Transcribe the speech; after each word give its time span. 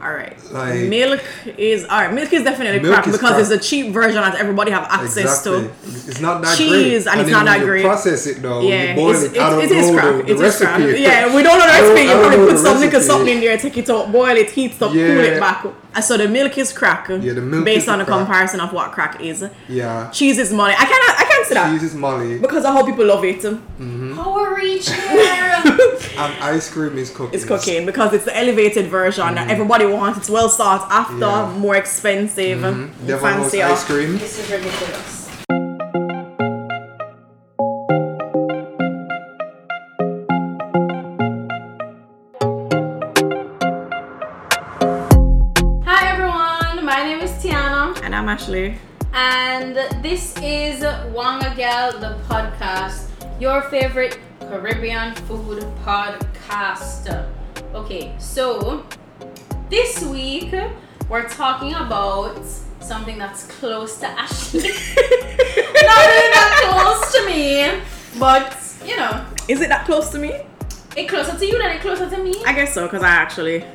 All 0.00 0.12
right. 0.12 0.36
Like- 0.52 0.88
milk 0.88 1.20
is 1.58 1.84
all 1.84 1.98
right. 2.02 2.12
Milk 2.14 2.32
is 2.32 2.44
definitely 2.44 2.78
Milk 2.80 2.94
crap 2.94 3.06
is 3.08 3.12
because 3.16 3.30
crap. 3.30 3.40
it's 3.40 3.50
a 3.50 3.58
cheap 3.58 3.92
version 3.92 4.20
that 4.22 4.36
everybody 4.36 4.70
have 4.70 4.84
access 4.84 5.16
Exactly. 5.44 5.62
to. 5.64 5.70
It's 6.08 6.20
not 6.20 6.40
that 6.42 6.56
Cheese, 6.56 7.04
great. 7.04 7.06
and 7.08 7.20
it's 7.22 7.30
not 7.30 7.44
that 7.46 7.60
great. 7.62 7.84
Process 7.84 8.26
it 8.28 8.40
though. 8.40 8.60
Yeah, 8.60 8.90
you 8.90 8.94
boil 8.94 9.10
it's, 9.10 9.22
it. 9.24 9.32
it's, 9.36 9.72
it 9.72 9.76
is 9.76 9.90
crap. 9.90 10.04
the, 10.04 10.12
the 10.22 10.24
it 10.24 10.30
is 10.36 10.40
recipe. 10.40 10.64
crap. 10.66 10.98
Yeah, 10.98 11.34
we 11.34 11.42
don't 11.42 11.58
know 11.58 11.66
the 11.66 11.72
recipe. 11.82 12.02
You 12.02 12.12
probably 12.14 12.36
put 12.52 12.58
something, 12.58 12.90
recipe. 12.90 13.04
something 13.04 13.34
in 13.34 13.40
there, 13.40 13.58
take 13.58 13.76
it 13.76 13.90
out, 13.90 14.12
boil 14.12 14.36
it, 14.36 14.50
heat 14.50 14.72
it 14.76 14.82
up, 14.82 14.92
cool 14.92 15.00
it 15.00 15.40
back. 15.40 15.64
Uh, 15.64 15.70
So 16.00 16.16
the 16.16 16.28
milk 16.28 16.56
is 16.58 16.72
crack. 16.72 17.08
Yeah, 17.08 17.32
the 17.34 17.40
milk 17.40 17.64
based 17.64 17.84
is 17.84 17.88
on 17.88 17.98
the 17.98 18.04
the 18.04 18.10
crack. 18.10 18.18
comparison 18.26 18.60
of 18.60 18.72
what 18.72 18.92
crack 18.92 19.20
is. 19.20 19.44
Yeah. 19.68 20.10
Cheese 20.10 20.38
is 20.38 20.52
money. 20.52 20.74
I 20.78 20.84
cannot. 20.84 21.18
I 21.20 21.24
can't 21.30 21.46
say 21.46 21.54
that 21.54 21.70
Cheese 21.72 21.82
is 21.84 21.94
money. 21.94 22.38
because 22.38 22.64
of 22.64 22.72
how 22.74 22.84
people 22.84 23.04
love 23.06 23.24
it. 23.24 23.42
Power 23.42 24.54
reach 24.54 24.90
here. 24.90 25.62
and 26.18 26.32
ice 26.42 26.70
cream 26.70 26.98
is 26.98 27.10
cookies. 27.10 27.42
It's 27.42 27.48
cocaine 27.48 27.86
because 27.86 28.12
it's 28.12 28.24
the 28.24 28.36
elevated 28.36 28.86
version 28.88 29.34
that 29.34 29.48
everybody 29.50 29.86
wants. 29.86 30.18
It's 30.18 30.30
well 30.30 30.48
sought 30.48 30.90
after, 30.90 31.14
Mm-hmm. 31.14 31.54
Yeah. 31.54 31.58
more 31.58 31.76
expensive, 31.76 32.60
Devil 33.06 33.28
House 33.28 33.50
fancier. 33.50 33.64
ice 33.66 33.84
cream. 33.84 34.18
this 34.18 34.38
is 34.38 34.50
ridiculous. 34.50 35.17
Ashley. 48.48 48.78
And 49.12 49.76
this 50.02 50.34
is 50.38 50.82
Wanga 51.12 51.54
Gal, 51.54 51.92
the 51.92 52.16
podcast, 52.30 53.08
your 53.38 53.60
favorite 53.60 54.18
Caribbean 54.40 55.14
food 55.26 55.62
podcast. 55.84 57.26
Okay, 57.74 58.14
so 58.18 58.86
this 59.68 60.02
week 60.02 60.54
we're 61.10 61.28
talking 61.28 61.74
about 61.74 62.42
something 62.80 63.18
that's 63.18 63.46
close 63.48 63.98
to 64.00 64.06
Ashley. 64.06 64.60
Not 64.70 65.98
really 66.08 66.30
that 66.32 66.70
close 66.72 67.12
to 67.12 67.26
me, 67.26 67.82
but 68.18 68.56
you 68.82 68.96
know, 68.96 69.26
Is 69.46 69.60
it 69.60 69.68
that 69.68 69.84
close 69.84 70.08
to 70.12 70.18
me? 70.18 70.40
it 70.96 71.06
closer 71.06 71.38
to 71.38 71.46
you 71.46 71.58
than 71.58 71.72
it 71.72 71.82
closer 71.82 72.08
to 72.08 72.16
me. 72.22 72.34
I 72.46 72.54
guess 72.54 72.72
so 72.72 72.86
because 72.86 73.02
I 73.02 73.08
actually 73.10 73.66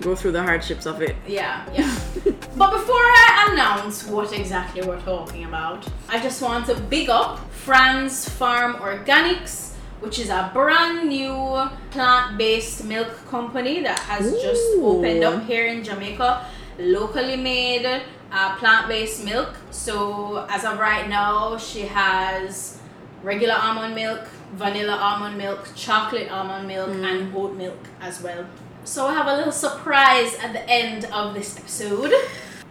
go 0.00 0.14
through 0.14 0.32
the 0.32 0.42
hardships 0.42 0.86
of 0.86 1.02
it. 1.02 1.16
Yeah, 1.26 1.64
yeah. 1.72 1.94
but 2.56 2.70
before 2.70 2.96
I 2.96 3.48
announce 3.52 4.06
what 4.06 4.32
exactly 4.32 4.82
we're 4.82 5.00
talking 5.00 5.44
about, 5.44 5.86
I 6.08 6.20
just 6.20 6.42
want 6.42 6.66
to 6.66 6.74
big 6.74 7.08
up 7.08 7.38
Fran's 7.52 8.28
Farm 8.28 8.74
Organics, 8.74 9.72
which 10.00 10.18
is 10.18 10.28
a 10.30 10.50
brand 10.52 11.08
new 11.08 11.68
plant 11.90 12.36
based 12.36 12.84
milk 12.84 13.08
company 13.28 13.82
that 13.82 13.98
has 14.00 14.32
just 14.42 14.62
opened 14.78 15.24
up 15.24 15.44
here 15.44 15.66
in 15.66 15.82
Jamaica. 15.84 16.46
Locally 16.78 17.36
made 17.36 18.02
uh, 18.32 18.56
plant 18.56 18.88
based 18.88 19.24
milk. 19.24 19.54
So, 19.70 20.44
as 20.50 20.64
of 20.64 20.78
right 20.78 21.08
now, 21.08 21.56
she 21.56 21.82
has 21.82 22.78
regular 23.22 23.54
almond 23.54 23.94
milk, 23.94 24.26
vanilla 24.54 24.96
almond 24.96 25.38
milk, 25.38 25.68
chocolate 25.74 26.30
almond 26.30 26.66
milk, 26.68 26.90
and 26.90 27.34
oat 27.34 27.54
milk 27.54 27.78
as 28.00 28.20
well. 28.20 28.44
So 28.84 29.06
I 29.06 29.14
have 29.14 29.26
a 29.26 29.36
little 29.36 29.52
surprise 29.52 30.34
at 30.36 30.52
the 30.52 30.68
end 30.68 31.06
of 31.06 31.32
this 31.32 31.56
episode. 31.56 32.12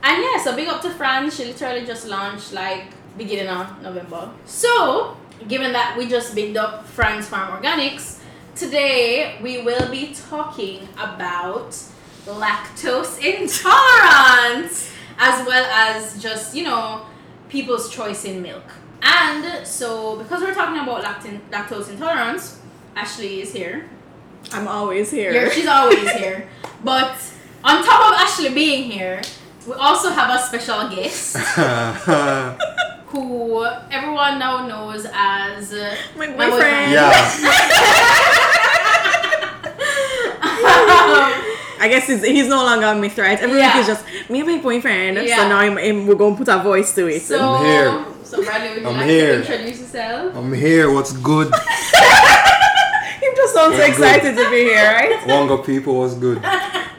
And 0.03 0.21
yeah, 0.21 0.37
so 0.43 0.55
big 0.55 0.67
up 0.67 0.79
to 0.83 0.91
Fran. 0.91 1.31
She 1.31 1.45
literally 1.45 1.87
just 1.87 2.07
launched 2.07 2.53
like 2.53 2.85
beginning 3.17 3.47
of 3.47 3.81
November. 3.81 4.31
So, 4.45 5.17
given 5.47 5.73
that 5.73 5.97
we 5.97 6.07
just 6.07 6.35
bigged 6.35 6.55
up 6.55 6.85
Fran's 6.85 7.27
Farm 7.27 7.59
Organics, 7.59 8.19
today 8.55 9.39
we 9.41 9.63
will 9.63 9.89
be 9.89 10.13
talking 10.29 10.87
about 10.99 11.71
lactose 12.27 13.17
intolerance 13.17 14.91
as 15.17 15.45
well 15.47 15.65
as 15.65 16.21
just, 16.21 16.55
you 16.55 16.63
know, 16.63 17.07
people's 17.49 17.89
choice 17.89 18.23
in 18.25 18.43
milk. 18.43 18.65
And 19.01 19.65
so, 19.65 20.17
because 20.17 20.43
we're 20.43 20.53
talking 20.53 20.79
about 20.79 21.03
lactin- 21.03 21.41
lactose 21.49 21.89
intolerance, 21.89 22.59
Ashley 22.95 23.41
is 23.41 23.51
here. 23.51 23.89
I'm 24.51 24.67
always 24.67 25.09
here. 25.11 25.31
Yeah, 25.33 25.49
she's 25.49 25.67
always 25.67 26.09
here. 26.11 26.47
But 26.83 27.15
on 27.63 27.83
top 27.83 28.11
of 28.13 28.19
Ashley 28.19 28.53
being 28.53 28.91
here, 28.91 29.21
we 29.67 29.73
also 29.73 30.09
have 30.09 30.29
a 30.29 30.39
special 30.43 30.89
guest 30.89 31.37
who 33.07 33.63
everyone 33.89 34.39
now 34.39 34.67
knows 34.67 35.05
as 35.13 35.73
uh, 35.73 35.95
My 36.17 36.27
my 36.27 36.49
boyfriend. 36.49 36.91
yeah. 36.91 37.11
I 41.79 41.87
guess 41.89 42.07
he's, 42.07 42.23
he's 42.23 42.47
no 42.47 42.63
longer 42.63 42.85
a 42.87 42.95
myth, 42.95 43.17
right? 43.17 43.37
Every 43.39 43.57
Yeah. 43.57 43.73
week 43.75 43.81
is 43.81 43.87
just 43.87 44.05
me 44.29 44.39
and 44.39 44.47
my 44.47 44.57
boyfriend. 44.61 45.17
Yeah. 45.17 45.35
So 45.37 45.47
now 45.49 45.57
I'm, 45.59 45.77
I'm- 45.77 46.07
we're 46.07 46.15
going 46.15 46.35
to 46.37 46.45
put 46.45 46.53
a 46.53 46.59
voice 46.63 46.93
to 46.95 47.07
it. 47.07 47.21
so, 47.21 47.37
I'm 47.39 47.65
here. 47.65 48.05
So 48.23 48.43
Bradley, 48.43 48.69
would 48.75 48.83
you 48.83 48.87
I'm 48.89 48.97
like 48.97 49.09
here. 49.09 49.31
to 49.33 49.39
introduce 49.39 49.79
yourself? 49.81 50.35
I'm 50.35 50.53
here. 50.53 50.91
What's 50.91 51.11
good? 51.13 51.51
he 53.43 53.47
just 53.47 53.53
sounds 53.53 53.75
so 53.75 53.79
We're 53.79 53.87
good. 53.87 53.89
excited 53.89 54.35
to 54.37 54.49
be 54.49 54.63
here, 54.63 54.93
right? 54.93 55.19
Wanga 55.27 55.65
people, 55.65 55.99
what's 55.99 56.13
good? 56.15 56.41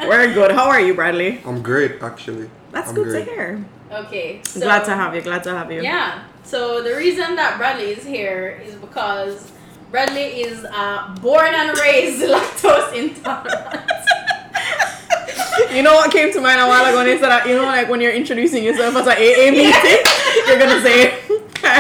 We're 0.01 0.33
good. 0.35 0.53
How 0.53 0.69
are 0.69 0.81
you, 0.81 0.95
Bradley? 0.95 1.41
I'm 1.45 1.63
great, 1.63 2.03
actually. 2.03 2.51
That's 2.73 2.89
I'm 2.91 2.95
good 2.95 3.09
great. 3.09 3.25
to 3.27 3.31
hear. 3.31 3.65
Okay. 3.91 4.41
So, 4.45 4.61
glad 4.61 4.85
to 4.85 4.95
have 4.95 5.15
you. 5.15 5.23
Glad 5.23 5.43
to 5.45 5.51
have 5.51 5.71
you. 5.73 5.83
Yeah. 5.83 6.25
So 6.43 6.83
the 6.83 6.95
reason 6.97 7.37
that 7.37 7.57
Bradley 7.57 7.93
is 7.93 8.05
here 8.05 8.61
is 8.65 8.75
because 8.75 9.51
Bradley 9.91 10.43
is 10.43 10.65
uh, 10.71 11.15
born 11.23 11.55
and 11.55 11.77
raised 11.79 12.23
lactose 12.35 12.93
intolerant. 12.95 13.81
You 15.73 15.83
know 15.83 15.95
what 15.95 16.11
came 16.13 16.33
to 16.33 16.41
mind 16.41 16.61
a 16.61 16.67
while 16.67 16.85
ago? 16.85 17.01
And 17.01 17.09
instead 17.09 17.31
of, 17.33 17.47
you 17.49 17.55
know, 17.57 17.63
like 17.65 17.89
when 17.89 18.01
you're 18.01 18.13
introducing 18.13 18.63
yourself 18.65 18.95
as 18.97 19.07
an 19.07 19.13
AA 19.13 19.51
meeting, 19.51 19.73
you're 20.47 20.59
gonna 20.59 20.83
say, 20.83 21.11
"Hi 21.11 21.24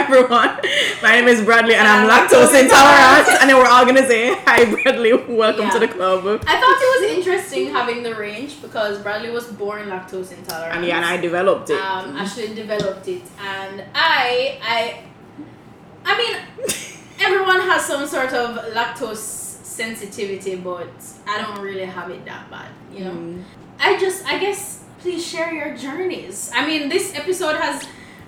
everyone, 0.04 0.50
my 1.02 1.10
name 1.16 1.28
is 1.28 1.42
Bradley, 1.44 1.74
and 1.74 1.86
I'm 1.88 2.02
I'm 2.04 2.10
lactose 2.12 2.48
lactose 2.48 2.60
intolerant." 2.64 3.20
intolerant. 3.28 3.40
And 3.40 3.50
then 3.50 3.56
we're 3.56 3.72
all 3.74 3.84
gonna 3.86 4.06
say, 4.06 4.34
"Hi 4.46 4.64
Bradley, 4.72 5.12
welcome 5.42 5.64
Yeah. 5.66 5.70
to 5.76 5.78
the 5.84 5.88
club." 5.88 6.20
I 6.46 6.54
thought 6.60 6.78
it 6.86 6.90
was 6.96 7.04
interesting 7.18 7.70
having 7.70 8.02
the 8.02 8.14
range 8.14 8.60
because 8.62 8.98
Bradley 9.04 9.30
was 9.30 9.46
born 9.46 9.82
lactose 9.88 10.30
intolerant. 10.36 10.76
And 10.76 10.86
yeah, 10.86 10.96
and 10.98 11.04
I 11.06 11.16
developed 11.16 11.70
it. 11.70 11.80
um, 11.80 12.16
Ashley 12.16 12.54
developed 12.54 13.06
it, 13.08 13.22
and 13.40 13.84
I, 13.94 14.58
I, 14.76 14.80
I 16.04 16.12
mean, 16.20 16.34
everyone 17.26 17.60
has 17.70 17.84
some 17.86 18.06
sort 18.06 18.32
of 18.32 18.48
lactose 18.74 19.16
sensitivity, 19.80 20.56
but 20.56 20.88
I 21.26 21.40
don't 21.42 21.60
really 21.62 21.86
have 21.86 22.10
it 22.10 22.24
that 22.26 22.50
bad, 22.50 22.70
you 22.92 23.04
know. 23.04 23.10
Mm. 23.12 23.42
I 23.80 23.98
just, 23.98 24.24
I 24.26 24.38
guess, 24.38 24.84
please 25.00 25.26
share 25.26 25.52
your 25.52 25.76
journeys. 25.76 26.50
I 26.54 26.64
mean, 26.66 26.88
this 26.88 27.12
episode 27.16 27.56
has 27.56 27.84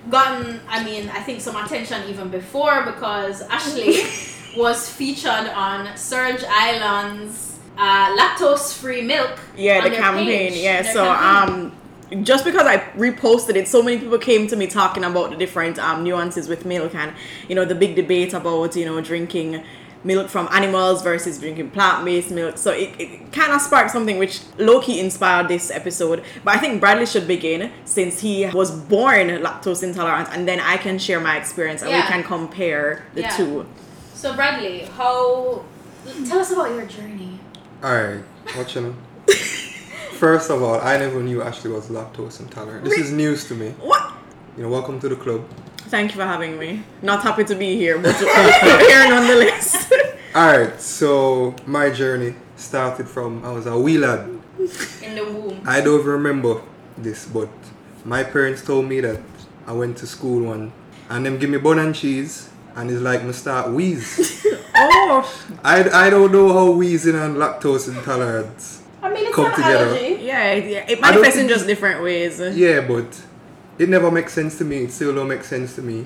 gotten, 0.09 0.59
I 0.67 0.83
mean, 0.83 1.09
I 1.09 1.21
think 1.21 1.41
some 1.41 1.55
attention 1.55 2.03
even 2.09 2.29
before 2.29 2.83
because 2.85 3.41
Ashley 3.43 4.01
was 4.61 4.89
featured 4.89 5.47
on 5.53 5.95
Serge 5.97 6.43
Island's 6.47 7.57
uh, 7.77 8.15
lactose-free 8.17 9.03
milk. 9.03 9.37
yeah, 9.55 9.87
the 9.87 9.95
campaign. 9.95 10.27
page, 10.27 10.57
Yeah, 10.57 10.81
so 10.81 11.05
campaign. 11.05 11.71
um, 12.13 12.23
just 12.23 12.45
because 12.45 12.65
I 12.65 12.77
reposted 12.95 13.55
it, 13.55 13.67
so 13.67 13.83
many 13.83 13.99
people 13.99 14.17
came 14.17 14.47
to 14.47 14.55
me 14.55 14.65
talking 14.67 15.03
about 15.03 15.29
the 15.31 15.35
different 15.35 15.77
um 15.77 16.03
nuances 16.03 16.47
with 16.47 16.65
milk 16.65 16.95
and 16.95 17.13
you 17.49 17.55
know 17.55 17.65
the 17.65 17.75
big 17.75 17.95
debate 17.95 18.33
about 18.33 18.75
you 18.77 18.85
know 18.85 19.01
drinking 19.01 19.61
milk 20.03 20.29
from 20.29 20.47
animals 20.51 21.01
versus 21.01 21.39
drinking 21.39 21.71
plant-based 21.71 22.31
milk. 22.31 22.57
So 22.57 22.71
it, 22.71 22.89
it 22.99 23.31
kind 23.31 23.51
of 23.51 23.61
sparked 23.61 23.91
something 23.91 24.17
which 24.17 24.41
low-key 24.57 24.99
inspired 24.99 25.47
this 25.47 25.69
episode. 25.71 26.23
But 26.43 26.55
I 26.55 26.59
think 26.59 26.79
Bradley 26.79 27.05
should 27.05 27.27
begin 27.27 27.71
since 27.85 28.19
he 28.19 28.45
was 28.47 28.71
born 28.71 29.27
lactose 29.27 29.83
intolerant, 29.83 30.29
and 30.31 30.47
then 30.47 30.59
I 30.59 30.77
can 30.77 30.97
share 30.99 31.19
my 31.19 31.37
experience 31.37 31.81
and 31.81 31.91
we 31.91 32.01
can 32.03 32.23
compare 32.23 33.05
the 33.13 33.21
Yeah. 33.21 33.35
two. 33.37 33.65
So 34.13 34.35
Bradley, 34.35 34.81
how? 34.97 35.63
Tell 36.27 36.39
us 36.39 36.51
about 36.51 36.69
your 36.71 36.85
journey. 36.85 37.39
Alright, 37.83 38.23
what 38.55 38.73
you 38.73 38.81
know? 38.81 38.95
First 40.13 40.49
of 40.49 40.63
all, 40.63 40.79
I 40.81 40.97
never 40.97 41.21
knew 41.21 41.43
Ashley 41.43 41.69
was 41.69 41.89
lactose 41.89 42.39
intolerant. 42.39 42.85
This 42.85 42.97
is 42.97 43.11
news 43.11 43.45
to 43.49 43.53
me. 43.55 43.69
What? 43.79 44.13
You 44.55 44.63
know, 44.63 44.69
welcome 44.69 44.99
to 45.01 45.09
the 45.09 45.15
club. 45.15 45.45
Thank 45.89 46.11
you 46.13 46.17
for 46.21 46.25
having 46.25 46.57
me. 46.59 46.83
Not 47.01 47.23
happy 47.23 47.43
to 47.45 47.55
be 47.55 47.75
here, 47.77 47.97
but 47.97 48.15
here 48.15 49.07
nonetheless. 49.09 49.91
Alright, 50.35 50.79
so 50.81 51.55
my 51.65 51.89
journey 51.89 52.35
started 52.57 53.07
from 53.07 53.43
I 53.45 53.51
was 53.51 53.65
a 53.65 53.77
wee 53.77 53.97
lad. 53.97 54.27
In 55.01 55.15
the 55.15 55.23
womb. 55.25 55.61
I 55.65 55.81
don't 55.81 56.05
remember 56.05 56.61
this, 56.97 57.25
but 57.25 57.49
my 58.03 58.23
parents 58.23 58.63
told 58.63 58.85
me 58.85 58.99
that 59.01 59.21
I 59.65 59.71
went 59.73 59.97
to 59.97 60.07
school 60.07 60.43
one 60.47 60.71
and 61.09 61.25
them 61.25 61.37
give 61.39 61.49
me 61.49 61.57
bun 61.57 61.79
and 61.79 61.95
cheese 61.95 62.49
and 62.75 62.91
it's 62.91 63.01
like 63.01 63.23
me 63.23 63.31
start 63.33 63.71
wheeze. 63.71 64.45
oh, 64.75 65.47
I, 65.63 65.89
I 65.89 66.09
don't 66.09 66.31
know 66.31 66.51
how 66.53 66.71
wheezing 66.71 67.15
and 67.15 67.37
lactose 67.37 67.87
intolerance. 67.87 68.83
I 69.01 69.09
mean, 69.11 69.25
it's 69.27 69.35
Come 69.35 69.45
an 69.45 69.51
together. 69.55 69.85
allergy. 69.85 70.23
yeah, 70.25 70.51
it- 70.51 70.69
yeah. 70.71 70.85
It 70.89 71.01
manifests 71.01 71.39
in 71.39 71.47
just 71.47 71.65
different 71.65 72.03
ways. 72.03 72.39
Yeah, 72.39 72.81
but 72.81 73.05
it 73.79 73.89
never 73.89 74.09
makes 74.11 74.33
sense 74.33 74.57
to 74.59 74.65
me. 74.65 74.83
It 74.83 74.91
still 74.91 75.13
don't 75.13 75.27
make 75.27 75.43
sense 75.43 75.75
to 75.75 75.81
me. 75.81 76.05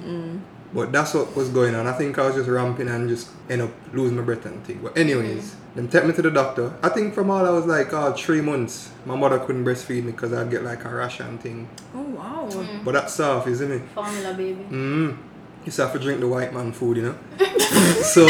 But 0.74 0.94
that's 0.94 1.14
what 1.14 1.36
was 1.36 1.50
going 1.50 1.76
on. 1.76 1.86
I 1.86 1.92
think 1.92 2.18
I 2.18 2.26
was 2.28 2.36
just 2.36 2.48
ramping 2.50 2.88
and 2.88 3.10
just 3.10 3.30
end 3.50 3.62
up 3.62 3.72
losing 3.92 4.16
my 4.16 4.24
breath 4.24 4.46
and 4.46 4.64
thing. 4.64 4.80
But 4.82 4.98
anyways, 4.98 5.54
them 5.76 5.90
take 5.90 6.06
me 6.06 6.14
to 6.14 6.22
the 6.22 6.32
doctor. 6.32 6.74
I 6.82 6.88
think 6.88 7.14
from 7.14 7.30
all 7.30 7.46
I 7.46 7.50
was 7.50 7.66
like, 7.66 7.92
oh, 7.92 8.14
three 8.14 8.40
months. 8.40 8.90
My 9.06 9.18
mother 9.18 9.38
couldn't 9.40 9.66
breastfeed 9.66 10.06
me 10.06 10.12
because 10.12 10.32
I'd 10.32 10.50
get 10.50 10.64
like 10.64 10.86
a 10.86 10.90
rash 10.96 11.20
and 11.20 11.42
thing. 11.42 11.68
Oh 11.94 12.02
wow. 12.02 12.50
But 12.86 12.94
that's 12.94 13.14
soft, 13.16 13.50
isn't 13.50 13.70
it? 13.70 13.82
Formula 13.94 14.34
baby. 14.34 14.64
Mm. 14.70 15.18
You 15.66 15.72
have 15.84 15.92
to 15.94 16.00
drink 16.00 16.22
the 16.22 16.28
white 16.30 16.54
man 16.54 16.72
food, 16.72 16.98
you 16.98 17.04
know. 17.04 17.16
so 18.02 18.26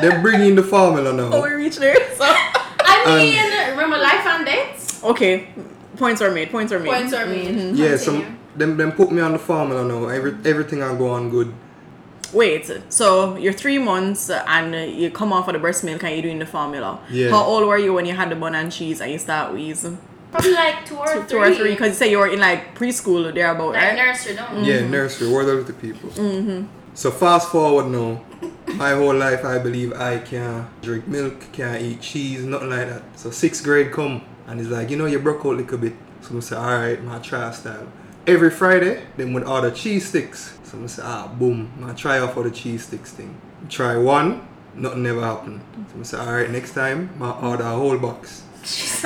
they're 0.00 0.20
bringing 0.20 0.56
the 0.56 0.64
formula 0.64 1.12
now. 1.12 1.30
Oh, 1.32 1.42
we 1.42 1.50
reached 1.50 1.78
there. 1.78 1.94
So 2.16 2.24
I 2.26 3.14
mean, 3.16 3.70
remember 3.70 3.96
life 3.96 4.26
and 4.26 4.44
death? 4.44 5.04
okay, 5.04 5.48
points 5.96 6.20
are 6.20 6.32
made. 6.32 6.50
Points 6.50 6.72
are 6.72 6.80
made. 6.80 6.92
Points 6.92 7.12
are 7.14 7.26
made. 7.26 7.48
Mm-hmm. 7.48 7.76
Yeah, 7.76 7.96
Continue. 7.96 7.98
some 7.98 8.38
them 8.60 8.76
them 8.76 8.92
put 8.92 9.10
me 9.10 9.20
on 9.22 9.32
the 9.32 9.38
formula 9.38 9.84
now. 9.84 10.08
Every 10.08 10.32
everything 10.44 10.82
I 10.82 10.96
go 10.96 11.08
on 11.10 11.30
good. 11.30 11.52
Wait, 12.32 12.70
so 12.90 13.36
you're 13.36 13.52
three 13.52 13.78
months 13.78 14.30
and 14.30 14.72
you 15.00 15.10
come 15.10 15.32
off 15.32 15.48
of 15.48 15.54
the 15.54 15.58
breast 15.58 15.82
milk 15.82 16.04
and 16.04 16.12
you're 16.14 16.22
doing 16.22 16.38
the 16.38 16.46
formula. 16.46 17.00
Yeah. 17.10 17.30
How 17.30 17.42
old 17.42 17.66
were 17.66 17.76
you 17.76 17.92
when 17.92 18.06
you 18.06 18.14
had 18.14 18.30
the 18.30 18.36
bun 18.36 18.54
and 18.54 18.70
cheese 18.70 19.00
and 19.00 19.10
you 19.10 19.18
start 19.18 19.52
wheezing? 19.52 19.98
Probably 20.30 20.52
like 20.52 20.86
two 20.86 20.96
or 20.96 21.06
Two, 21.06 21.12
three. 21.22 21.28
two 21.28 21.38
or 21.38 21.54
three, 21.56 21.70
because 21.72 21.88
you 21.88 21.94
say 21.94 22.10
you 22.12 22.18
were 22.18 22.28
in 22.28 22.38
like 22.38 22.76
preschool 22.78 23.34
there 23.34 23.50
about, 23.50 23.72
Like 23.72 23.82
right? 23.82 23.96
nursery, 23.96 24.36
don't 24.36 24.64
Yeah, 24.64 24.86
nursery, 24.88 25.28
word 25.28 25.48
of 25.48 25.66
the 25.66 25.72
people. 25.72 26.08
Mm-hmm. 26.10 26.66
So 26.94 27.10
fast 27.10 27.50
forward 27.50 27.86
now, 27.90 28.22
my 28.76 28.90
whole 28.92 29.14
life 29.14 29.44
I 29.44 29.58
believe 29.58 29.92
I 29.94 30.18
can't 30.18 30.68
drink 30.82 31.08
milk, 31.08 31.50
can't 31.52 31.82
eat 31.82 32.00
cheese, 32.00 32.44
nothing 32.44 32.70
like 32.70 32.88
that. 32.90 33.02
So 33.18 33.32
sixth 33.32 33.64
grade 33.64 33.90
come 33.90 34.22
and 34.46 34.60
it's 34.60 34.68
like, 34.70 34.88
you 34.90 34.96
know, 34.96 35.06
you 35.06 35.18
broke 35.18 35.40
out 35.44 35.54
a 35.54 35.56
little 35.62 35.78
bit. 35.78 35.94
So 36.20 36.36
I 36.36 36.40
say, 36.40 36.56
alright, 36.56 37.02
my 37.02 37.18
try 37.18 37.50
style. 37.50 37.88
Every 38.30 38.50
Friday, 38.50 39.02
then 39.16 39.32
would 39.32 39.42
order 39.42 39.72
cheese 39.72 40.06
sticks. 40.08 40.56
So 40.62 40.80
I 40.80 40.86
say, 40.86 41.02
ah, 41.04 41.26
boom, 41.36 41.68
I 41.84 41.92
try 41.94 42.20
out 42.20 42.32
for 42.34 42.44
the 42.44 42.50
cheese 42.52 42.86
sticks 42.86 43.10
thing. 43.10 43.34
Try 43.68 43.96
one, 43.96 44.46
nothing 44.72 45.02
never 45.02 45.20
happened. 45.20 45.62
So 45.92 45.98
I 45.98 46.02
say, 46.04 46.16
alright, 46.18 46.50
next 46.50 46.74
time, 46.74 47.10
I 47.20 47.32
order 47.32 47.64
a 47.64 47.74
whole 47.74 47.98
box. 47.98 48.44
Jesus. 48.62 49.04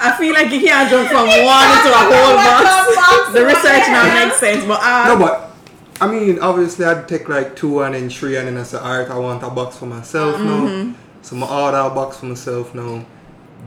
I 0.00 0.16
feel 0.18 0.32
like 0.32 0.50
you 0.50 0.62
can't 0.62 0.88
jump 0.88 1.08
from 1.10 1.26
one 1.28 1.68
to 1.84 1.90
a 1.92 2.04
whole 2.08 2.36
box. 2.40 3.32
The 3.34 3.44
research 3.44 3.86
now 3.88 4.24
makes 4.24 4.40
sense, 4.40 4.64
but 4.64 4.80
uh, 4.82 5.08
No, 5.08 5.18
but 5.18 5.54
I 6.00 6.06
mean, 6.10 6.38
obviously, 6.38 6.86
I'd 6.86 7.06
take 7.06 7.28
like 7.28 7.54
two 7.54 7.82
and 7.82 7.94
then 7.94 8.08
three, 8.08 8.38
and 8.38 8.48
then 8.48 8.56
I 8.56 8.62
say, 8.62 8.78
alright, 8.78 9.10
I 9.10 9.18
want 9.18 9.42
a 9.42 9.50
box 9.50 9.76
for 9.76 9.84
myself 9.86 10.40
now. 10.40 10.94
So 11.20 11.36
I 11.36 11.64
order 11.64 11.78
a 11.78 11.90
box 11.90 12.16
for 12.16 12.26
myself 12.26 12.74
now. 12.74 13.04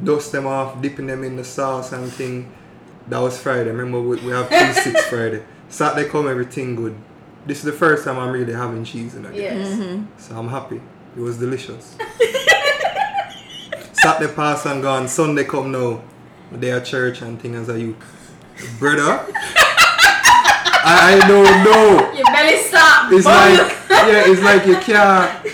Dust 0.03 0.31
them 0.31 0.47
off, 0.47 0.81
dipping 0.81 1.05
them 1.05 1.23
in 1.23 1.35
the 1.35 1.43
sauce 1.43 1.91
and 1.91 2.11
thing. 2.11 2.51
That 3.09 3.19
was 3.19 3.41
Friday. 3.41 3.71
Remember, 3.71 3.99
we, 3.99 4.17
we 4.21 4.31
have 4.31 4.49
cheese 4.49 4.83
six 4.83 5.05
Friday. 5.07 5.43
Saturday 5.67 6.07
come, 6.07 6.27
everything 6.27 6.75
good. 6.75 6.95
This 7.45 7.57
is 7.59 7.63
the 7.63 7.71
first 7.73 8.03
time 8.05 8.19
I'm 8.19 8.31
really 8.31 8.53
having 8.53 8.83
cheese 8.83 9.15
in 9.15 9.25
again. 9.25 9.41
Yes. 9.41 9.67
Mm-hmm. 9.69 10.05
So 10.19 10.37
I'm 10.37 10.47
happy. 10.47 10.79
It 11.17 11.19
was 11.19 11.37
delicious. 11.39 11.97
Saturday 13.93 14.31
pass 14.33 14.65
and 14.67 14.83
gone. 14.83 15.07
Sunday 15.07 15.43
come 15.43 15.71
now. 15.71 16.01
They 16.51 16.71
at 16.71 16.85
church 16.85 17.21
and 17.21 17.41
thing 17.41 17.55
as 17.55 17.69
a 17.69 17.79
youth. 17.79 17.97
Brother, 18.79 19.01
I, 20.81 21.19
I 21.21 21.27
don't 21.27 21.63
know. 21.63 22.13
Your 22.13 22.25
belly 22.25 22.57
stop. 22.57 23.11
It's 23.11 23.25
like 23.25 23.57
yeah, 23.89 24.23
it's 24.27 24.41
like 24.41 24.65
you 24.65 24.77
can't. 24.77 25.45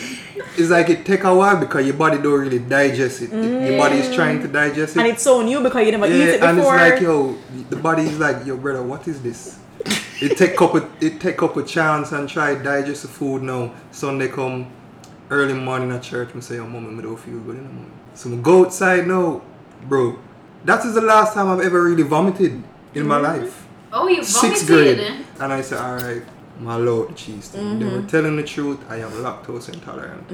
It's 0.57 0.69
like 0.69 0.89
it 0.89 1.05
take 1.05 1.23
a 1.23 1.35
while 1.35 1.59
because 1.59 1.85
your 1.85 1.95
body 1.95 2.17
don't 2.17 2.39
really 2.39 2.59
digest 2.59 3.21
it. 3.21 3.31
Your 3.31 3.77
body 3.77 3.97
is 3.97 4.13
trying 4.13 4.41
to 4.41 4.47
digest 4.47 4.95
it. 4.95 4.99
and 4.99 5.07
it's 5.07 5.23
so 5.23 5.41
new 5.41 5.61
because 5.61 5.85
you 5.85 5.91
never 5.91 6.07
eat 6.07 6.19
yeah, 6.19 6.25
it 6.25 6.43
and 6.43 6.57
it's 6.57 6.67
like 6.67 7.01
yo, 7.01 7.37
the 7.69 7.75
body 7.75 8.03
is 8.03 8.19
like 8.19 8.45
yo, 8.45 8.57
brother, 8.57 8.83
what 8.83 9.07
is 9.07 9.21
this? 9.21 9.59
it 10.21 10.37
take 10.37 10.61
up 10.61 10.73
a 10.75 10.89
it 11.01 11.19
take 11.19 11.41
up 11.43 11.57
a 11.57 11.63
chance 11.63 12.11
and 12.11 12.29
try 12.29 12.55
digest 12.55 13.01
the 13.03 13.07
food 13.07 13.43
now. 13.43 13.73
Sunday 13.91 14.29
come 14.29 14.71
early 15.29 15.53
morning 15.53 15.91
at 15.91 16.03
church. 16.03 16.33
Me 16.33 16.41
say, 16.41 16.55
yo, 16.55 16.67
mom, 16.67 16.95
me 16.95 17.03
don't 17.03 17.17
feel 17.17 17.39
good 17.39 17.57
in 17.57 17.63
the 17.63 17.73
morning. 17.73 17.99
So 18.13 18.29
me 18.29 18.37
go 18.37 18.65
outside 18.65 19.07
now, 19.07 19.41
bro. 19.83 20.17
That 20.63 20.85
is 20.85 20.95
the 20.95 21.01
last 21.01 21.33
time 21.33 21.47
I've 21.49 21.59
ever 21.65 21.83
really 21.83 22.03
vomited 22.03 22.63
in 22.93 23.07
my 23.07 23.15
mm-hmm. 23.15 23.43
life 23.43 23.65
Oh, 23.95 24.07
you 24.09 24.15
vomited. 24.15 24.35
sixth 24.35 24.67
grade. 24.67 24.99
And 25.39 25.53
I 25.53 25.61
said, 25.61 25.79
all 25.79 25.95
right, 25.95 26.21
my 26.59 26.75
lord, 26.77 27.15
cheese 27.15 27.49
thing. 27.49 27.79
They 27.79 27.85
Mm-hmm. 27.85 27.95
were 28.03 28.09
telling 28.09 28.35
the 28.37 28.43
truth. 28.43 28.79
I 28.89 28.97
am 28.97 29.11
lactose 29.11 29.69
intolerant. 29.73 30.27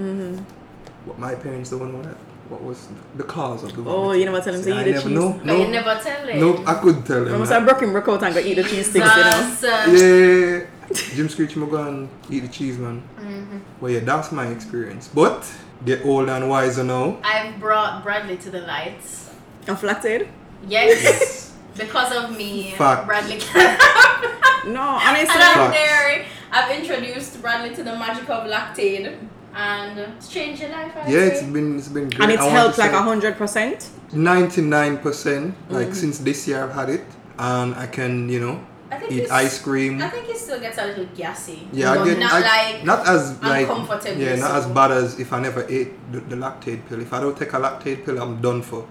But 1.08 1.18
my 1.20 1.34
parents 1.36 1.70
don't 1.72 1.92
know 1.94 2.02
that. 2.04 2.18
What 2.50 2.62
was 2.64 2.88
the 3.16 3.24
cause 3.24 3.64
of 3.64 3.74
the 3.74 3.82
Oh, 3.82 3.84
vomiting. 3.84 4.20
you 4.20 4.26
never 4.26 4.42
tell 4.42 4.54
them 4.54 4.62
to 4.62 4.66
See, 4.66 4.72
eat 4.72 4.78
I 4.78 4.84
the 4.84 4.92
never 4.92 5.04
cheese. 5.10 5.18
know. 5.18 5.32
But 5.34 5.46
No, 5.46 5.56
you 5.58 5.68
never 5.70 6.00
tell 6.04 6.28
it. 6.30 6.36
no, 6.38 6.64
I 6.68 6.74
couldn't 6.76 7.04
tell 7.04 7.24
them. 7.24 7.40
must 7.40 7.50
that. 7.50 7.60
have 7.62 7.68
broken 7.70 7.92
broke 7.94 8.10
out 8.10 8.24
and 8.24 8.34
go 8.36 8.42
eat 8.42 8.56
the 8.56 8.64
cheese 8.64 8.90
sticks, 8.90 9.06
you 9.16 9.24
know. 9.24 9.50
Jesus, 9.50 9.64
Yeah, 10.02 11.16
Jim 11.16 11.30
Screech, 11.30 11.56
I'm 11.56 11.70
going 11.70 12.10
to 12.28 12.34
eat 12.34 12.42
the 12.42 12.50
cheese, 12.50 12.78
man. 12.78 13.02
Mm-hmm. 13.18 13.58
Well, 13.80 13.92
yeah, 13.94 14.00
that's 14.02 14.34
my 14.34 14.48
experience. 14.48 15.08
But 15.14 15.50
get 15.86 16.06
old 16.06 16.28
and 16.28 16.50
wiser 16.50 16.84
now. 16.84 17.18
I've 17.24 17.58
brought 17.60 18.04
Bradley 18.04 18.36
to 18.38 18.50
the 18.50 18.60
lights. 18.62 19.30
I'm 19.70 19.78
flattered. 19.78 20.28
Yes. 20.68 21.54
because 21.78 22.12
of 22.14 22.38
me, 22.38 22.72
Fact. 22.72 23.08
Bradley 23.08 23.38
can 23.40 23.78
have 23.80 24.41
No, 24.68 24.82
honestly. 25.02 25.34
And 25.36 25.44
I'm 25.44 25.72
Facts. 25.72 25.78
there. 25.78 26.26
I've 26.52 26.72
introduced 26.80 27.42
Bradley 27.42 27.74
to 27.76 27.84
the 27.84 27.94
magic 27.96 28.30
of 28.30 28.48
Lactaid. 28.50 29.18
And 29.54 30.00
it's 30.00 30.30
changed 30.30 30.62
your 30.62 30.72
life, 30.72 30.96
I 30.96 31.00
Yeah, 31.00 31.08
say. 31.08 31.28
it's 31.28 31.44
been 31.44 31.78
it's 31.78 31.90
been 31.90 32.10
great. 32.10 32.22
and 32.22 32.32
it's 32.32 32.42
I 32.42 32.50
helped 32.50 32.78
like 32.78 32.94
a 32.94 33.02
hundred 33.02 33.36
percent. 33.36 33.90
99% 34.14 35.54
like 35.70 35.88
mm-hmm. 35.88 35.94
since 35.94 36.20
this 36.20 36.48
year 36.48 36.64
I've 36.64 36.74
had 36.74 36.90
it 36.90 37.04
and 37.38 37.76
I 37.76 37.88
can 37.88 38.30
you 38.30 38.40
know 38.40 38.64
I 38.90 38.98
think 39.00 39.12
eat 39.12 39.32
ice 39.32 39.60
cream 39.62 40.02
I 40.02 40.08
think 40.10 40.26
he 40.28 40.36
still 40.38 40.60
gets 40.60 40.78
a 40.78 40.86
little 40.86 41.06
gassy. 41.16 41.68
yeah 41.74 41.92
I 41.92 42.06
get 42.06 42.20
not 42.20 42.32
I, 42.34 42.40
like 42.74 42.86
not 42.86 43.08
as 43.08 43.42
like 43.42 43.68
uncomfortable, 43.68 44.22
yeah 44.22 44.36
not 44.36 44.52
as 44.56 44.68
bad 44.68 44.92
as 44.92 45.20
if 45.20 45.34
I 45.34 45.40
never 45.42 45.66
ate 45.70 45.92
the, 46.14 46.20
the 46.22 46.36
Lactaid 46.38 46.88
pill 46.88 47.02
if 47.02 47.12
I 47.12 47.20
don't 47.20 47.38
take 47.38 47.52
a 47.54 47.60
Lactaid 47.60 48.06
pill 48.06 48.22
I'm 48.22 48.42
done 48.42 48.62
for 48.62 48.88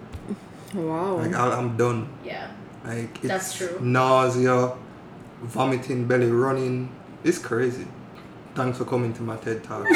Wow. 0.74 1.16
like 1.16 1.34
I, 1.34 1.52
I'm 1.58 1.76
done 1.76 2.08
yeah. 2.24 2.50
like 2.84 3.16
it's 3.18 3.28
That's 3.28 3.54
true. 3.56 3.78
nausea 3.80 4.72
vomiting 5.42 6.06
belly 6.06 6.30
running 6.30 6.90
it's 7.24 7.38
crazy 7.38 7.86
thanks 8.54 8.78
for 8.78 8.84
coming 8.84 9.12
to 9.14 9.22
my 9.22 9.36
TED 9.36 9.62
talk 9.64 9.86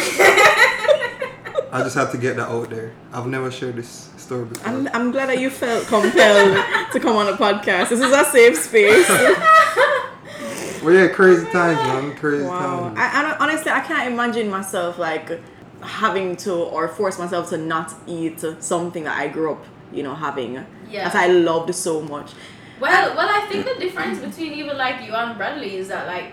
I 1.72 1.80
just 1.82 1.96
had 1.96 2.10
to 2.12 2.18
get 2.18 2.36
that 2.36 2.48
out 2.48 2.70
there 2.70 2.92
I've 3.12 3.26
never 3.26 3.50
shared 3.50 3.76
this 3.76 4.10
story 4.16 4.44
before 4.46 4.68
I'm, 4.72 4.88
I'm 4.94 5.10
glad 5.10 5.28
that 5.28 5.38
you 5.38 5.50
felt 5.50 5.86
compelled 5.86 6.64
to 6.92 7.00
come 7.00 7.16
on 7.16 7.28
a 7.28 7.36
podcast. 7.36 7.88
This 7.90 8.00
is 8.00 8.12
a 8.12 8.24
safe 8.26 8.56
space. 8.56 9.08
well 10.82 10.94
yeah 10.94 11.08
crazy 11.08 11.44
times 11.50 11.78
man 11.78 12.14
crazy 12.16 12.44
Wow. 12.44 12.58
times 12.94 12.98
I, 12.98 13.32
I 13.32 13.36
honestly, 13.38 13.70
I 13.72 13.80
can't 13.80 14.12
imagine 14.12 14.48
myself 14.50 14.98
like 14.98 15.40
having 15.82 16.36
to 16.36 16.52
or 16.54 16.88
force 16.88 17.18
myself 17.18 17.50
to 17.50 17.58
not 17.58 17.92
eat 18.06 18.42
something 18.60 19.04
that 19.04 19.18
I 19.18 19.28
grew 19.28 19.52
up, 19.52 19.64
you 19.92 20.02
know, 20.02 20.14
having 20.14 20.54
Yeah. 20.88 21.04
that 21.08 21.14
I 21.14 21.26
loved 21.26 21.74
so 21.74 22.00
much. 22.00 22.32
Well, 22.84 23.16
well, 23.16 23.28
I 23.30 23.46
think 23.48 23.64
the 23.64 23.74
difference 23.84 24.18
between 24.18 24.52
even 24.60 24.76
like 24.76 24.96
you 25.06 25.12
and 25.14 25.36
Bradley 25.38 25.76
is 25.76 25.88
that 25.88 26.06
like 26.06 26.28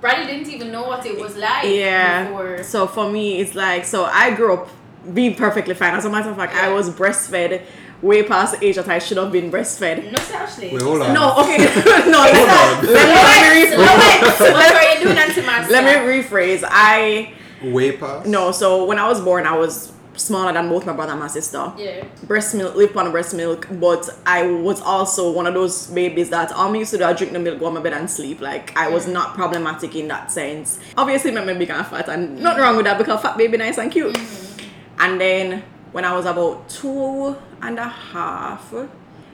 Bradley 0.00 0.26
didn't 0.30 0.50
even 0.52 0.70
know 0.70 0.84
what 0.90 1.04
it 1.06 1.18
was 1.18 1.34
like 1.36 1.64
Yeah. 1.64 2.24
before. 2.24 2.62
So 2.62 2.86
for 2.86 3.10
me, 3.10 3.40
it's 3.40 3.54
like 3.54 3.84
so 3.84 4.04
I 4.04 4.30
grew 4.38 4.52
up 4.54 4.68
being 5.12 5.34
perfectly 5.34 5.74
fine. 5.74 5.94
As 5.94 6.04
a 6.04 6.10
matter 6.10 6.30
of 6.30 6.36
fact, 6.36 6.54
I 6.54 6.68
was 6.72 6.90
breastfed 6.90 7.62
way 8.02 8.22
past 8.22 8.58
the 8.60 8.66
age 8.66 8.76
that 8.76 8.88
I 8.88 8.98
should 8.98 9.16
have 9.16 9.32
been 9.32 9.50
breastfed. 9.50 10.10
No, 10.12 10.18
seriously. 10.18 10.70
Wait, 10.72 10.82
hold 10.82 11.00
on. 11.02 11.14
No, 11.14 11.24
okay, 11.42 11.56
no. 12.10 12.20
Let, 12.20 12.34
me, 12.34 12.92
let 12.92 13.08
me 13.08 13.14
Wait, 13.24 13.72
rephrase. 13.72 14.40
wait, 14.40 14.52
what 14.52 14.74
were 14.74 14.92
you 14.92 15.04
doing 15.04 15.18
unto 15.18 15.42
Marcia? 15.42 15.70
Let 15.72 15.84
me 15.84 15.94
rephrase. 16.22 16.62
I 16.66 17.32
way 17.62 17.96
past 17.96 18.26
no. 18.26 18.52
So 18.52 18.84
when 18.84 18.98
I 18.98 19.08
was 19.08 19.20
born, 19.22 19.46
I 19.46 19.56
was 19.56 19.92
smaller 20.16 20.52
than 20.52 20.68
both 20.68 20.86
my 20.86 20.92
brother 20.92 21.12
and 21.12 21.20
my 21.20 21.26
sister. 21.26 21.72
Yeah. 21.76 22.04
breast 22.24 22.54
milk, 22.54 22.74
live 22.74 22.96
on 22.96 23.10
breast 23.12 23.34
milk, 23.34 23.66
but 23.72 24.08
I 24.26 24.46
was 24.46 24.80
also 24.80 25.30
one 25.32 25.46
of 25.46 25.54
those 25.54 25.88
babies 25.88 26.30
that 26.30 26.52
all 26.52 26.70
me 26.70 26.80
used 26.80 26.92
to 26.92 26.98
do, 26.98 27.04
I 27.04 27.12
drink 27.12 27.32
the 27.32 27.38
milk, 27.38 27.58
go 27.58 27.66
on 27.66 27.74
my 27.74 27.80
bed 27.80 27.92
and 27.92 28.10
sleep. 28.10 28.40
Like 28.40 28.76
I 28.76 28.88
was 28.88 29.06
not 29.06 29.34
problematic 29.34 29.94
in 29.94 30.08
that 30.08 30.30
sense. 30.30 30.78
Obviously, 30.96 31.30
it 31.30 31.34
made 31.34 31.46
me 31.46 31.54
big 31.54 31.70
and 31.70 31.86
fat, 31.86 32.08
and 32.08 32.40
nothing 32.40 32.62
wrong 32.62 32.76
with 32.76 32.86
that 32.86 32.98
because 32.98 33.20
fat 33.20 33.36
baby 33.36 33.56
nice 33.56 33.78
and 33.78 33.90
cute. 33.90 34.14
Mm-hmm. 34.14 35.00
And 35.00 35.20
then 35.20 35.62
when 35.92 36.04
I 36.04 36.12
was 36.14 36.26
about 36.26 36.68
two 36.68 37.36
and 37.62 37.78
a 37.78 37.88
half, 37.88 38.72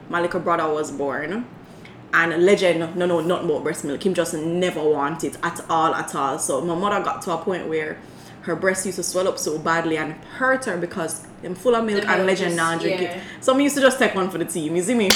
my 0.09 0.21
little 0.21 0.39
brother 0.39 0.71
was 0.71 0.91
born. 0.91 1.45
And 2.13 2.45
legend, 2.45 2.97
no, 2.97 3.05
no, 3.05 3.21
not 3.21 3.45
more 3.45 3.61
breast 3.61 3.85
milk. 3.85 4.05
Him 4.05 4.13
just 4.13 4.33
never 4.33 4.83
wanted 4.83 5.37
at 5.43 5.63
all, 5.69 5.95
at 5.95 6.13
all. 6.13 6.37
So 6.39 6.59
my 6.59 6.75
mother 6.75 7.01
got 7.05 7.21
to 7.21 7.31
a 7.31 7.37
point 7.37 7.69
where 7.69 7.99
her 8.41 8.55
breast 8.55 8.85
used 8.85 8.97
to 8.97 9.03
swell 9.03 9.27
up 9.27 9.37
so 9.37 9.57
badly 9.57 9.97
and 9.97 10.13
hurt 10.13 10.65
her 10.65 10.77
because 10.77 11.25
I'm 11.43 11.55
full 11.55 11.75
of 11.75 11.85
milk 11.85 12.03
The 12.03 12.09
and 12.09 12.25
legend 12.25 12.55
now 12.55 12.77
drink 12.77 13.01
yeah. 13.01 13.17
it. 13.17 13.23
So 13.41 13.55
I 13.55 13.59
used 13.59 13.75
to 13.75 13.81
just 13.81 13.99
take 13.99 14.15
one 14.15 14.29
for 14.29 14.37
the 14.37 14.45
team. 14.45 14.75
You 14.75 14.81
see 14.81 14.95
me? 14.95 15.05
what 15.09 15.13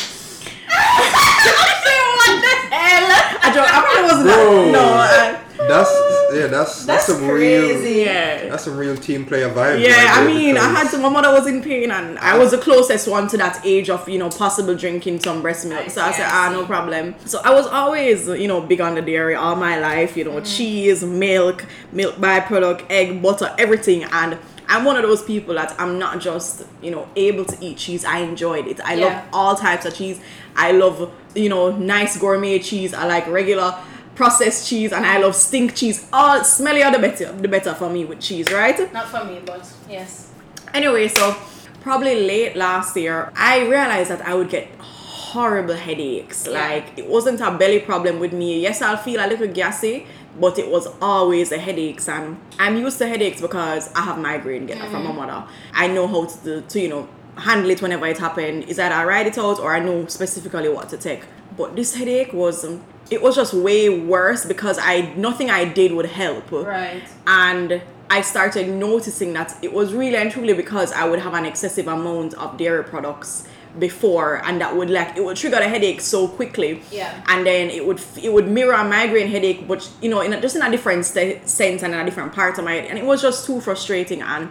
the 2.42 2.56
hell? 2.74 3.10
I, 3.42 3.52
don't, 3.54 3.68
I 3.68 3.82
probably 3.82 4.04
wasn't 4.04 4.28
that. 4.28 4.72
No, 4.72 4.84
I, 4.84 5.68
That's 5.68 6.15
yeah, 6.34 6.48
that's 6.48 6.86
that's, 6.86 6.86
That's 6.86 7.06
some 7.08 7.28
crazy. 7.30 7.84
real 7.84 8.06
Yeah. 8.06 8.50
that's 8.50 8.64
some 8.64 8.78
real 8.78 8.96
team 8.98 9.26
player 9.26 9.50
vibe. 9.50 9.80
Yeah, 9.82 9.92
right 9.92 10.18
I 10.24 10.26
mean, 10.28 10.58
I 10.58 10.70
had 10.70 10.90
to. 10.92 10.98
My 10.98 11.10
mother 11.10 11.32
was 11.32 11.48
in 11.48 11.62
pain, 11.62 11.92
and 11.92 12.18
I 12.20 12.38
was 12.38 12.52
the 12.52 12.58
closest 12.58 13.08
one 13.08 13.28
to 13.30 13.38
that 13.38 13.62
age 13.66 13.90
of 13.90 14.08
you 14.10 14.18
know 14.18 14.30
possible 14.30 14.76
drinking 14.76 15.20
some 15.22 15.42
breast 15.42 15.66
milk. 15.66 15.86
I 15.86 15.88
So 15.88 16.02
I 16.02 16.12
said, 16.12 16.26
I 16.26 16.48
ah, 16.48 16.52
no 16.52 16.66
problem. 16.66 17.16
So 17.26 17.40
I 17.44 17.54
was 17.54 17.68
always 17.68 18.28
you 18.28 18.48
know 18.48 18.62
big 18.62 18.82
on 18.82 18.96
the 18.96 19.02
dairy 19.02 19.36
all 19.36 19.56
my 19.56 19.80
life. 19.80 20.16
You 20.18 20.24
know, 20.26 20.32
Mm-hmm. 20.36 20.46
cheese, 20.46 21.04
milk, 21.04 21.66
milk 21.92 22.16
byproduct, 22.16 22.86
egg, 22.90 23.22
butter, 23.22 23.54
everything, 23.58 24.04
and. 24.04 24.38
I'm 24.68 24.84
one 24.84 24.96
of 24.96 25.04
those 25.04 25.22
people 25.22 25.54
that 25.54 25.80
I'm 25.80 26.00
not 26.00 26.20
just, 26.20 26.66
you 26.82 26.90
know, 26.90 27.08
able 27.16 27.46
to 27.46 27.56
eat 27.64 27.78
cheese. 27.78 28.04
I 28.04 28.22
enjoyed 28.22 28.66
it. 28.66 28.80
I 28.84 28.96
Yeah. 28.96 29.06
love 29.06 29.24
all 29.32 29.56
types 29.56 29.86
of 29.86 29.94
cheese. 29.94 30.20
I 30.56 30.72
love, 30.72 31.12
you 31.36 31.50
know, 31.50 31.70
nice 31.78 32.18
gourmet 32.18 32.58
cheese. 32.58 32.92
I 32.92 33.06
like 33.06 33.28
regular 33.28 33.76
processed 34.16 34.68
cheese 34.68 34.92
and 34.94 35.06
I 35.06 35.18
love 35.20 35.36
stink 35.36 35.76
cheese. 35.76 36.08
All 36.12 36.40
smellier 36.40 36.92
the 36.92 37.00
better, 37.00 37.32
the 37.34 37.48
better 37.48 37.74
for 37.74 37.90
me 37.90 38.06
with 38.06 38.20
cheese, 38.22 38.52
right? 38.52 38.92
Not 38.94 39.10
for 39.10 39.24
me, 39.26 39.42
but 39.46 39.72
yes. 39.90 40.32
Anyway, 40.74 41.08
so 41.10 41.36
probably 41.82 42.26
late 42.26 42.56
last 42.56 42.96
year, 42.98 43.32
I 43.36 43.62
realized 43.68 44.10
that 44.10 44.26
I 44.26 44.34
would 44.34 44.50
get 44.50 44.68
horrible 44.80 45.76
headaches. 45.76 46.48
Yeah. 46.48 46.60
Like 46.60 46.98
it 46.98 47.08
wasn't 47.08 47.42
a 47.42 47.52
belly 47.52 47.80
problem 47.80 48.20
with 48.20 48.34
me. 48.34 48.62
Yes, 48.62 48.82
I'll 48.82 48.98
feel 48.98 49.24
a 49.24 49.28
little 49.28 49.48
gassy, 49.48 50.08
but 50.40 50.58
it 50.58 50.70
was 50.70 50.88
always 51.02 51.50
the 51.50 51.58
headaches, 51.60 52.08
and 52.10 52.38
I'm 52.58 52.78
used 52.78 52.98
to 53.00 53.08
headaches 53.08 53.42
because 53.42 53.94
I 53.94 54.02
have 54.02 54.18
migraine, 54.18 54.66
get 54.66 54.80
that 54.80 54.90
from 54.92 55.04
my 55.04 55.12
mother. 55.12 55.46
I 55.74 55.88
know 55.88 56.08
how 56.08 56.26
to, 56.26 56.62
to 56.62 56.80
you 56.80 56.90
know 56.90 57.08
handle 57.38 57.70
it 57.70 57.82
whenever 57.82 58.08
it 58.08 58.18
happened. 58.18 58.64
Is 58.66 58.78
that 58.78 58.92
I 58.94 59.04
write 59.04 59.28
it 59.28 59.38
out 59.38 59.60
or 59.60 59.76
I 59.76 59.80
know 59.80 60.08
specifically 60.08 60.70
what 60.70 60.88
to 60.90 60.98
take. 60.98 61.24
But 61.58 61.76
this 61.76 61.96
headache 61.96 62.34
was. 62.34 62.64
um, 62.66 62.82
It 63.12 63.22
was 63.22 63.36
just 63.36 63.54
way 63.54 63.88
worse 63.90 64.46
because 64.46 64.78
I 64.82 65.14
nothing 65.16 65.50
I 65.50 65.66
did 65.66 65.92
would 65.94 66.08
help 66.08 66.52
Right. 66.52 67.04
and 67.28 67.82
I 68.10 68.22
started 68.22 68.68
noticing 68.70 69.34
that 69.34 69.58
it 69.64 69.74
was 69.74 69.94
really 69.94 70.16
and 70.16 70.32
truly 70.32 70.54
because 70.54 70.92
I 70.92 71.08
would 71.08 71.20
have 71.20 71.34
an 71.34 71.46
excessive 71.46 71.88
amount 71.88 72.34
of 72.36 72.58
dairy 72.58 72.84
products 72.84 73.48
before 73.80 74.42
and 74.46 74.62
that 74.62 74.76
would 74.76 74.90
like 74.90 75.18
it 75.18 75.24
would 75.24 75.36
trigger 75.38 75.58
a 75.58 75.68
headache 75.68 76.00
so 76.02 76.28
quickly 76.30 76.82
Yeah. 76.92 77.12
and 77.28 77.46
then 77.46 77.70
it 77.70 77.86
would 77.86 78.00
it 78.24 78.32
would 78.32 78.48
mirror 78.48 78.74
a 78.74 78.84
migraine 78.86 79.28
headache 79.28 79.68
but 79.68 79.90
you 80.02 80.10
know 80.10 80.22
in 80.22 80.32
a, 80.34 80.40
just 80.40 80.56
in 80.56 80.62
a 80.62 80.72
different 80.72 81.06
st- 81.06 81.48
sense 81.50 81.84
and 81.84 81.94
in 81.94 82.00
a 82.00 82.06
different 82.06 82.32
part 82.32 82.58
of 82.58 82.64
my 82.64 82.74
head 82.74 82.86
and 82.86 82.98
it 82.98 83.06
was 83.06 83.22
just 83.22 83.46
too 83.46 83.60
frustrating 83.60 84.22
and 84.22 84.50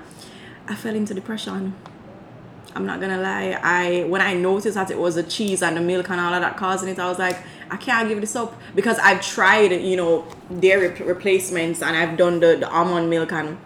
I 0.69 0.75
fell 0.75 0.95
into 0.95 1.15
depression 1.15 1.75
I'm 2.75 2.87
not 2.87 3.01
gonna 3.01 3.21
lie. 3.21 3.59
I 3.63 4.05
when 4.09 4.21
I 4.21 4.35
noticed 4.35 4.75
that 4.75 4.91
it 4.91 4.99
was 4.99 5.15
the 5.15 5.23
cheese 5.23 5.63
and 5.63 5.77
the 5.77 5.81
milk 5.81 6.11
and 6.11 6.21
all 6.21 6.35
of 6.35 6.41
that 6.41 6.57
causing 6.57 6.89
it, 6.89 6.99
I 6.99 7.09
was 7.09 7.19
like, 7.19 7.39
I 7.71 7.77
can't 7.77 8.09
give 8.09 8.21
this 8.21 8.35
up 8.35 8.61
because 8.75 8.99
I've 8.99 9.23
tried, 9.23 9.73
you 9.73 9.97
know, 9.97 10.27
dairy 10.61 10.89
replacements 11.03 11.83
and 11.83 11.97
I've 11.97 12.17
done 12.17 12.41
the, 12.41 12.57
the 12.57 12.69
almond 12.69 13.09
milk 13.11 13.33
and 13.33 13.57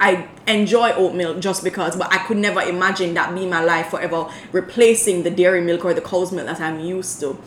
I 0.00 0.28
enjoy 0.46 0.92
oat 0.92 1.14
milk 1.14 1.40
just 1.40 1.64
because, 1.64 1.96
but 1.96 2.12
I 2.12 2.18
could 2.18 2.36
never 2.36 2.60
imagine 2.60 3.14
that 3.14 3.34
being 3.34 3.50
my 3.50 3.62
life 3.62 3.88
forever, 3.88 4.28
replacing 4.52 5.22
the 5.22 5.30
dairy 5.30 5.60
milk 5.60 5.84
or 5.84 5.94
the 5.94 6.00
cow's 6.00 6.32
milk 6.32 6.46
that 6.46 6.60
I'm 6.60 6.80
used 6.80 7.20
to. 7.20 7.38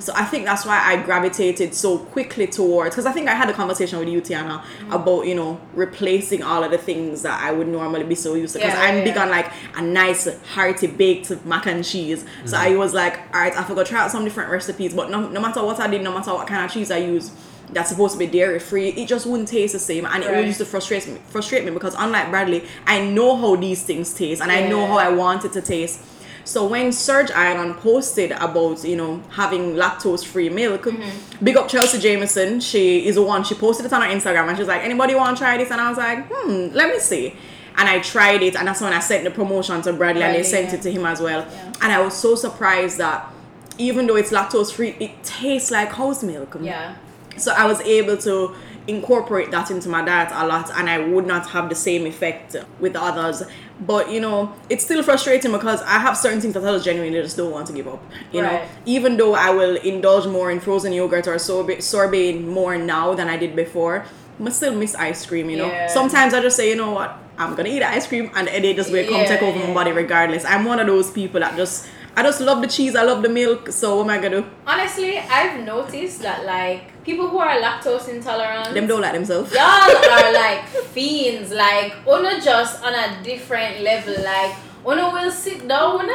So 0.00 0.12
I 0.14 0.24
think 0.24 0.44
that's 0.44 0.64
why 0.64 0.78
I 0.78 1.02
gravitated 1.02 1.74
so 1.74 1.98
quickly 1.98 2.46
towards, 2.46 2.94
because 2.94 3.06
I 3.06 3.12
think 3.12 3.28
I 3.28 3.34
had 3.34 3.50
a 3.50 3.52
conversation 3.52 3.98
with 3.98 4.08
you, 4.08 4.20
Tiana, 4.20 4.62
mm. 4.62 4.94
about 4.94 5.26
you 5.26 5.34
know 5.34 5.60
replacing 5.74 6.42
all 6.42 6.62
of 6.62 6.70
the 6.70 6.78
things 6.78 7.22
that 7.22 7.42
I 7.42 7.50
would 7.52 7.68
normally 7.68 8.04
be 8.04 8.14
so 8.14 8.34
used 8.34 8.54
to. 8.54 8.60
Because 8.60 8.74
Yeah, 8.74 8.80
I'm 8.80 8.98
yeah, 8.98 9.04
big 9.04 9.16
yeah. 9.16 9.22
on 9.22 9.30
like 9.30 9.50
a 9.76 9.82
nice 9.82 10.28
hearty 10.54 10.86
baked 10.86 11.44
mac 11.44 11.66
and 11.66 11.84
cheese. 11.84 12.24
So 12.44 12.56
mm-hmm. 12.56 12.74
I 12.74 12.76
was 12.76 12.94
like, 12.94 13.18
all 13.34 13.40
right, 13.40 13.56
I 13.56 13.64
forgot 13.64 13.86
try 13.86 14.00
out 14.00 14.10
some 14.10 14.24
different 14.24 14.50
recipes, 14.50 14.94
but 14.94 15.10
no, 15.10 15.28
no 15.28 15.40
matter 15.40 15.64
what 15.64 15.80
I 15.80 15.88
did, 15.88 16.02
no 16.02 16.12
matter 16.12 16.32
what 16.32 16.46
kind 16.46 16.64
of 16.64 16.72
cheese 16.72 16.90
I 16.90 16.98
use, 16.98 17.32
that's 17.70 17.90
supposed 17.90 18.12
to 18.14 18.18
be 18.18 18.26
dairy 18.26 18.58
free, 18.58 18.88
it 18.90 19.08
just 19.08 19.26
wouldn't 19.26 19.48
taste 19.48 19.72
the 19.74 19.78
same, 19.78 20.06
and 20.06 20.24
it 20.24 20.30
would 20.30 20.46
used 20.46 20.58
to 20.58 20.64
frustrate 20.64 21.06
me. 21.06 21.18
Frustrate 21.28 21.64
me 21.64 21.70
because 21.70 21.94
unlike 21.98 22.30
Bradley, 22.30 22.64
I 22.86 23.04
know 23.04 23.36
how 23.36 23.56
these 23.56 23.82
things 23.82 24.14
taste, 24.14 24.40
and 24.42 24.50
I 24.50 24.66
know 24.68 24.86
how 24.86 24.98
I 24.98 25.08
want 25.10 25.44
it 25.44 25.52
to 25.52 25.60
taste. 25.62 26.00
So 26.44 26.66
when 26.66 26.92
Serge 26.92 27.30
Island 27.32 27.76
posted 27.76 28.30
about 28.32 28.82
you 28.82 28.96
know 28.96 29.22
having 29.30 29.74
lactose 29.74 30.24
free 30.24 30.48
milk, 30.48 30.82
Mm-hmm. 30.84 31.44
big 31.44 31.56
up 31.58 31.68
Chelsea 31.68 31.98
Jameson. 31.98 32.60
She 32.60 33.06
is 33.06 33.16
the 33.16 33.22
one. 33.22 33.44
She 33.44 33.54
posted 33.54 33.84
it 33.84 33.92
on 33.92 34.00
her 34.00 34.08
Instagram 34.08 34.48
and 34.48 34.56
she's 34.56 34.66
like, 34.66 34.82
anybody 34.82 35.14
want 35.14 35.36
to 35.36 35.42
try 35.42 35.58
this? 35.58 35.70
And 35.70 35.78
I 35.80 35.88
was 35.90 35.98
like, 35.98 36.26
hmm, 36.30 36.74
let 36.74 36.88
me 36.88 36.98
see. 36.98 37.34
And 37.76 37.88
I 37.88 38.00
tried 38.00 38.42
it, 38.42 38.56
and 38.56 38.66
that's 38.66 38.80
when 38.80 38.92
I 38.92 38.98
sent 38.98 39.24
the 39.24 39.30
promotion 39.30 39.82
to 39.82 39.92
Bradley, 39.92 40.22
and 40.22 40.34
they 40.34 40.42
sent 40.42 40.68
yeah. 40.68 40.74
it 40.76 40.82
to 40.82 40.90
him 40.90 41.04
as 41.06 41.20
well. 41.20 41.40
Yeah. 41.40 41.72
And 41.82 41.92
I 41.92 42.00
was 42.00 42.14
so 42.14 42.34
surprised 42.34 42.98
that 42.98 43.30
even 43.76 44.06
though 44.06 44.16
it's 44.16 44.32
lactose 44.32 44.72
free, 44.72 44.96
it 44.98 45.22
tastes 45.22 45.70
like 45.70 45.90
cow's 45.90 46.24
milk. 46.24 46.56
Yeah. 46.60 46.96
So 47.40 47.52
I 47.52 47.66
was 47.66 47.80
able 47.80 48.16
to 48.18 48.54
incorporate 48.86 49.50
that 49.50 49.70
into 49.70 49.88
my 49.88 50.02
diet 50.02 50.30
a 50.32 50.46
lot 50.46 50.70
and 50.74 50.88
I 50.88 50.98
would 50.98 51.26
not 51.26 51.50
have 51.50 51.68
the 51.68 51.74
same 51.74 52.06
effect 52.06 52.56
with 52.80 52.96
others. 52.96 53.42
But 53.80 54.10
you 54.10 54.20
know, 54.20 54.54
it's 54.68 54.84
still 54.84 55.02
frustrating 55.02 55.52
because 55.52 55.82
I 55.82 55.98
have 55.98 56.16
certain 56.16 56.40
things 56.40 56.54
that 56.54 56.64
I 56.64 56.72
just 56.72 56.84
genuinely 56.84 57.20
just 57.20 57.36
don't 57.36 57.52
want 57.52 57.66
to 57.68 57.72
give 57.72 57.86
up. 57.86 58.02
You 58.32 58.42
know, 58.42 58.66
even 58.86 59.16
though 59.16 59.34
I 59.34 59.50
will 59.50 59.76
indulge 59.76 60.26
more 60.26 60.50
in 60.50 60.58
frozen 60.58 60.92
yogurt 60.92 61.28
or 61.28 61.38
sorbet, 61.38 61.82
sorbet 61.82 62.40
more 62.40 62.76
now 62.78 63.14
than 63.14 63.28
I 63.28 63.36
did 63.36 63.54
before, 63.54 64.04
I 64.44 64.48
still 64.50 64.74
miss 64.74 64.94
ice 64.94 65.26
cream, 65.26 65.50
you 65.50 65.58
know. 65.58 65.66
Yeah. 65.66 65.86
Sometimes 65.88 66.32
I 66.34 66.40
just 66.40 66.56
say, 66.56 66.70
you 66.70 66.76
know 66.76 66.92
what, 66.92 67.16
I'm 67.36 67.54
gonna 67.54 67.68
eat 67.68 67.82
ice 67.82 68.06
cream 68.06 68.30
and 68.34 68.46
the 68.46 68.50
headache 68.50 68.76
just 68.76 68.90
will 68.90 69.04
come 69.04 69.20
Yeah, 69.20 69.26
take 69.26 69.42
over 69.42 69.58
yeah, 69.58 69.68
my 69.68 69.74
body 69.74 69.92
regardless. 69.92 70.44
I'm 70.44 70.64
one 70.64 70.80
of 70.80 70.86
those 70.86 71.10
people 71.10 71.40
that 71.40 71.56
just 71.56 71.88
I 72.18 72.22
just 72.24 72.40
love 72.40 72.60
the 72.60 72.66
cheese, 72.66 72.96
I 72.96 73.04
love 73.04 73.22
the 73.22 73.28
milk, 73.28 73.70
so 73.70 73.94
what 73.98 74.02
am 74.02 74.10
I 74.10 74.16
gonna 74.20 74.40
do? 74.40 74.46
Honestly, 74.66 75.18
I've 75.18 75.64
noticed 75.64 76.20
that 76.22 76.44
like 76.44 77.04
people 77.04 77.28
who 77.28 77.38
are 77.38 77.60
lactose 77.62 78.08
intolerant, 78.08 78.74
Them 78.74 78.88
don't 78.88 79.00
like 79.00 79.12
themselves. 79.12 79.52
y'all 79.52 79.62
are 79.62 80.32
like 80.32 80.64
fiends. 80.94 81.52
Like 81.52 81.94
Uno 82.08 82.40
just 82.40 82.82
on 82.82 82.92
a 82.92 83.22
different 83.22 83.82
level. 83.82 84.14
Like 84.24 84.56
Uno 84.84 85.12
will 85.12 85.30
sit 85.30 85.68
down 85.68 86.10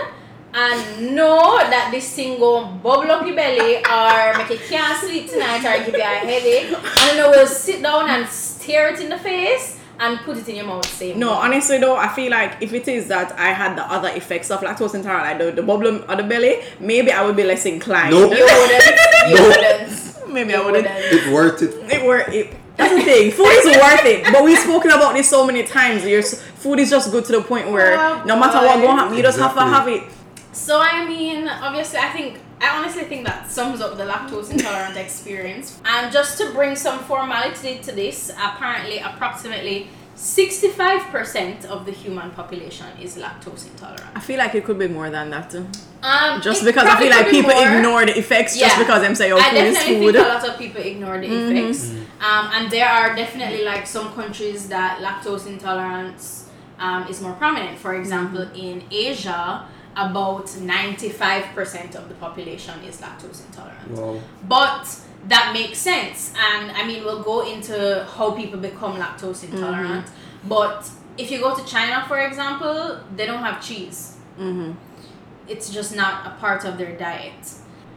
and 0.54 1.16
know 1.16 1.58
that 1.74 1.88
this 1.94 2.14
thing 2.14 2.38
go 2.38 2.66
bubble 2.66 3.10
up 3.10 3.26
your 3.26 3.38
belly 3.38 3.78
or 3.86 4.38
make 4.40 4.50
you 4.50 4.60
can't 4.68 5.00
sleep 5.00 5.30
tonight 5.30 5.64
or 5.64 5.86
give 5.86 5.96
you 5.96 6.02
a 6.02 6.20
headache. 6.28 6.68
And 7.00 7.18
Uno 7.18 7.30
will 7.32 7.48
sit 7.48 7.82
down 7.82 8.10
and 8.10 8.28
stare 8.28 8.90
it 8.94 9.00
in 9.00 9.08
the 9.08 9.18
face 9.20 9.80
and 10.04 10.20
put 10.26 10.38
it 10.38 10.48
in 10.50 10.56
your 10.58 10.66
mouth 10.66 10.86
same. 10.86 11.18
No, 11.20 11.32
honestly 11.32 11.78
though, 11.80 11.96
I 11.96 12.08
feel 12.14 12.30
like 12.32 12.58
if 12.62 12.74
it 12.74 12.88
is 12.88 13.08
that 13.08 13.32
I 13.40 13.50
had 13.54 13.78
the 13.78 13.84
other 13.92 14.10
effects 14.10 14.52
of 14.52 14.60
lactose 14.62 14.96
intolerant, 14.96 15.26
like 15.28 15.38
the, 15.56 15.62
the 15.62 15.66
bubble 15.66 16.04
on 16.12 16.18
the 16.18 16.24
belly, 16.24 16.62
maybe 16.80 17.12
I 17.12 17.26
would 17.26 17.36
be 17.36 17.44
less 17.44 17.66
inclined. 17.66 18.12
Nope. 18.12 18.32
You 18.38 18.46
wouldn't. 18.46 18.84
You 19.30 19.36
No. 19.36 19.48
wouldn't. 19.48 20.34
maybe 20.34 20.52
You 20.52 20.62
I 20.62 20.66
wouldn't. 20.66 20.86
wouldn't. 20.88 21.14
It 21.28 21.34
worth 21.34 21.62
it. 21.62 21.72
It 21.94 22.06
worth 22.06 22.30
it. 22.30 22.58
That's 22.76 22.94
the 22.94 23.02
thing. 23.04 23.32
Food 23.32 23.46
is 23.48 23.66
worth 23.78 24.04
it, 24.06 24.24
but 24.34 24.44
we've 24.44 24.58
spoken 24.58 24.92
about 24.92 25.14
this 25.14 25.30
so 25.30 25.46
many 25.46 25.64
times. 25.64 26.04
Your 26.06 26.24
food 26.24 26.80
is 26.80 26.90
just 26.90 27.12
good 27.12 27.24
to 27.26 27.32
the 27.34 27.42
point 27.42 27.70
where 27.72 27.98
Oh, 27.98 28.24
no 28.26 28.36
matter 28.38 28.58
what 28.66 28.78
going 28.82 28.98
happen, 28.98 29.16
you 29.16 29.22
just 29.24 29.38
have 29.40 29.54
to 29.54 29.62
have 29.62 29.88
it. 29.88 30.04
So 30.52 30.80
I 30.82 31.06
mean, 31.08 31.48
obviously, 31.48 32.00
I 32.00 32.10
think 32.10 32.40
I 32.64 32.78
honestly 32.78 33.04
think 33.04 33.26
that 33.26 33.52
sums 33.52 33.82
up 33.82 33.98
the 33.98 34.06
lactose 34.06 34.50
intolerant 34.52 34.96
experience. 34.98 35.80
And 35.86 36.12
just 36.14 36.38
to 36.40 36.52
bring 36.52 36.76
some 36.76 37.00
formality 37.00 37.80
to 37.80 37.92
this, 37.92 38.30
apparently, 38.48 39.00
approximately 39.00 39.88
sixty-five 40.16 41.02
percent 41.16 41.66
of 41.66 41.86
the 41.86 41.92
human 41.92 42.30
population 42.32 42.86
is 43.02 43.18
lactose 43.18 43.64
intolerant. 43.72 44.12
I 44.16 44.22
feel 44.22 44.38
like 44.38 44.56
it 44.56 44.64
could 44.64 44.80
be 44.80 44.88
more 44.88 45.10
than 45.10 45.30
that. 45.32 45.50
too. 45.52 45.68
Um, 46.04 46.42
Just 46.42 46.64
because 46.66 46.86
I 46.86 47.00
feel 47.00 47.10
like 47.10 47.30
people 47.30 47.52
more. 47.54 47.68
ignore 47.78 48.06
the 48.06 48.18
effects 48.18 48.58
just 48.58 48.76
Yeah. 48.78 48.84
because 48.84 49.02
them 49.02 49.16
say, 49.16 49.32
oh, 49.32 49.38
I 49.38 49.50
food 49.50 49.58
is 49.58 49.76
definitely 49.76 50.06
food. 50.06 50.16
think 50.16 50.26
a 50.28 50.34
lot 50.36 50.50
of 50.50 50.58
people 50.64 50.82
ignore 50.82 51.18
the 51.24 51.28
Mhm. 51.28 51.52
effects. 51.52 51.82
Um, 52.30 52.46
and 52.56 52.64
there 52.72 52.88
are 52.88 53.16
definitely 53.16 53.64
like 53.72 53.86
some 53.88 54.08
countries 54.14 54.68
that 54.70 55.00
lactose 55.06 55.46
intolerance 55.48 56.26
um, 56.80 57.08
is 57.08 57.22
more 57.22 57.34
prominent. 57.34 57.78
For 57.80 57.94
example, 57.96 58.46
in 58.56 58.84
Asia, 58.92 59.64
about 59.96 60.48
95% 60.48 61.96
of 61.96 62.10
the 62.10 62.16
population 62.16 62.74
is 62.84 63.00
lactose 63.02 63.46
intolerant. 63.46 63.92
Wow. 63.92 64.20
But 64.48 65.00
that 65.28 65.54
makes 65.54 65.78
sense. 65.80 66.34
And 66.38 66.72
I 66.72 66.86
mean, 66.86 67.04
we'll 67.04 67.24
go 67.24 67.48
into 67.48 68.06
how 68.16 68.32
people 68.32 68.60
become 68.60 68.98
lactose 68.98 69.44
intolerant. 69.44 70.08
But 70.48 70.90
if 71.18 71.32
you 71.32 71.40
go 71.40 71.56
to 71.56 71.66
China, 71.66 72.06
for 72.08 72.20
example, 72.20 73.00
they 73.16 73.26
don't 73.26 73.44
have 73.44 73.64
cheese 73.64 74.18
hmm 74.38 74.72
it's 75.48 75.70
just 75.70 75.96
not 75.96 76.26
a 76.26 76.30
part 76.40 76.66
of 76.66 76.78
their 76.78 76.98
diet. 76.98 77.52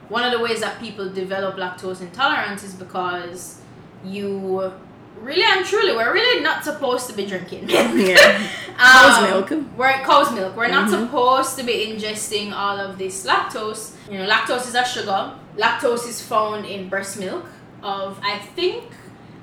One 0.08 0.24
of 0.24 0.32
the 0.32 0.40
ways 0.40 0.60
that 0.60 0.80
people 0.80 1.08
develop 1.08 1.56
lactose 1.56 2.00
intolerance 2.00 2.62
is 2.62 2.74
because 2.74 3.60
you 4.04 4.72
really 5.20 5.42
and 5.44 5.64
truly 5.64 5.94
we're 5.96 6.12
really 6.12 6.42
not 6.42 6.62
supposed 6.64 7.06
to 7.08 7.12
be 7.14 7.26
drinking 7.26 7.68
Yeah. 7.68 8.42
Um, 8.76 8.82
Cow's 8.92 9.22
milk. 9.30 9.62
We're 9.78 9.92
cow's 10.04 10.32
milk. 10.34 10.54
We're 10.54 10.68
not 10.68 10.88
Mhm. 10.90 11.06
supposed 11.06 11.56
to 11.58 11.64
be 11.64 11.72
ingesting 11.86 12.52
all 12.52 12.78
of 12.78 12.98
this 12.98 13.24
lactose. 13.24 13.92
You 14.10 14.18
know, 14.18 14.28
lactose 14.28 14.68
is 14.68 14.74
a 14.74 14.84
sugar. 14.84 15.32
Lactose 15.56 16.06
is 16.06 16.20
found 16.20 16.66
in 16.66 16.90
breast 16.90 17.18
milk 17.18 17.46
of 17.82 18.18
I 18.22 18.36
think 18.54 18.84